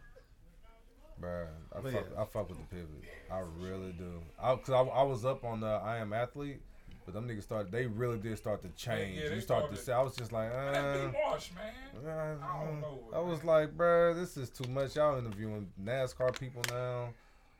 [1.22, 2.22] Bruh, I fuck, yeah.
[2.22, 3.04] I fuck with the pivot.
[3.32, 4.22] I really do.
[4.41, 6.62] I, cause I, I was up on the I am athlete,
[7.06, 7.72] but them niggas started.
[7.74, 9.20] They really did start to change.
[9.22, 11.52] yeah, they you start to started- say, I was just like, and that uh, wash,
[11.54, 11.74] man.
[12.08, 13.00] uh, I don't know.
[13.14, 14.96] I was like, bruh, this is too much.
[14.96, 17.10] Y'all interviewing NASCAR people now.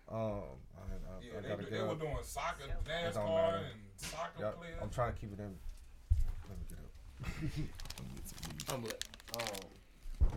[0.10, 0.24] Um, I, I,
[1.22, 3.58] Yeah, I they, gotta they get were doing soccer, It don't NASCAR, matter.
[3.58, 3.66] and
[3.98, 4.76] soccer Yeah, players.
[4.82, 5.54] I'm trying to keep it in.
[6.48, 6.80] Let me get
[8.70, 8.74] up.
[8.74, 9.04] I'm like,
[9.38, 9.44] Um,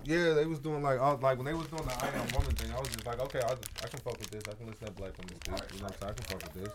[0.04, 2.54] yeah, they was doing like, was, like when they was doing the I am woman
[2.56, 4.42] thing, I was just like, okay, I, I can fuck with this.
[4.48, 5.72] I can listen to Black Women's Speak.
[5.74, 6.10] You know what I'm saying?
[6.10, 6.72] I can fuck with this.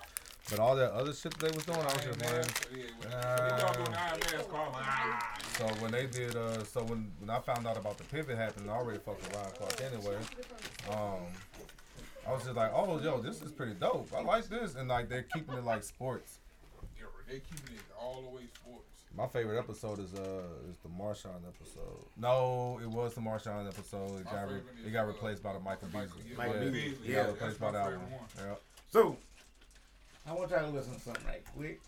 [0.49, 2.45] But all that other shit that they was doing, I was just like,
[3.13, 3.57] ah.
[5.57, 8.69] So when they did, uh, so when, when I found out about the pivot happening,
[8.69, 10.17] I already fucked with Ryan Clark anyway.
[10.89, 11.21] Um,
[12.25, 14.09] I was just like, oh, yo, this is pretty dope.
[14.15, 16.39] I like this, and like they're keeping it like sports.
[17.27, 18.86] They keeping it all the way sports.
[19.17, 22.05] My favorite episode is uh is the Marshawn episode.
[22.17, 24.19] No, it was the Marshawn episode.
[24.19, 26.21] It My got re- favorite it is, got uh, replaced by the Michael Beasley.
[26.37, 28.29] Michael yeah, Beasley, it yeah, replaced by that's my that one.
[28.29, 28.61] favorite Yep.
[28.91, 29.17] So,
[30.27, 31.79] I want y'all to listen to something right quick.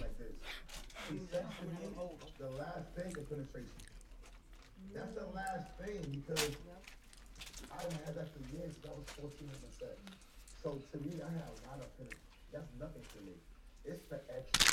[0.00, 0.36] like this.
[1.10, 1.46] He said
[2.38, 3.70] the last thing of penetration.
[4.94, 6.50] That's the last thing because
[7.72, 8.74] I done had that for years.
[8.82, 9.98] 'cause I was 14 in the set.
[10.62, 12.29] So to me, I have a lot of penetration.
[12.52, 13.34] That's nothing to me.
[13.84, 14.66] It's the extra.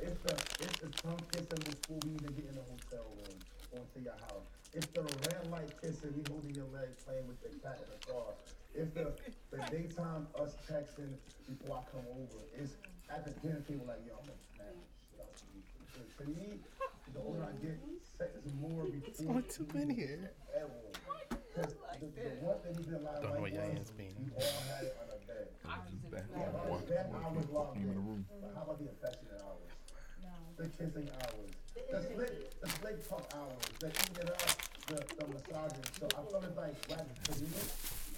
[0.00, 3.38] It's the it's the tongue kissing before we even get in the hotel room
[3.72, 4.44] or to your house.
[4.74, 8.00] It's the red light kissing, me holding your leg, playing with the cat in the
[8.12, 8.36] car.
[8.74, 9.08] It's the
[9.50, 11.16] the daytime us texting
[11.48, 12.40] before I come over.
[12.60, 12.76] It's
[13.08, 15.62] at the dinner table like, yo, I'm gonna smash the shit out of you.
[15.64, 16.60] To- me,
[17.14, 17.78] the older I get,
[18.18, 19.30] sex is more before.
[19.30, 20.30] only two in here.
[21.56, 24.12] Don't know like what y'all was, is being.
[24.20, 25.48] we all had it on our bed.
[25.64, 28.24] Yeah, bed hours logged in.
[28.54, 29.72] How about the affectionate hours?
[30.56, 31.50] The kissing hours.
[31.90, 33.64] The slick, the slick talk hours.
[33.80, 34.40] The eating it up.
[34.86, 35.84] The, the massaging.
[35.98, 37.48] So I feel it's like right to me,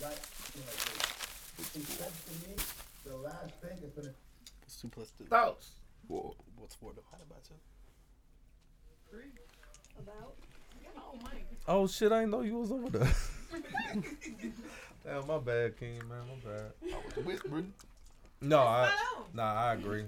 [0.03, 0.21] right,
[0.55, 0.99] you know, like
[1.57, 1.77] this.
[1.77, 2.55] It's sex to me,
[3.07, 4.15] the last thing is gonna
[4.63, 5.25] It's two plus two.
[5.25, 5.71] Thoughts?
[6.09, 6.35] Whoa.
[6.59, 7.55] What's four divided by two?
[9.11, 9.31] Three.
[9.99, 10.35] About.
[10.97, 11.19] Oh.
[11.67, 12.13] Oh shit!
[12.13, 13.13] I didn't know you was over there.
[15.05, 16.73] Damn, my bad, King, man, my bad.
[16.83, 17.73] I was whispering.
[18.41, 18.91] No, I,
[19.35, 20.05] nah, I agree.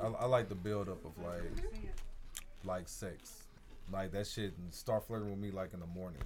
[0.00, 1.42] I, I like the build up of like,
[2.64, 3.42] like sex,
[3.92, 6.22] like that shit, and start flirting with me like in the morning.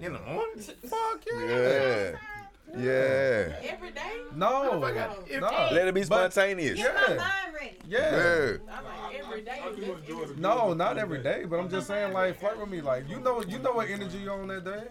[0.00, 0.58] In the morning?
[0.58, 1.48] Fuck Yeah.
[1.48, 2.12] Yeah.
[2.74, 4.12] Every day?
[4.34, 5.68] No, If I got- no.
[5.74, 6.76] Let it be But- spontaneous.
[6.78, 7.16] Get my Yeah.
[7.16, 7.78] mind ready.
[7.86, 7.98] Yeah.
[7.98, 8.56] Yeah.
[8.70, 10.34] I'm like, every day.
[10.36, 12.80] No, not every day, but I'm just saying like flirt with me.
[12.80, 14.84] Like you know, you know what energy you're on that day.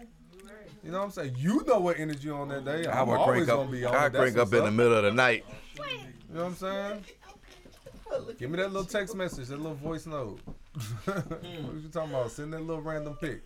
[0.84, 1.34] You know what I'm saying?
[1.36, 2.86] You know what energy you on that day.
[2.86, 3.56] I I'm would always crank up.
[3.58, 4.12] gonna be on I it.
[4.12, 5.44] That's crank up in the middle of the night.
[5.76, 5.84] You
[6.34, 7.04] know what I'm saying?
[8.38, 10.40] Give me that little text message, that little voice note.
[11.04, 11.18] what
[11.82, 12.30] you talking about?
[12.30, 13.42] Send that little random pic.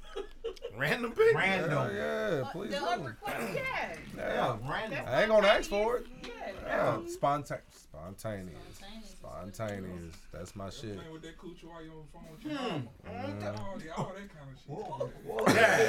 [0.77, 1.35] Random pic?
[1.35, 2.86] Yeah, yeah, please The do.
[2.86, 3.97] unrequested, yeah.
[4.16, 6.07] Yeah, That's I ain't gonna ask for it.
[6.23, 6.31] Yeah.
[6.66, 8.81] Yeah, sponta- spontaneous,
[9.19, 10.15] spontaneous.
[10.32, 10.97] That's my shit.
[10.97, 12.86] Playing with that coochie while you on the phone with your Hmm.
[13.07, 13.59] mama.
[13.61, 15.82] All, the- all that kind of shit.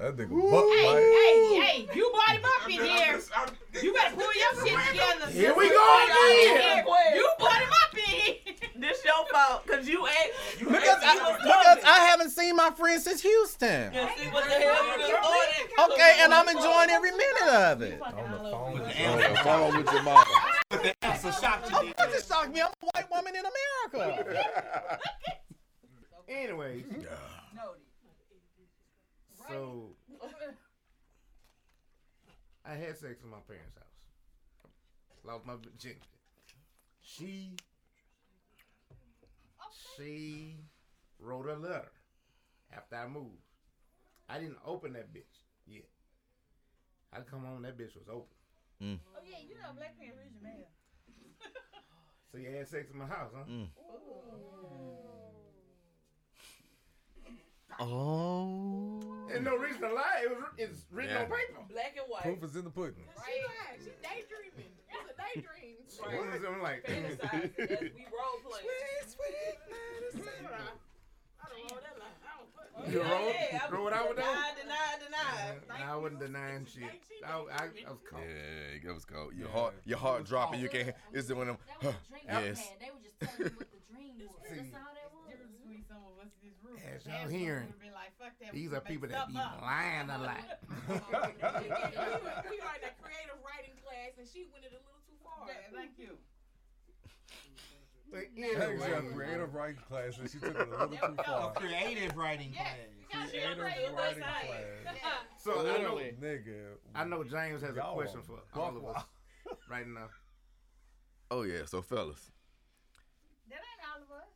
[0.00, 3.20] That nigga Hey, buck hey, hey, you brought him up in here.
[3.82, 5.30] You better pull your shit together.
[5.30, 6.84] Here we go brought him up in again.
[7.16, 8.34] You brought him up in here.
[8.76, 10.32] This your fault, cause you ain't.
[10.58, 13.92] Because I, because I haven't seen my friend since Houston.
[13.92, 15.92] You see what the hell you done started?
[15.92, 18.00] Okay, and I'm enjoying every minute of it.
[18.00, 20.24] On the phone with On the phone with your mama.
[21.02, 22.62] Answer shocked Of course it shocked me.
[22.62, 23.42] I'm a white woman in
[23.92, 24.48] America.
[26.28, 26.84] Anyways.
[29.50, 29.96] So
[32.64, 33.84] I had sex in my parents' house.
[35.24, 36.00] Lost my virginity.
[37.02, 37.56] She
[39.96, 40.56] she
[41.18, 41.90] wrote a letter
[42.72, 43.42] after I moved.
[44.28, 45.88] I didn't open that bitch yet.
[47.12, 48.36] I come home, that bitch was open.
[48.80, 48.98] Mm.
[49.16, 50.68] Oh yeah, you know black people read your mail.
[52.32, 53.42] So you had sex in my house, huh?
[53.50, 53.66] Mm.
[57.80, 59.09] Oh.
[59.30, 60.20] There's no reason to lie.
[60.24, 61.36] It was it's written on Yeah.
[61.36, 61.60] paper.
[61.70, 62.22] Black and white.
[62.22, 62.94] Proof is in the pudding.
[63.14, 63.78] She lied.
[63.78, 64.72] She daydreaming.
[64.90, 65.76] It's a daydream.
[66.00, 66.84] What is it I'm like?
[66.86, 68.62] Fantasize as we role play.
[72.88, 74.56] You roll, Yeah, I- roll it out with Deny, that?
[74.56, 75.78] deny, deny.
[75.84, 76.84] Nah, I wasn't denying shit.
[77.24, 78.22] I, I, I was cold.
[78.24, 79.34] Yeah, it was cold.
[79.36, 80.60] Your heart, your heart dropping.
[80.60, 80.94] You can't.
[81.12, 81.92] It's the one of them.
[81.92, 81.92] Huh,
[82.26, 82.70] yes.
[82.80, 84.28] They were just telling you what the dream was.
[84.48, 84.80] That's all that was.
[84.80, 84.99] Difference
[86.34, 86.94] between some of this room.
[86.94, 89.58] As y'all hearing, would've been like, fuck that, these are people that be up.
[89.62, 90.46] lying a lot.
[90.88, 95.02] we, were, we were in a creative writing class, and she went it a little
[95.06, 95.46] too far.
[95.46, 96.16] Yeah, thank you.
[98.10, 98.62] But Thanks, your
[98.98, 101.52] anyway, creative writing class, and she took it a little too A far.
[101.54, 102.74] creative writing class.
[103.06, 104.44] because Creative upgraded writing class.
[104.50, 104.98] science.
[105.38, 105.62] so I know,
[105.94, 106.14] Literally.
[106.20, 106.60] Nigga.
[106.94, 109.04] I know James has a question for all of us
[109.70, 110.08] right now.
[111.30, 111.64] Oh yeah.
[111.66, 112.32] So fellas.
[113.48, 114.28] That ain't all of us.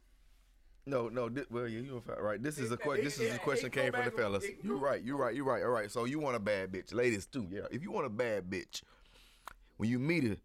[0.87, 1.29] No, no.
[1.31, 2.43] This, well, yeah, you're right.
[2.43, 3.01] This is a question.
[3.03, 4.45] it- This is a question came from the fellas.
[4.63, 5.03] You're right.
[5.03, 5.35] You're right.
[5.35, 5.63] You're right.
[5.63, 5.91] All right.
[5.91, 7.47] So you want a bad bitch, ladies too.
[7.51, 7.63] Yeah.
[7.71, 8.83] If you want a bad bitch,
[9.79, 10.37] when you meet her,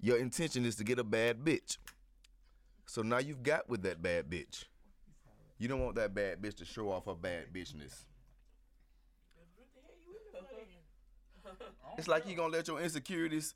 [0.00, 1.78] your intention is to get a bad bitch.
[2.86, 4.64] So now you've got with that bad bitch.
[5.58, 8.06] You don't want that bad bitch to show off her bad bitchness.
[11.98, 13.54] It's like you gonna let your insecurities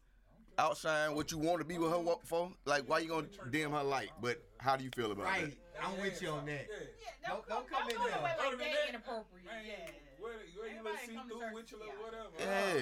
[0.58, 2.50] outshine what you want to be with her for.
[2.64, 4.10] Like, why you gonna dim her light?
[4.20, 5.50] But how do you feel about Right.
[5.50, 5.84] that?
[5.84, 6.66] I'm with you on that.
[6.70, 8.14] Yeah, Don't, don't come in Don't there.
[8.18, 9.44] away like Other than that that, inappropriate.
[9.46, 9.90] Man, Yeah.
[10.18, 12.28] where, where you let Everybody see come to through with you or whatever.
[12.38, 12.74] Yeah.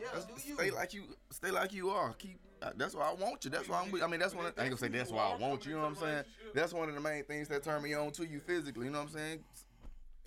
[0.00, 0.54] Yeah, That's- do you.
[0.54, 2.14] Stay like you, stay like you are.
[2.14, 2.40] Keep.
[2.62, 3.50] uh, That's why I want you.
[3.50, 3.90] That's why I'm.
[3.90, 4.46] with- I mean, that's one.
[4.46, 5.72] Of, I ain't gonna say that's why I want you.
[5.72, 6.24] You know what I'm saying?
[6.54, 8.86] That's one of the main things that turn me on to you physically.
[8.86, 9.44] You know what I'm saying?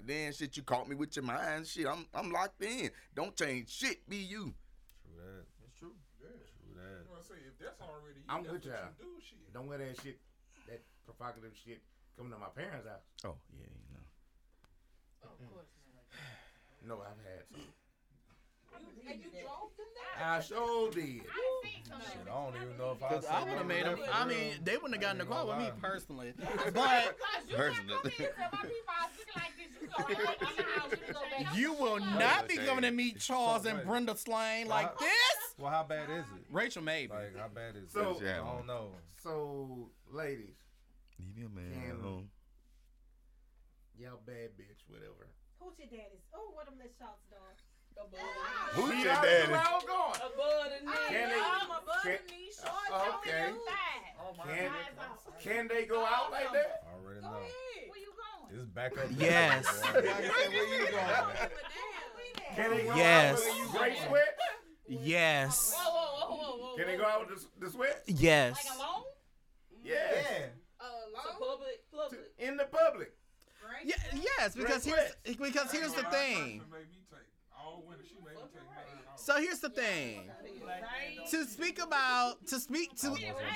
[0.03, 1.66] Then shit, you caught me with your mind.
[1.66, 2.91] Shit, I'm I'm locked in.
[3.16, 4.07] Don't change shit.
[4.07, 4.53] Be you.
[5.02, 5.45] True that.
[5.66, 5.95] It's true.
[6.20, 6.34] True that.
[6.68, 7.41] You know what I'm saying?
[7.48, 8.93] If that's already you, I'm that's with what y'all.
[8.93, 9.53] you do, shit.
[9.53, 10.17] Don't wear that shit,
[10.69, 11.81] that provocative shit
[12.15, 13.03] coming to my parents' house.
[13.25, 14.05] Oh yeah, you know.
[15.25, 15.71] Of course.
[16.85, 17.65] No, I've had some.
[19.07, 19.85] And you drove them
[20.18, 21.03] I sure did.
[21.03, 21.23] Shit,
[22.23, 23.10] I don't even know if I.
[23.10, 23.99] Cause I would have made them.
[24.11, 26.34] I mean, they wouldn't have gotten the car with me personally.
[26.73, 27.18] But
[27.56, 28.11] personally.
[31.56, 35.10] you will not be coming to meet Charles and Brenda Slane like this.
[35.57, 36.45] Well, how bad is it?
[36.52, 37.14] Rachel maybe.
[37.14, 37.91] Like, how bad is it?
[37.91, 38.89] So- I don't know.
[39.23, 40.53] So, ladies,
[41.19, 42.30] Leave your man Can- alone.
[43.97, 45.31] y'all bad bitch, whatever.
[45.60, 46.22] Who's your daddies?
[46.34, 47.23] Oh, what them little shots,
[47.95, 48.07] dog?
[48.73, 49.51] Who's See your daddy?
[49.51, 50.15] where I'm going.
[50.15, 50.91] Above the knee.
[51.07, 51.67] Can they- I'm
[52.03, 52.51] can- the knee.
[52.55, 53.53] Short Uh, okay.
[54.45, 54.72] Can,
[55.41, 56.84] can they go out like that?
[56.88, 57.30] I already know.
[57.31, 58.59] Where you going?
[58.61, 59.05] It's back up.
[59.17, 59.65] Yes.
[59.93, 61.49] Where you going?
[62.55, 63.39] Can they go Yes.
[63.39, 64.38] out with the gray sweat?
[64.88, 65.73] Yes.
[65.76, 66.76] Whoa, whoa, whoa, whoa, whoa.
[66.77, 68.03] Can they go out with the, the sweat?
[68.07, 68.65] Yes.
[68.69, 69.03] Like alone?
[69.84, 70.26] Yes.
[70.80, 70.85] So
[71.39, 72.19] public, public.
[72.39, 73.13] In the public.
[73.84, 73.95] Yeah,
[74.39, 76.61] yes, because here's because here's the thing.
[77.57, 79.14] All winter, she made me take mine off.
[79.26, 80.30] So here's the thing.
[81.31, 83.10] To speak about to speak to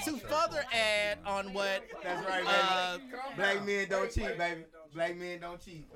[0.06, 2.58] to further add on what That's right, baby.
[2.58, 2.98] uh,
[3.36, 4.64] Black men don't cheat, baby.
[4.96, 5.88] Black men don't cheat.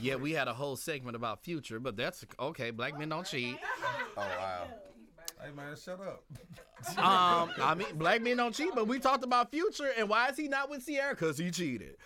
[0.00, 2.70] yeah, we had a whole segment about future, but that's okay.
[2.70, 3.58] Black men don't cheat.
[4.16, 4.66] Oh wow.
[5.42, 6.24] Hey man, shut up.
[6.96, 10.38] Um, I mean, black men don't cheat, but we talked about future and why is
[10.38, 11.14] he not with Ciara?
[11.14, 11.96] Cause he cheated.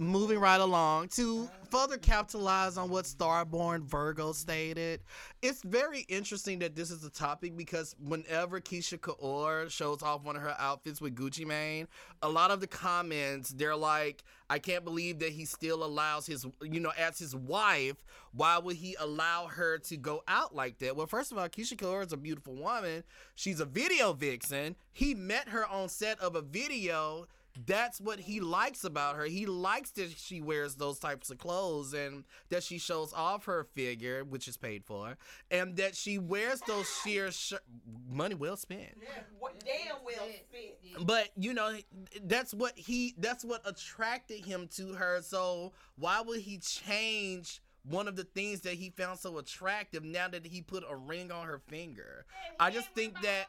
[0.00, 5.00] Moving right along to further capitalize on what Starborn Virgo stated,
[5.42, 10.36] it's very interesting that this is a topic because whenever Keyshia Ka'oir shows off one
[10.36, 11.88] of her outfits with Gucci Mane,
[12.22, 16.46] a lot of the comments they're like, "I can't believe that he still allows his,
[16.62, 17.96] you know, as his wife,
[18.30, 21.76] why would he allow her to go out like that?" Well, first of all, Keyshia
[21.76, 23.02] Ka'oir is a beautiful woman.
[23.34, 24.76] She's a video vixen.
[24.92, 27.26] He met her on set of a video
[27.66, 29.24] that's what he likes about her.
[29.24, 33.64] He likes that she wears those types of clothes and that she shows off her
[33.74, 35.16] figure, which is paid for,
[35.50, 37.54] and that she wears those sheer sh-
[38.08, 38.96] money well spent.
[39.38, 41.06] What damn well spent.
[41.06, 41.76] But you know,
[42.24, 45.20] that's what he that's what attracted him to her.
[45.22, 50.28] So why would he change one of the things that he found so attractive now
[50.28, 52.26] that he put a ring on her finger?
[52.60, 53.46] I just think that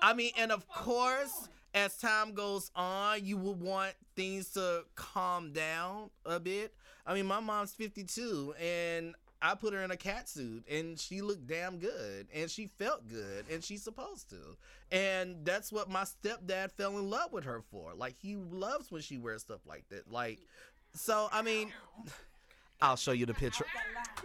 [0.00, 5.52] I mean, and of course, as time goes on, you will want things to calm
[5.52, 6.74] down a bit.
[7.06, 11.20] I mean, my mom's 52 and I put her in a cat suit and she
[11.20, 14.56] looked damn good and she felt good and she's supposed to.
[14.90, 17.94] And that's what my stepdad fell in love with her for.
[17.94, 20.10] Like he loves when she wears stuff like that.
[20.10, 20.40] Like
[20.94, 21.72] so I mean
[22.80, 23.64] I'll show you the picture.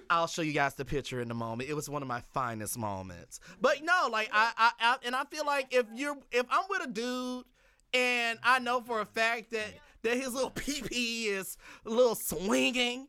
[0.09, 1.69] I'll show you guys the picture in a moment.
[1.69, 3.39] It was one of my finest moments.
[3.61, 6.83] But no, like I, I, I and I feel like if you're if I'm with
[6.83, 7.45] a dude
[7.93, 9.73] and I know for a fact that
[10.03, 13.07] that his little pee is a little swinging.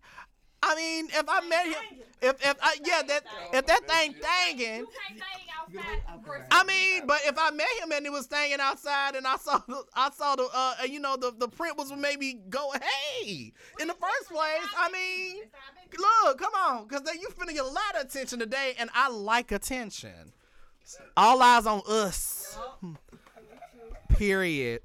[0.66, 3.22] I mean, if I met him, if if I, yeah, that
[3.52, 4.84] if that thing thanging,
[6.50, 9.58] I mean, but if I met him and it was hanging outside and I saw
[9.68, 13.88] the, I saw the uh you know the the print was maybe go hey in
[13.88, 14.66] the first place.
[14.78, 15.42] I mean,
[15.98, 19.10] look, come on, cause then you finna get a lot of attention today, and I
[19.10, 20.32] like attention.
[21.16, 22.58] All eyes on us.
[24.16, 24.80] Period.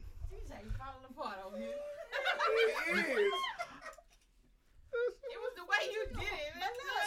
[5.32, 6.50] It was the way you did it.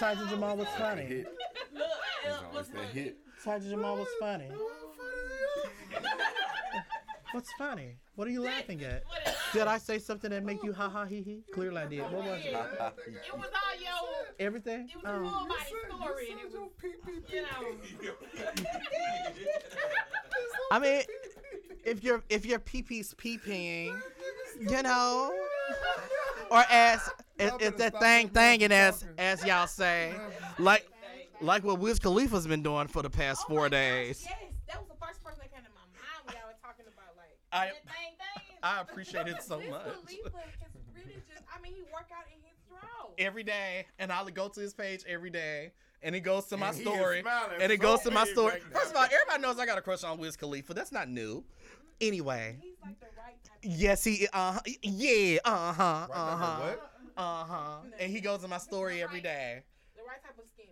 [0.02, 1.02] Sergeant Jamal was funny.
[1.04, 1.26] Hit.
[1.72, 1.84] Look,
[2.26, 3.18] It's always that hit.
[3.40, 4.48] Sergeant Jamal was funny.
[7.30, 7.98] What's funny?
[8.16, 9.04] What are you laughing at?
[9.52, 11.44] Did I say something that make you ha ha he he?
[11.54, 12.00] Clearly I did.
[12.02, 12.46] What was it?
[12.46, 12.64] It was
[13.32, 14.26] all your.
[14.40, 14.88] Everything?
[14.88, 15.30] It was a Oh.
[15.30, 18.58] full body story, and it was, you know.
[20.72, 21.02] I mean,
[21.84, 23.96] if your if your pee pee's pee peeing,
[24.60, 25.32] you know,
[26.50, 30.14] or as if, if that thing thinging as as y'all say,
[30.58, 30.86] like
[31.40, 34.24] like what Wiz Khalifa's been doing for the past oh four days.
[34.28, 34.38] Yes,
[34.68, 37.16] that was the first person that came to my mind when y'all were talking about
[37.16, 38.56] like I- that thing thing.
[38.62, 39.82] I appreciate it so Wiz much.
[39.82, 40.38] Khalifa
[40.76, 43.14] is really just I mean he work out in his throat.
[43.18, 45.72] every day, and I'll go to his page every day,
[46.02, 47.24] and it goes to my And story,
[47.60, 48.52] and it so goes to my story.
[48.52, 48.62] right.
[48.72, 50.74] First of all, everybody knows I got a crush on Wiz Khalifa.
[50.74, 51.42] That's not new.
[52.02, 52.58] Anyway,
[53.62, 54.60] yes, he, Uh huh.
[54.82, 56.62] yeah, uh huh, uh huh,
[57.16, 59.62] uh huh, and he goes in my story every day.
[59.96, 60.68] The right type of skinny.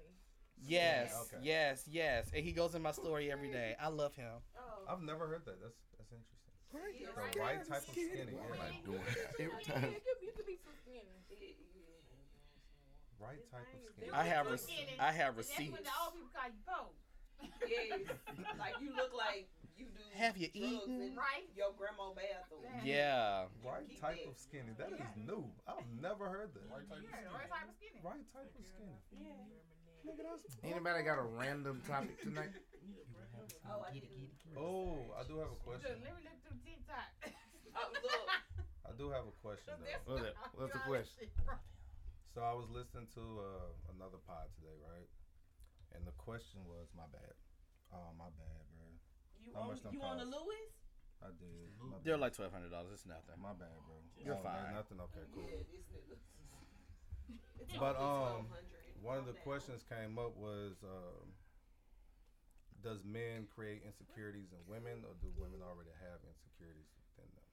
[0.66, 1.42] Yes, Okay.
[1.42, 3.76] yes, yes, and he goes in my story every day.
[3.80, 4.32] I love him.
[4.88, 5.60] I've never heard that.
[5.62, 7.34] That's that's interesting.
[7.34, 8.32] The right type of skinny.
[8.32, 8.58] Yeah.
[8.58, 9.00] Like doing
[9.40, 9.94] every time.
[10.22, 11.06] you could, be so skinny.
[13.20, 14.10] Right type of skinny.
[14.12, 14.96] I have Too rec- skinny.
[14.98, 15.72] I have That's receipts.
[15.76, 16.78] when the old people call you po.
[17.68, 18.00] Yes,
[18.58, 19.48] like you look like
[19.80, 20.04] you do.
[20.14, 21.00] Have you drugs eaten?
[21.00, 21.48] in Right.
[21.56, 22.68] Your grandma bathroom.
[22.84, 23.48] Yeah.
[23.64, 24.76] Right type of skinny.
[24.76, 25.48] That is new.
[25.64, 26.68] I've never heard that.
[26.68, 28.00] Right type Yeah, the right type of skinny.
[28.04, 29.00] Right type of skinny.
[30.04, 32.52] Nigga, that's Anybody got a random topic tonight?
[33.70, 34.02] Oh, I.
[34.58, 35.96] Oh, I do have a question.
[36.02, 37.08] let me look through TikTok.
[37.76, 38.26] Oh, look.
[38.82, 40.10] I do have a question though.
[40.10, 40.34] What's, that?
[40.58, 41.30] What's the question?
[42.34, 45.06] So I was listening to uh, another pod today, right?
[45.94, 47.34] And the question was, my bad.
[47.90, 48.69] Oh my bad, bro.
[49.46, 50.36] You How on, much them you on the cost?
[50.36, 50.70] Lewis?
[51.22, 51.68] I did.
[51.80, 52.20] My They're bad.
[52.28, 52.92] like twelve hundred dollars.
[52.94, 53.36] It's nothing.
[53.40, 53.96] My bad, bro.
[54.20, 54.74] You're Oh, that's fine.
[54.74, 54.98] Nothing.
[55.10, 55.48] Okay, cool.
[55.48, 56.16] Yeah, this nigga.
[57.60, 59.04] It's But only um, 1200.
[59.04, 61.28] one of the questions came up was, um,
[62.82, 67.46] does men create insecurities in women, or do women already have insecurities within them?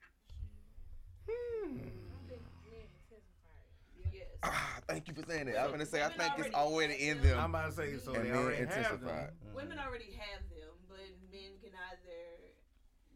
[4.14, 4.26] Yes.
[4.44, 5.60] Ah, thank you for saying that.
[5.60, 7.40] I'm gonna say I Women think it's already already in have them.
[7.40, 8.78] I'm about to say, so and they men already have them.
[8.80, 9.30] intensified.
[9.54, 10.57] Women already have them, but men can
[11.98, 12.54] either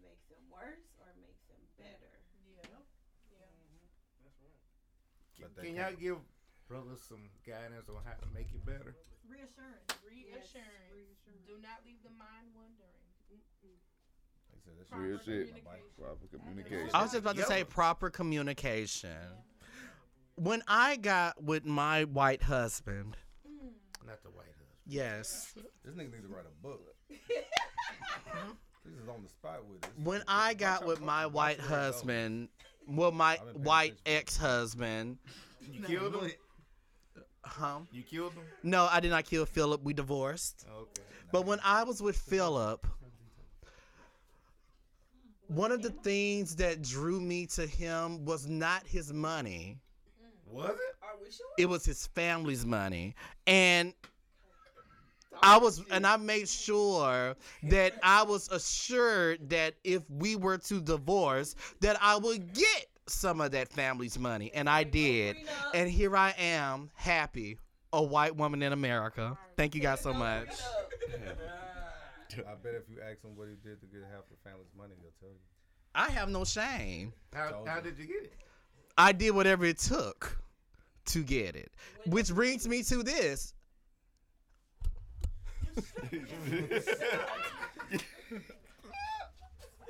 [0.01, 2.13] make them worse or make them better.
[2.49, 2.65] Yeah.
[4.25, 4.49] Mm-hmm.
[5.37, 6.17] Can, But they can y'all give
[6.67, 8.95] brothers some guidance on how to make it better?
[9.27, 9.85] Reassurance.
[10.05, 11.21] Reassurance.
[11.47, 12.89] Do not leave the mind wondering.
[13.29, 13.41] Like
[14.55, 15.47] I said, that's Real shit.
[15.47, 15.91] communication.
[15.99, 16.89] Proper communication.
[16.93, 19.17] I was just about to say proper communication.
[20.35, 23.15] When I got with my white husband,
[23.47, 23.71] mm.
[24.07, 24.69] Not the white husband.
[24.87, 25.53] yes,
[25.85, 26.95] This nigga needs to write a book.
[28.85, 29.89] this is on the spot with us.
[30.03, 32.49] when I got with my white husband,
[32.87, 35.17] well, my I've been paying white ex-husband,
[35.71, 36.31] You killed him?
[37.43, 37.79] huh?
[37.91, 38.43] You killed him?
[38.63, 39.83] No, I did not kill Philip.
[39.83, 40.65] We divorced.
[40.75, 41.01] Okay.
[41.31, 42.85] But when I was with Philip,
[45.47, 49.77] one of the things that drew me to him was not his money.
[50.49, 50.75] Was it?
[51.01, 51.45] Are we sure?
[51.57, 53.15] It was his family's money.
[53.47, 53.93] And
[55.43, 60.81] I was and I made sure that I was assured that if we were to
[60.81, 65.37] divorce that I would get some of that family's money and I did.
[65.73, 67.57] And here I am, happy,
[67.93, 69.37] a white woman in America.
[69.57, 70.49] Thank you guys so much.
[72.31, 74.93] I bet if you ask him what he did to get half the family's money,
[75.01, 75.39] he'll tell you.
[75.93, 77.11] I have no shame.
[77.33, 78.33] How, how did you get it?
[78.97, 80.37] I did whatever it took
[81.07, 81.71] to get it.
[82.05, 83.53] Which brings me to this.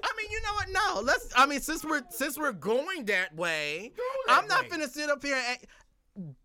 [0.03, 0.69] I mean, you know what?
[0.69, 1.29] No, let's.
[1.35, 3.91] I mean, since we're since we're going that way,
[4.27, 6.35] I'm not finna sit up here and.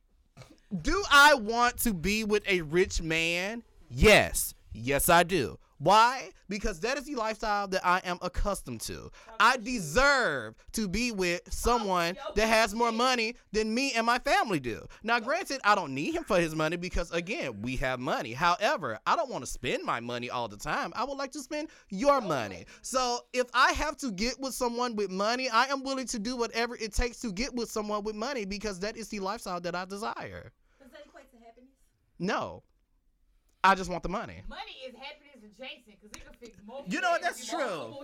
[0.82, 3.62] Do I want to be with a rich man?
[3.88, 5.58] Yes, yes, I do.
[5.78, 6.30] Why?
[6.48, 9.10] Because that is the lifestyle that I am accustomed to.
[9.38, 14.18] I deserve to be with oh, someone that has more money than me and my
[14.18, 14.86] family do.
[15.02, 18.32] Now, granted, I don't need him for his money because, again, we have money.
[18.32, 20.92] However, I don't want to spend my money all the time.
[20.96, 22.64] I would like to spend your money.
[22.80, 26.36] So, if I have to get with someone with money, I am willing to do
[26.36, 29.74] whatever it takes to get with someone with money because that is the lifestyle that
[29.74, 30.52] I desire.
[30.80, 31.70] Does that equate to happiness?
[32.18, 32.62] No.
[33.62, 34.42] I just want the money.
[34.48, 35.25] Money is happiness
[35.59, 36.85] Jason because he can fix more.
[36.86, 37.23] You know what?
[37.23, 37.97] That's true.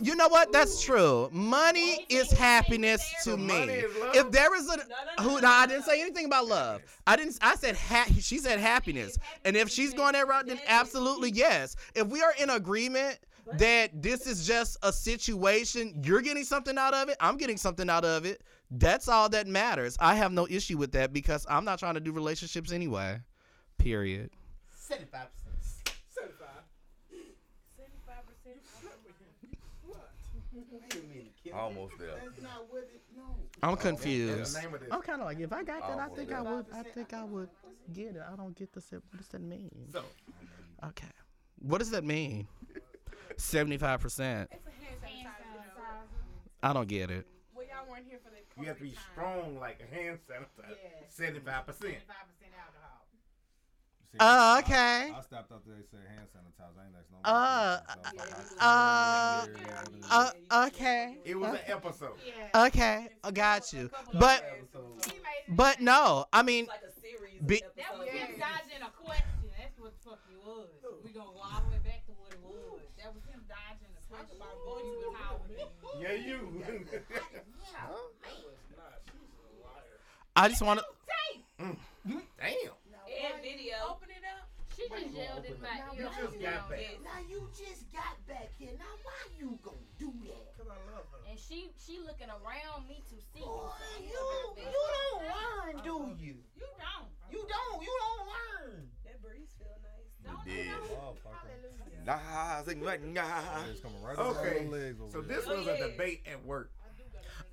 [0.00, 0.52] You know what?
[0.52, 1.28] That's true.
[1.32, 3.84] Money is happiness to me.
[4.14, 6.82] If there is a who, no, I didn't say anything about love.
[7.06, 7.38] I didn't.
[7.42, 9.18] I said ha- She said happiness.
[9.44, 11.76] And if she's going that route, then absolutely yes.
[11.94, 13.18] If we are in agreement
[13.54, 17.16] that this is just a situation, you're getting something out of it.
[17.20, 18.42] I'm getting something out of it.
[18.70, 19.96] That's all that matters.
[20.00, 23.20] I have no issue with that because I'm not trying to do relationships anyway.
[23.78, 24.30] Period.
[31.54, 32.08] Almost there.
[32.22, 33.02] That's not what it.
[33.16, 33.22] No.
[33.62, 34.56] I'm confused.
[34.56, 34.88] the name of this.
[34.90, 36.38] I'm kind of like, if I got that, I think yeah.
[36.38, 36.66] I would.
[36.72, 37.48] I think I would
[37.92, 38.22] get it.
[38.30, 38.80] I don't get the.
[38.90, 39.70] What does that mean?
[39.92, 40.02] So,
[40.84, 41.06] Okay.
[41.60, 42.48] What does that mean?
[43.36, 44.48] Seventy-five percent.
[44.52, 46.06] It's a hand sanitizer.
[46.62, 47.26] I don't get it.
[47.54, 48.44] Well, y'all weren't here for that.
[48.58, 49.04] you have to be time.
[49.12, 50.76] strong like a hand sanitizer.
[51.08, 51.96] Seventy-five percent.
[52.08, 52.89] Five percent alcohol.
[54.12, 55.12] See, Oh, I- okay.
[55.16, 56.78] I, stopped after they said hand sanitizer.
[56.80, 59.48] I ain't asked no Uh, more questions, so I was
[60.02, 61.16] like, uh, Uh, okay.
[61.24, 62.18] It was an episode.
[62.26, 62.64] Yeah.
[62.66, 63.88] Okay, I got you.
[64.18, 64.44] But,
[65.48, 67.40] but no, I mean, like a series.
[67.46, 68.30] Be- That was episodes.
[68.32, 69.26] him dodging a question.
[69.56, 70.68] That's what the fuck it was.
[71.04, 72.82] We gonna go all the way back to what it was.
[72.98, 76.02] That was him dodging a question about what you was hollering.
[76.02, 76.64] Yeah, you.
[80.36, 80.86] I just want to.
[81.58, 81.76] Damn.
[83.20, 83.76] And video.
[83.92, 84.48] Open it up.
[84.72, 86.10] She just yelled in my You ear.
[86.16, 86.96] just got back.
[87.04, 88.72] Now you just got back here.
[88.78, 90.56] Now why you gonna do that?
[90.56, 91.20] Cause I love her.
[91.28, 93.44] And she she looking around me to see.
[93.44, 93.68] Boy,
[94.00, 94.08] me.
[94.08, 94.24] you
[94.56, 96.36] you don't learn, do you?
[96.56, 97.12] You don't.
[97.30, 97.82] You don't.
[97.82, 98.88] You don't learn.
[99.04, 100.08] That breeze feel nice.
[100.24, 100.64] Don't did.
[100.64, 101.16] you know?
[102.06, 103.22] Nah, sing like nah.
[103.70, 104.64] It's coming right over Okay.
[104.64, 106.70] my legs over So this oh, was a debate at work.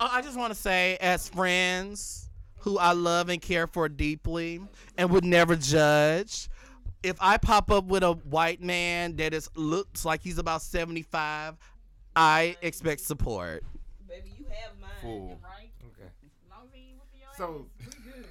[0.00, 2.27] Oh, I just want to say, as friends
[2.68, 4.60] who I love and care for deeply
[4.98, 6.50] and would never judge,
[7.02, 11.56] if I pop up with a white man that is looks like he's about 75,
[12.14, 13.64] I expect support.
[14.06, 14.90] Baby, you have mine.
[15.00, 15.40] Fool.
[15.42, 15.70] Right?
[15.82, 16.10] Okay.
[16.10, 17.88] As long as he ain't So ass,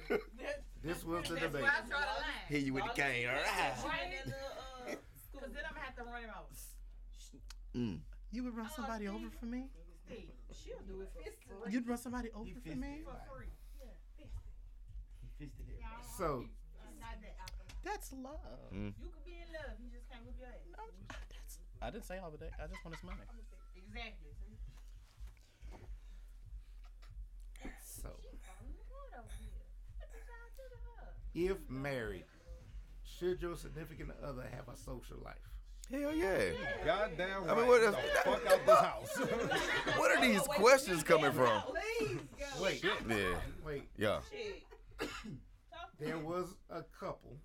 [0.08, 0.20] we good.
[0.84, 1.64] this was the That's debate.
[1.64, 2.48] I draw the line.
[2.48, 3.26] Hit you with the cane.
[3.26, 3.74] All right.
[3.84, 4.94] Right in the uh,
[5.26, 5.40] school.
[5.40, 6.46] Cause then I'm gonna have to run him out.
[7.76, 7.98] Mm.
[8.30, 9.64] You would run somebody over for me?
[10.52, 11.72] She'll do it for free.
[11.72, 13.02] You'd run somebody over for me?
[13.04, 13.48] For free.
[16.16, 16.44] So
[16.98, 17.78] Not that alcohol.
[17.84, 18.42] That's love.
[18.74, 18.92] Mm.
[18.98, 19.78] You could be in love.
[19.78, 21.58] You just can't whip your ass.
[21.80, 22.50] I didn't say all of that.
[22.58, 23.22] I just want his money.
[23.76, 24.34] Exactly.
[28.02, 28.08] so
[31.34, 32.24] if married,
[33.04, 35.36] should your significant other have a social life?
[35.90, 36.50] Hell yeah.
[36.84, 37.50] Goddamn right.
[37.50, 37.92] I mean, what the
[38.24, 39.18] fuck out this house.
[39.98, 41.62] What are these questions coming from?
[41.72, 43.38] Wait, Yeah.
[43.64, 43.88] wait.
[43.96, 44.18] Yeah.
[45.98, 47.38] There was a couple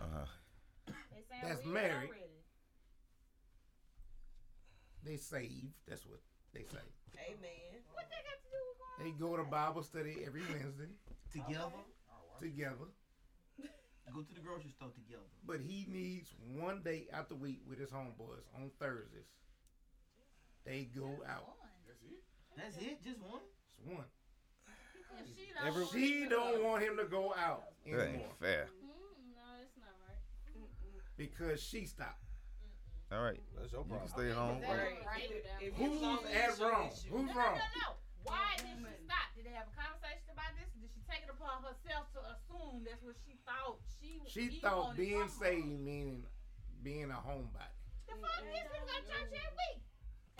[0.00, 0.26] Uh-huh.
[1.42, 2.10] that's married.
[5.04, 5.72] They saved.
[5.86, 6.20] That's what
[6.52, 6.78] they say.
[7.28, 7.82] Amen.
[7.92, 10.88] What they got to do with They go to Bible study every Wednesday
[11.32, 11.72] Together.
[12.40, 12.88] together.
[14.14, 15.24] Go to the grocery store together.
[15.46, 19.26] But he needs one day out the week with his homeboys on Thursdays.
[20.64, 21.56] They go out.
[21.86, 22.22] That's it.
[22.56, 23.02] That's it.
[23.02, 23.40] Just one.
[23.76, 24.04] Just one.
[25.34, 28.04] She Every, she don't want him to go out anymore.
[28.04, 28.66] That ain't fair.
[28.84, 30.18] Mm, no, it's not right.
[31.16, 32.20] because she stopped.
[33.12, 33.40] All right.
[33.54, 34.58] That's your You can stay at home.
[35.76, 36.90] Who's at wrong?
[36.90, 37.54] Who's no, wrong?
[37.54, 37.88] No, no, no.
[38.24, 39.28] Why did she stop?
[39.36, 40.66] Did they have a conversation about this?
[40.80, 43.78] Did she take it upon herself to assume that's what she thought?
[44.00, 45.52] She She thought being from her?
[45.54, 46.24] saved meaning
[46.82, 47.72] being a homebody.
[48.08, 49.80] The fuck is people go to church every week?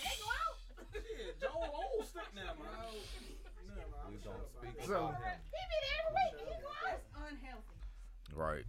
[0.00, 0.56] And they go out.
[0.94, 2.98] Shit, Joe old stick now, man.
[4.24, 5.40] Never mind, We don't speak So- about him.
[5.52, 6.34] He be there every week.
[6.40, 6.74] He go out.
[6.84, 7.78] That's unhealthy.
[8.34, 8.64] Right.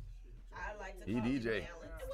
[0.54, 1.68] I like to He call it DJ.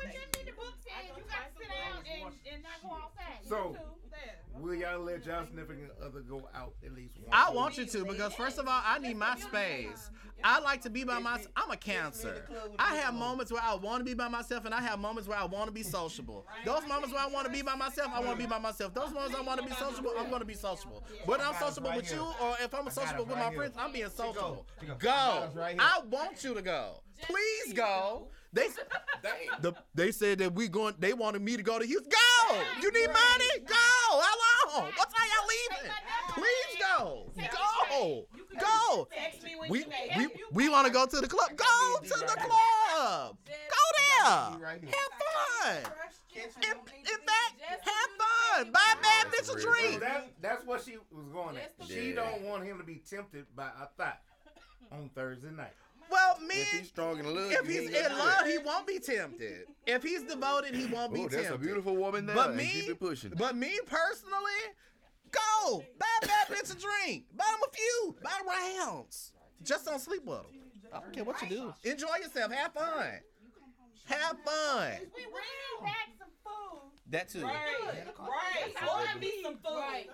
[0.04, 0.16] Balance.
[0.16, 2.90] What you mean the book says you got to sit down and, and not go
[2.96, 3.46] outside.
[3.48, 3.86] So- You too.
[4.12, 4.62] There.
[4.62, 7.30] Will y'all let y'all significant other go out at least once?
[7.32, 10.12] I a want you to because first of all, I need my space.
[10.44, 11.48] I like to be by myself.
[11.56, 12.46] I'm a cancer.
[12.78, 15.38] I have moments where I want to be by myself, and I have moments where
[15.38, 16.46] I want to be sociable.
[16.66, 18.94] Those moments where I want to be by myself, I want to be by myself.
[18.94, 21.04] Those moments I want to be sociable, I'm going to be sociable.
[21.26, 24.66] Whether I'm sociable with you or if I'm sociable with my friends, I'm being sociable.
[25.00, 25.50] Go.
[25.80, 27.02] I want you to go.
[27.22, 28.28] Please go.
[28.54, 28.68] They
[29.62, 30.96] the, they said that we going.
[31.00, 32.10] They wanted me to go to Houston.
[32.12, 32.56] Go.
[32.82, 33.66] You need money?
[33.66, 33.76] Go.
[33.76, 34.20] How
[34.80, 34.92] long?
[34.96, 35.92] What time y'all leaving?
[36.34, 37.32] Please go.
[37.90, 38.28] Go.
[38.60, 39.08] Go.
[39.14, 39.86] Text me when We
[40.18, 41.50] we we want to go to the club.
[41.56, 43.38] Go to the club.
[43.46, 44.26] Go there.
[44.26, 45.94] Have fun.
[46.34, 47.52] If, if that,
[47.82, 48.10] have
[48.64, 48.72] fun.
[48.72, 50.00] Buy a bad bitch a So drink.
[50.00, 51.74] that, that's what she was going at.
[51.88, 54.20] She don't want him to be tempted by a thought
[54.92, 55.74] on Thursday night.
[56.12, 56.56] Well, me.
[56.62, 58.48] If he's strong in love, If he's in love, that.
[58.48, 59.66] he won't be tempted.
[59.88, 61.46] If he's devoted, he won't be Oh, tempted.
[61.46, 62.36] that's a beautiful woman there.
[62.36, 63.32] But me, keep it pushing.
[63.38, 64.62] but me personally,
[65.32, 67.26] go buy a bad bitch a drink.
[67.36, 68.16] Buy him a few.
[68.22, 68.40] Buy
[68.86, 69.32] rounds.
[69.64, 70.46] Just don't sleep with him.
[70.94, 71.74] I don't care what you do.
[71.90, 72.52] Enjoy yourself.
[72.52, 73.08] Have fun.
[74.06, 74.92] Have fun.
[75.16, 76.92] We bring back some food.
[77.12, 77.44] That too.
[77.44, 77.56] Right,
[78.20, 78.90] right.
[78.90, 79.78] Order me some food.
[79.78, 80.10] Right.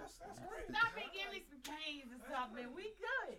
[0.69, 2.67] Stop and give me some canes and something.
[2.75, 3.37] We good.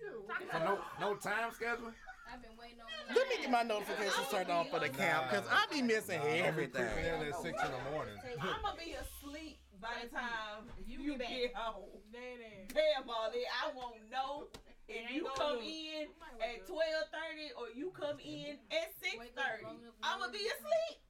[0.00, 1.92] So no no time schedule.
[2.32, 5.44] I've been waiting on Let me get my notifications turned on for the camp because
[5.50, 6.86] I be missing everything.
[6.94, 8.14] Creeping in at six in the morning.
[8.40, 11.88] I'm gonna be asleep by the time you, You get home.
[12.12, 13.42] Bam, Molly.
[13.50, 14.46] I won't know
[14.88, 16.06] if you come in
[16.40, 19.66] at twelve thirty or you come in at six thirty.
[20.02, 21.02] I'm gonna be asleep.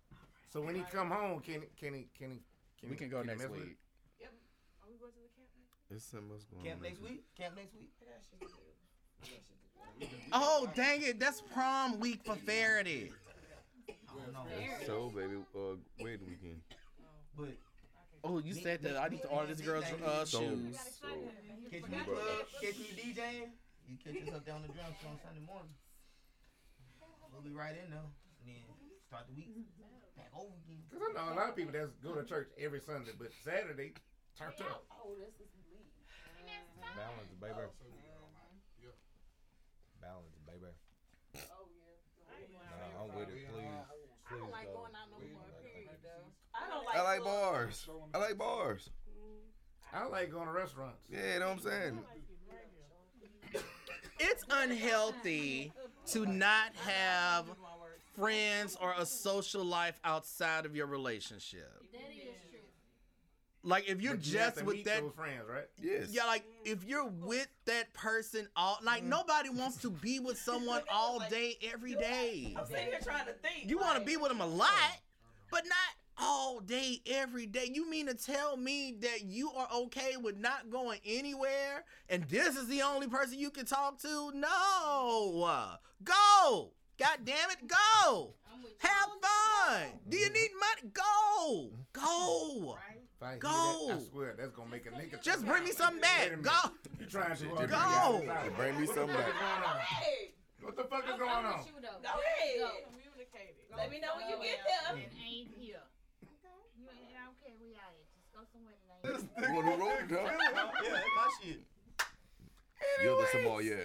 [0.52, 2.42] So when he come home, can can he can he?
[2.80, 3.76] Can We can go he next week.
[4.18, 4.28] it?
[4.82, 5.39] Are we going to the camp?
[5.90, 6.82] It's something else going Camp on.
[6.82, 7.24] next week.
[7.36, 7.90] Camp next week.
[10.32, 11.18] Oh dang it!
[11.18, 13.10] That's prom week for Ferriday.
[14.86, 16.60] So, baby, uh, wedding weekend.
[17.36, 17.56] But
[18.22, 20.76] Oh, you said that I need to order this girl's uh, shoes.
[21.00, 21.08] so,
[21.72, 22.14] catch me Bro.
[22.20, 23.48] club, catch me DJing.
[23.88, 25.72] You catch us up there on the drums on Sunday morning.
[27.32, 28.04] We'll be right in there.
[28.04, 28.60] And then
[29.08, 29.48] start the week
[30.16, 30.84] back over again.
[30.92, 33.96] Cause I know a lot of people that go to church every Sunday, but Saturday
[34.36, 34.84] turned up.
[34.92, 35.64] Oh, this is
[36.50, 36.86] me.
[36.96, 37.54] Balance, baby.
[40.00, 40.70] Balance, baby.
[41.36, 41.66] Oh,
[42.52, 43.34] Nah, I'm with it.
[43.52, 44.72] Please, I please don't like go.
[44.74, 46.26] going out no more, period, though.
[46.54, 46.96] I don't like.
[46.96, 47.88] I like bars.
[48.14, 48.90] I like bars.
[49.08, 49.96] Mm-hmm.
[49.96, 51.02] I like going to restaurants.
[51.10, 51.98] Yeah, you know what I'm saying?
[54.18, 55.72] It's unhealthy
[56.08, 57.46] to not have
[58.14, 61.82] friends or a social life outside of your relationship.
[63.64, 63.70] That is true.
[63.70, 65.66] Like if you're But you just to with meet that those friends, right?
[65.80, 66.08] Yes.
[66.10, 69.10] Yeah, like if you're with that person all like mm-hmm.
[69.10, 72.54] nobody wants to be with someone all day every day.
[72.58, 73.68] I'm sitting here trying to think.
[73.68, 74.48] You want to be with them a oh.
[74.48, 74.98] lot,
[75.50, 77.70] but not all day every day.
[77.72, 82.56] You mean to tell me that you are okay with not going anywhere and this
[82.56, 84.32] is the only person you can talk to?
[84.34, 85.78] No.
[86.04, 86.72] Go.
[86.98, 88.34] God damn it, go.
[88.78, 89.10] Have
[89.70, 89.88] fun.
[90.08, 90.92] Do you need money?
[90.92, 91.70] Go.
[91.70, 92.04] Mm-hmm.
[92.04, 92.78] Go.
[93.20, 93.84] If I hear Go.
[93.88, 95.20] that, I swear that's gonna make a nigga.
[95.20, 96.40] Just bring me something back.
[96.40, 96.72] Go.
[96.98, 98.24] You trying to Just Go.
[98.56, 99.28] Bring me something back.
[100.62, 101.44] What the fuck is going on?
[101.44, 102.64] Go ahead.
[103.76, 104.96] Let me know when you get there.
[104.96, 105.84] And ain't here.
[106.80, 108.08] You ain't, I don't care where y'all at.
[108.16, 110.24] Just go somewhere that ain't You want to roll it, huh?
[110.82, 111.60] Yeah, that's my shit.
[113.04, 113.84] You're the Samoa, yeah.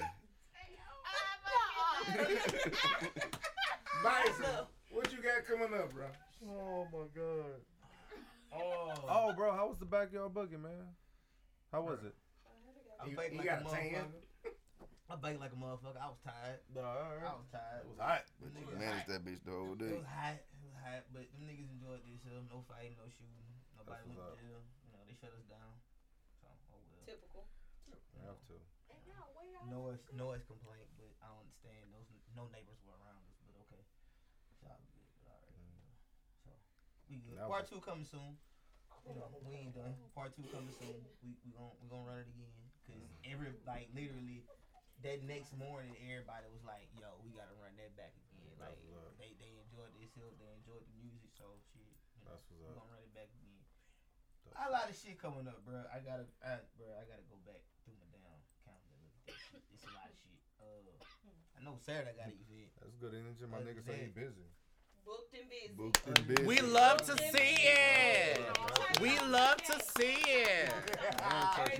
[4.02, 4.56] Bison,
[4.92, 6.08] what you got coming up, bro?
[6.48, 7.60] Oh my god.
[8.56, 10.96] Oh, Oh, bro, how was the backyard boogie, man?
[11.72, 12.16] How was it?
[13.00, 14.24] I He- baked he like got a a motherfucker.
[15.06, 16.00] I baked like a motherfucker.
[16.02, 16.60] I was tired.
[16.74, 17.84] but I was tired.
[17.86, 18.24] It was hot.
[18.40, 19.86] But you Nigga, managed that bitch the whole day.
[19.86, 19.98] It day.
[20.02, 20.40] was hot.
[20.40, 21.02] It was hot.
[21.14, 22.48] But them niggas enjoyed themselves.
[22.50, 23.46] No fighting, no shooting.
[23.78, 24.62] Nobody That's went what's to jail.
[24.88, 25.72] You know, they shut us down.
[26.42, 27.06] So, oh well.
[27.06, 27.44] Typical.
[27.92, 28.58] You have to.
[29.70, 31.90] No us, no us complaint, but I don't understand.
[31.94, 32.06] Those
[32.38, 33.82] no neighbors were around us, but okay.
[34.62, 35.50] So I was good, but all right.
[36.46, 36.52] So
[37.16, 37.40] we good.
[37.40, 38.36] That Part two coming soon.
[39.08, 39.94] You know, we ain't done.
[40.18, 41.00] Part two coming soon.
[41.24, 42.52] We we gon' we gonna run it again
[42.84, 44.44] because every like literally
[45.06, 48.82] that next morning everybody was like, "Yo, we gotta run that back again." Like That's
[48.82, 49.14] what's up.
[49.22, 51.86] they they enjoyed themselves, they enjoyed the music, so shit.
[52.18, 52.76] You know, That's what's we up.
[52.82, 53.62] gonna run it back again.
[54.56, 55.84] A lot of shit coming up, bro.
[55.90, 56.86] I gotta, I, bro.
[56.94, 58.22] I gotta go back through my damn
[58.62, 58.94] calendar.
[59.02, 59.62] Look at that shit.
[59.74, 60.40] It's a lot of shit.
[60.62, 60.86] Uh,
[61.58, 62.70] I know Saturday I got an event.
[62.80, 63.44] That's good energy.
[63.50, 64.48] My nigga say he busy.
[65.06, 65.74] Booked and busy.
[65.78, 66.44] Booked and busy.
[66.48, 68.40] We love to see it.
[69.02, 70.74] We love to see it.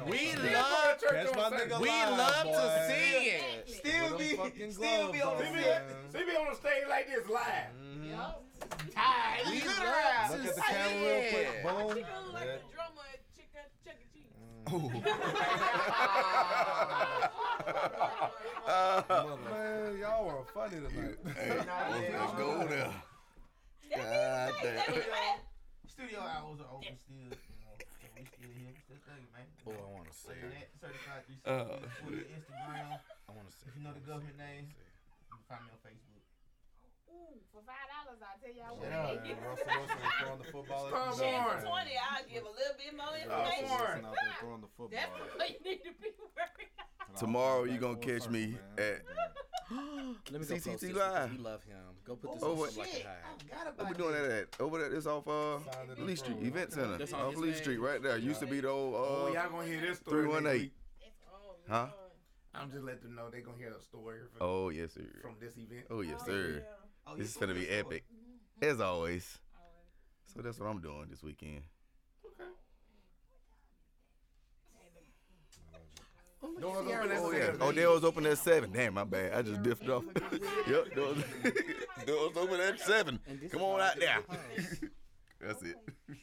[0.08, 1.00] We love.
[1.02, 3.42] Catch my nigga We love to see it.
[3.68, 5.90] Still With be, them fucking still be on gloves the See on, me, set.
[6.12, 7.72] see me on the stage like this live.
[7.82, 8.12] Mm-hmm.
[8.92, 9.48] Tired.
[9.50, 11.48] We Look love to Look at the camera real quick.
[11.48, 11.64] it.
[11.64, 11.90] Boom.
[11.96, 12.56] She gonna look like Yeah.
[12.56, 13.20] the drummer at
[13.84, 14.02] Chuck E.
[14.14, 14.34] Cheese.
[19.52, 21.18] Man, y'all are funny tonight.
[21.36, 21.68] Hey, let's,
[22.14, 22.92] let's go there.
[23.92, 25.40] God damn.
[25.88, 27.32] Studio hours are open still.
[27.32, 28.72] You know, so we still here.
[28.74, 29.48] We still thugging, man.
[29.66, 31.80] Oh, I want to see Internet, certified Uh.
[32.04, 32.88] 360, Twitter, Instagram.
[33.00, 33.66] I want to see.
[33.70, 36.24] If you know the government name, you can find me on Facebook.
[37.16, 38.92] Ooh, for five dollars, I'll tell y'all what.
[38.92, 39.24] up.
[39.24, 42.52] Man, Russell Wilson is throwing the football at Stop the for twenty, I'll give a
[42.52, 43.70] little bit more Stop information.
[43.72, 43.80] Born.
[43.80, 45.00] Wilson out there throwing the football.
[45.00, 47.16] That's what you need to be worried about.
[47.16, 49.00] Tomorrow you gonna catch me at
[50.32, 51.32] Let me go CCT post this Live.
[51.32, 51.78] We love him.
[52.06, 53.16] Go put this Oh, on Some Like a High.
[53.24, 54.48] I forgot about What we doing that at?
[54.60, 55.58] Over there, it's off uh
[55.98, 56.48] Lee Street bro.
[56.48, 56.98] Event Center.
[56.98, 57.58] That's Off his Lee page.
[57.62, 58.18] Street, right there.
[58.18, 60.24] Used to be the old Oh, uh y'all gonna hear this story.
[60.24, 60.62] three one next eight.
[60.62, 60.72] week.
[61.70, 61.88] Huh?
[62.54, 65.02] I'm just letting them know they're gonna hear a story from, Oh yes, sir.
[65.22, 65.86] from this event.
[65.90, 66.64] Oh yes, sir.
[67.08, 68.04] Oh, This is gonna be me epic,
[68.62, 69.40] as always.
[70.34, 71.62] So that's what I'm doing this weekend.
[76.60, 77.40] Doors open at Oh yeah.
[77.46, 77.62] seven.
[77.62, 78.72] Oh, doors open at seven.
[78.72, 79.34] Damn, my bad.
[79.34, 80.04] I just diffed off.
[80.68, 80.94] yep.
[80.96, 81.18] Doors,
[82.08, 83.20] doors open at seven.
[83.52, 84.20] Come on out there.
[85.42, 85.76] That's it.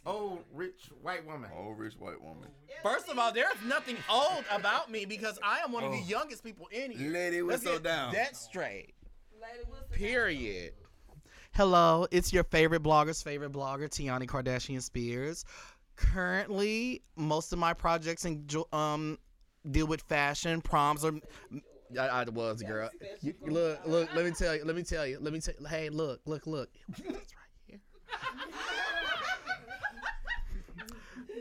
[0.05, 1.51] Old rich white woman.
[1.57, 2.49] Old rich white woman.
[2.83, 6.43] First of all, there's nothing old about me because I am one of the youngest
[6.43, 7.13] people in here.
[7.13, 8.13] Lady Let's whistle get down.
[8.15, 8.95] That straight.
[9.41, 9.87] Lady Wilson.
[9.93, 10.73] Period.
[11.55, 15.45] Hello, it's your favorite blogger's favorite blogger, Tiani Kardashian Spears.
[15.97, 19.19] Currently, most of my projects in, um
[19.71, 20.61] deal with fashion.
[20.61, 21.13] Proms are.
[21.99, 22.91] I, I was girl.
[23.21, 24.15] You- look, look.
[24.15, 24.65] Let me tell you.
[24.65, 25.19] Let me tell you.
[25.21, 25.55] Let me tell.
[25.69, 26.71] Hey, look, look, look.
[26.89, 27.19] It's right
[27.67, 27.79] here.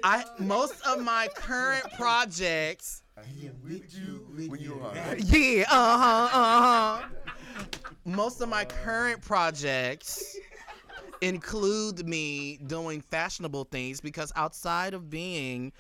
[0.03, 3.03] I most of my current projects.
[4.48, 5.18] When you are.
[5.18, 7.07] Yeah, uh huh, uh huh.
[8.06, 10.35] Most of my current projects
[11.22, 15.72] include me doing fashionable things because outside of being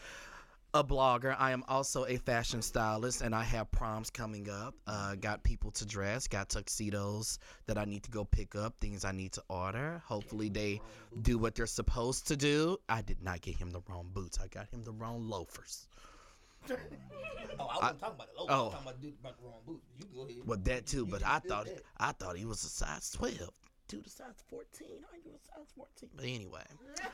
[0.73, 4.75] a blogger, I am also a fashion stylist and I have proms coming up.
[4.87, 9.03] Uh, got people to dress, got tuxedos that I need to go pick up, things
[9.03, 10.01] I need to order.
[10.05, 10.81] Hopefully, they
[11.21, 12.77] do what they're supposed to do.
[12.87, 15.87] I did not get him the wrong boots, I got him the wrong loafers.
[16.69, 16.75] Oh,
[17.59, 18.53] I wasn't talking about the.
[18.53, 18.63] I oh.
[18.65, 19.85] was talking about, dude, about the wrong boots.
[19.97, 20.37] You go ahead.
[20.45, 21.81] Well, that too, but I thought that.
[21.97, 23.51] I thought he was a size twelve.
[23.91, 25.03] Dude, a size fourteen.
[25.11, 26.09] Are you a size fourteen?
[26.15, 26.63] But anyway,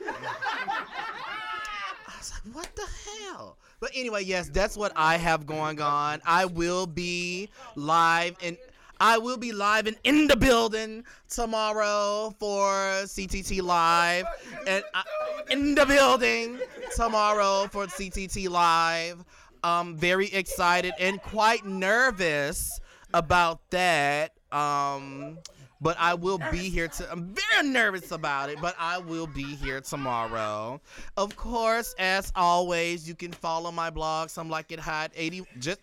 [2.06, 3.58] I was like, what the hell?
[3.80, 6.20] But anyway, yes, that's what I have going on.
[6.24, 8.56] I will be live and.
[9.00, 12.72] I will be live and in the building tomorrow for
[13.04, 14.24] CTT Live,
[14.66, 15.04] and I,
[15.52, 16.58] in the building
[16.96, 19.24] tomorrow for CTT Live.
[19.62, 22.80] I'm very excited and quite nervous
[23.14, 24.32] about that.
[24.50, 25.38] Um,
[25.80, 27.10] but I will be here to.
[27.12, 30.80] I'm very nervous about it, but I will be here tomorrow.
[31.16, 34.28] Of course, as always, you can follow my blog.
[34.28, 35.12] Some like it hot.
[35.14, 35.80] 80 just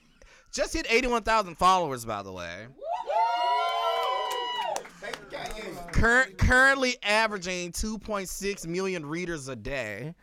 [0.52, 2.68] just hit 81,000 followers, by the way.
[5.92, 10.16] Cur- currently averaging 2.6 million readers a day.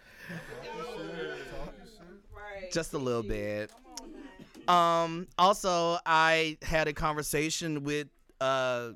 [2.72, 3.70] Just a little bit.
[4.68, 5.26] Um.
[5.38, 8.08] Also, I had a conversation with
[8.40, 8.90] uh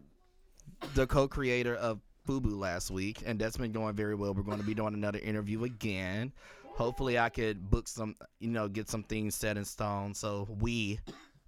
[0.94, 4.34] the co-creator of Fubu last week, and that's been going very well.
[4.34, 6.32] We're going to be doing another interview again.
[6.64, 11.00] Hopefully, I could book some, you know, get some things set in stone so we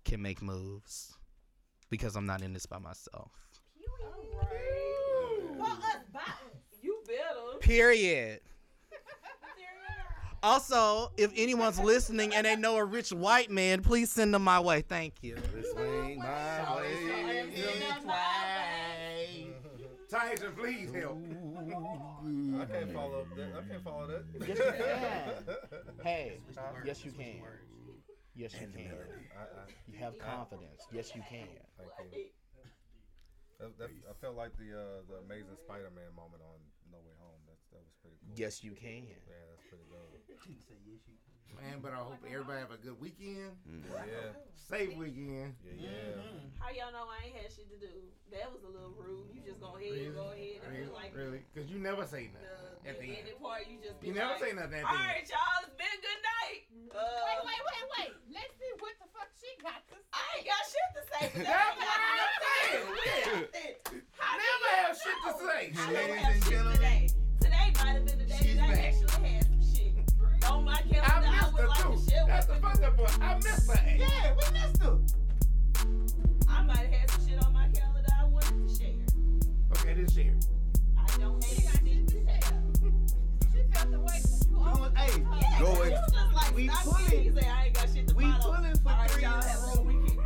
[0.04, 1.16] can make moves
[1.90, 3.30] because I'm not in this by myself.
[7.60, 8.40] Period.
[10.40, 14.60] Also, if anyone's listening and they know a rich white man, please send them my
[14.60, 14.82] way.
[14.82, 15.36] Thank you.
[15.72, 17.07] Swing my way.
[20.08, 21.20] Tyson, please help.
[21.20, 23.52] I can't follow that.
[23.52, 24.24] I can't follow that.
[24.40, 25.56] Yes, you can.
[26.02, 26.38] Hey,
[26.84, 27.42] yes, you can.
[28.34, 28.94] Yes, you can.
[29.86, 30.86] You have confidence.
[30.92, 31.48] Yes, you can.
[31.98, 32.24] Thank you.
[33.60, 36.62] That, that, I felt like the uh, the Amazing Spider-Man moment on
[36.94, 37.42] No Way Home.
[37.50, 38.38] That's that was pretty cool.
[38.38, 39.02] Yes, you can.
[39.02, 39.18] Yeah,
[39.50, 40.14] that's pretty dope.
[41.56, 43.50] Man, but I hope everybody have a good weekend.
[43.66, 44.36] Yeah.
[44.54, 45.56] Safe weekend.
[45.64, 46.60] Yeah, yeah.
[46.60, 47.90] How y'all know I ain't had shit to do?
[48.30, 49.32] That was a little rude.
[49.34, 50.84] You just go ahead, and go ahead, and Really?
[50.86, 51.40] feel like Really?
[51.50, 52.46] Because you never say nothing
[52.84, 53.42] the, at the ending end.
[53.42, 53.64] part.
[53.66, 55.08] You just You never like, say nothing at the All end.
[55.08, 56.60] right, y'all, it's been a good night.
[56.94, 58.12] Uh, Wait, wait, wait, wait.
[58.30, 60.14] Let's see what the fuck she got to say.
[60.14, 61.22] I ain't got shit to say.
[61.42, 62.28] That's what I'm
[64.14, 65.62] How do Never have shit to say.
[65.74, 67.02] I don't have shit today.
[67.40, 69.07] Today might have been the day that I actually had some shit.
[70.48, 73.20] On my calendar, I, would like to share That's the with fucked up part.
[73.20, 73.96] I missed her.
[73.98, 74.98] Yeah, we missed her.
[76.48, 78.90] I might have had some shit on my calendar I wanted to share.
[79.72, 80.34] Okay, then share.
[80.96, 82.40] I don't have anything to share.
[83.52, 86.00] She felt the way 'cause you always Hey, Yeah, Go you ahead.
[86.12, 87.10] just like, We pulling.
[87.10, 87.38] being.
[87.44, 88.54] I ain't got shit to We follow.
[88.56, 89.82] pulling for All right, three y'all in a have a row.
[89.82, 90.18] weekend.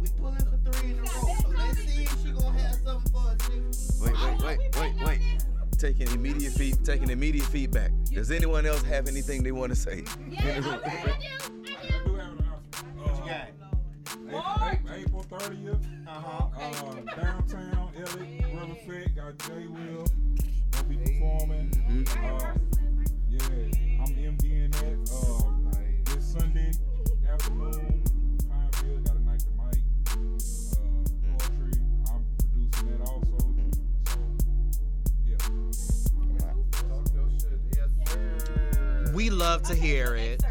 [0.00, 1.08] We pulling for three in a row.
[1.42, 4.76] So let's see if she gonna have something for us next Wait, wait, wait, wait,
[4.76, 4.95] wait.
[5.78, 7.90] Taking immediate feed, taking immediate feedback.
[8.12, 10.04] Does anyone else have anything they want to say?
[10.32, 10.80] April-
[14.90, 16.08] April 30th.
[16.08, 16.46] Uh-huh.
[16.58, 20.06] Uh, downtown Elliott, Riverfed, got J Will.
[20.70, 21.70] Gonna be performing.
[22.10, 22.54] Uh,
[23.30, 23.40] yeah,
[24.00, 24.98] I'm MDing that.
[25.12, 26.70] Uh, this Sunday
[27.30, 27.95] afternoon,
[39.16, 40.42] We love to hear it.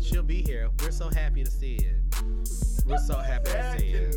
[0.00, 0.68] She'll be here.
[0.82, 1.94] We're so happy to see it.
[2.84, 4.16] We're so happy to see it.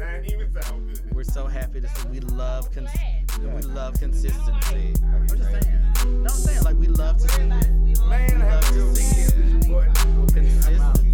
[1.13, 2.07] We're so happy to see.
[2.09, 2.89] We love cons-
[3.37, 4.95] we love consistency.
[5.03, 6.23] I'm just saying.
[6.23, 7.67] No, I'm saying like we love to see it.
[7.83, 10.33] We love to see it.
[10.33, 11.05] Consistency.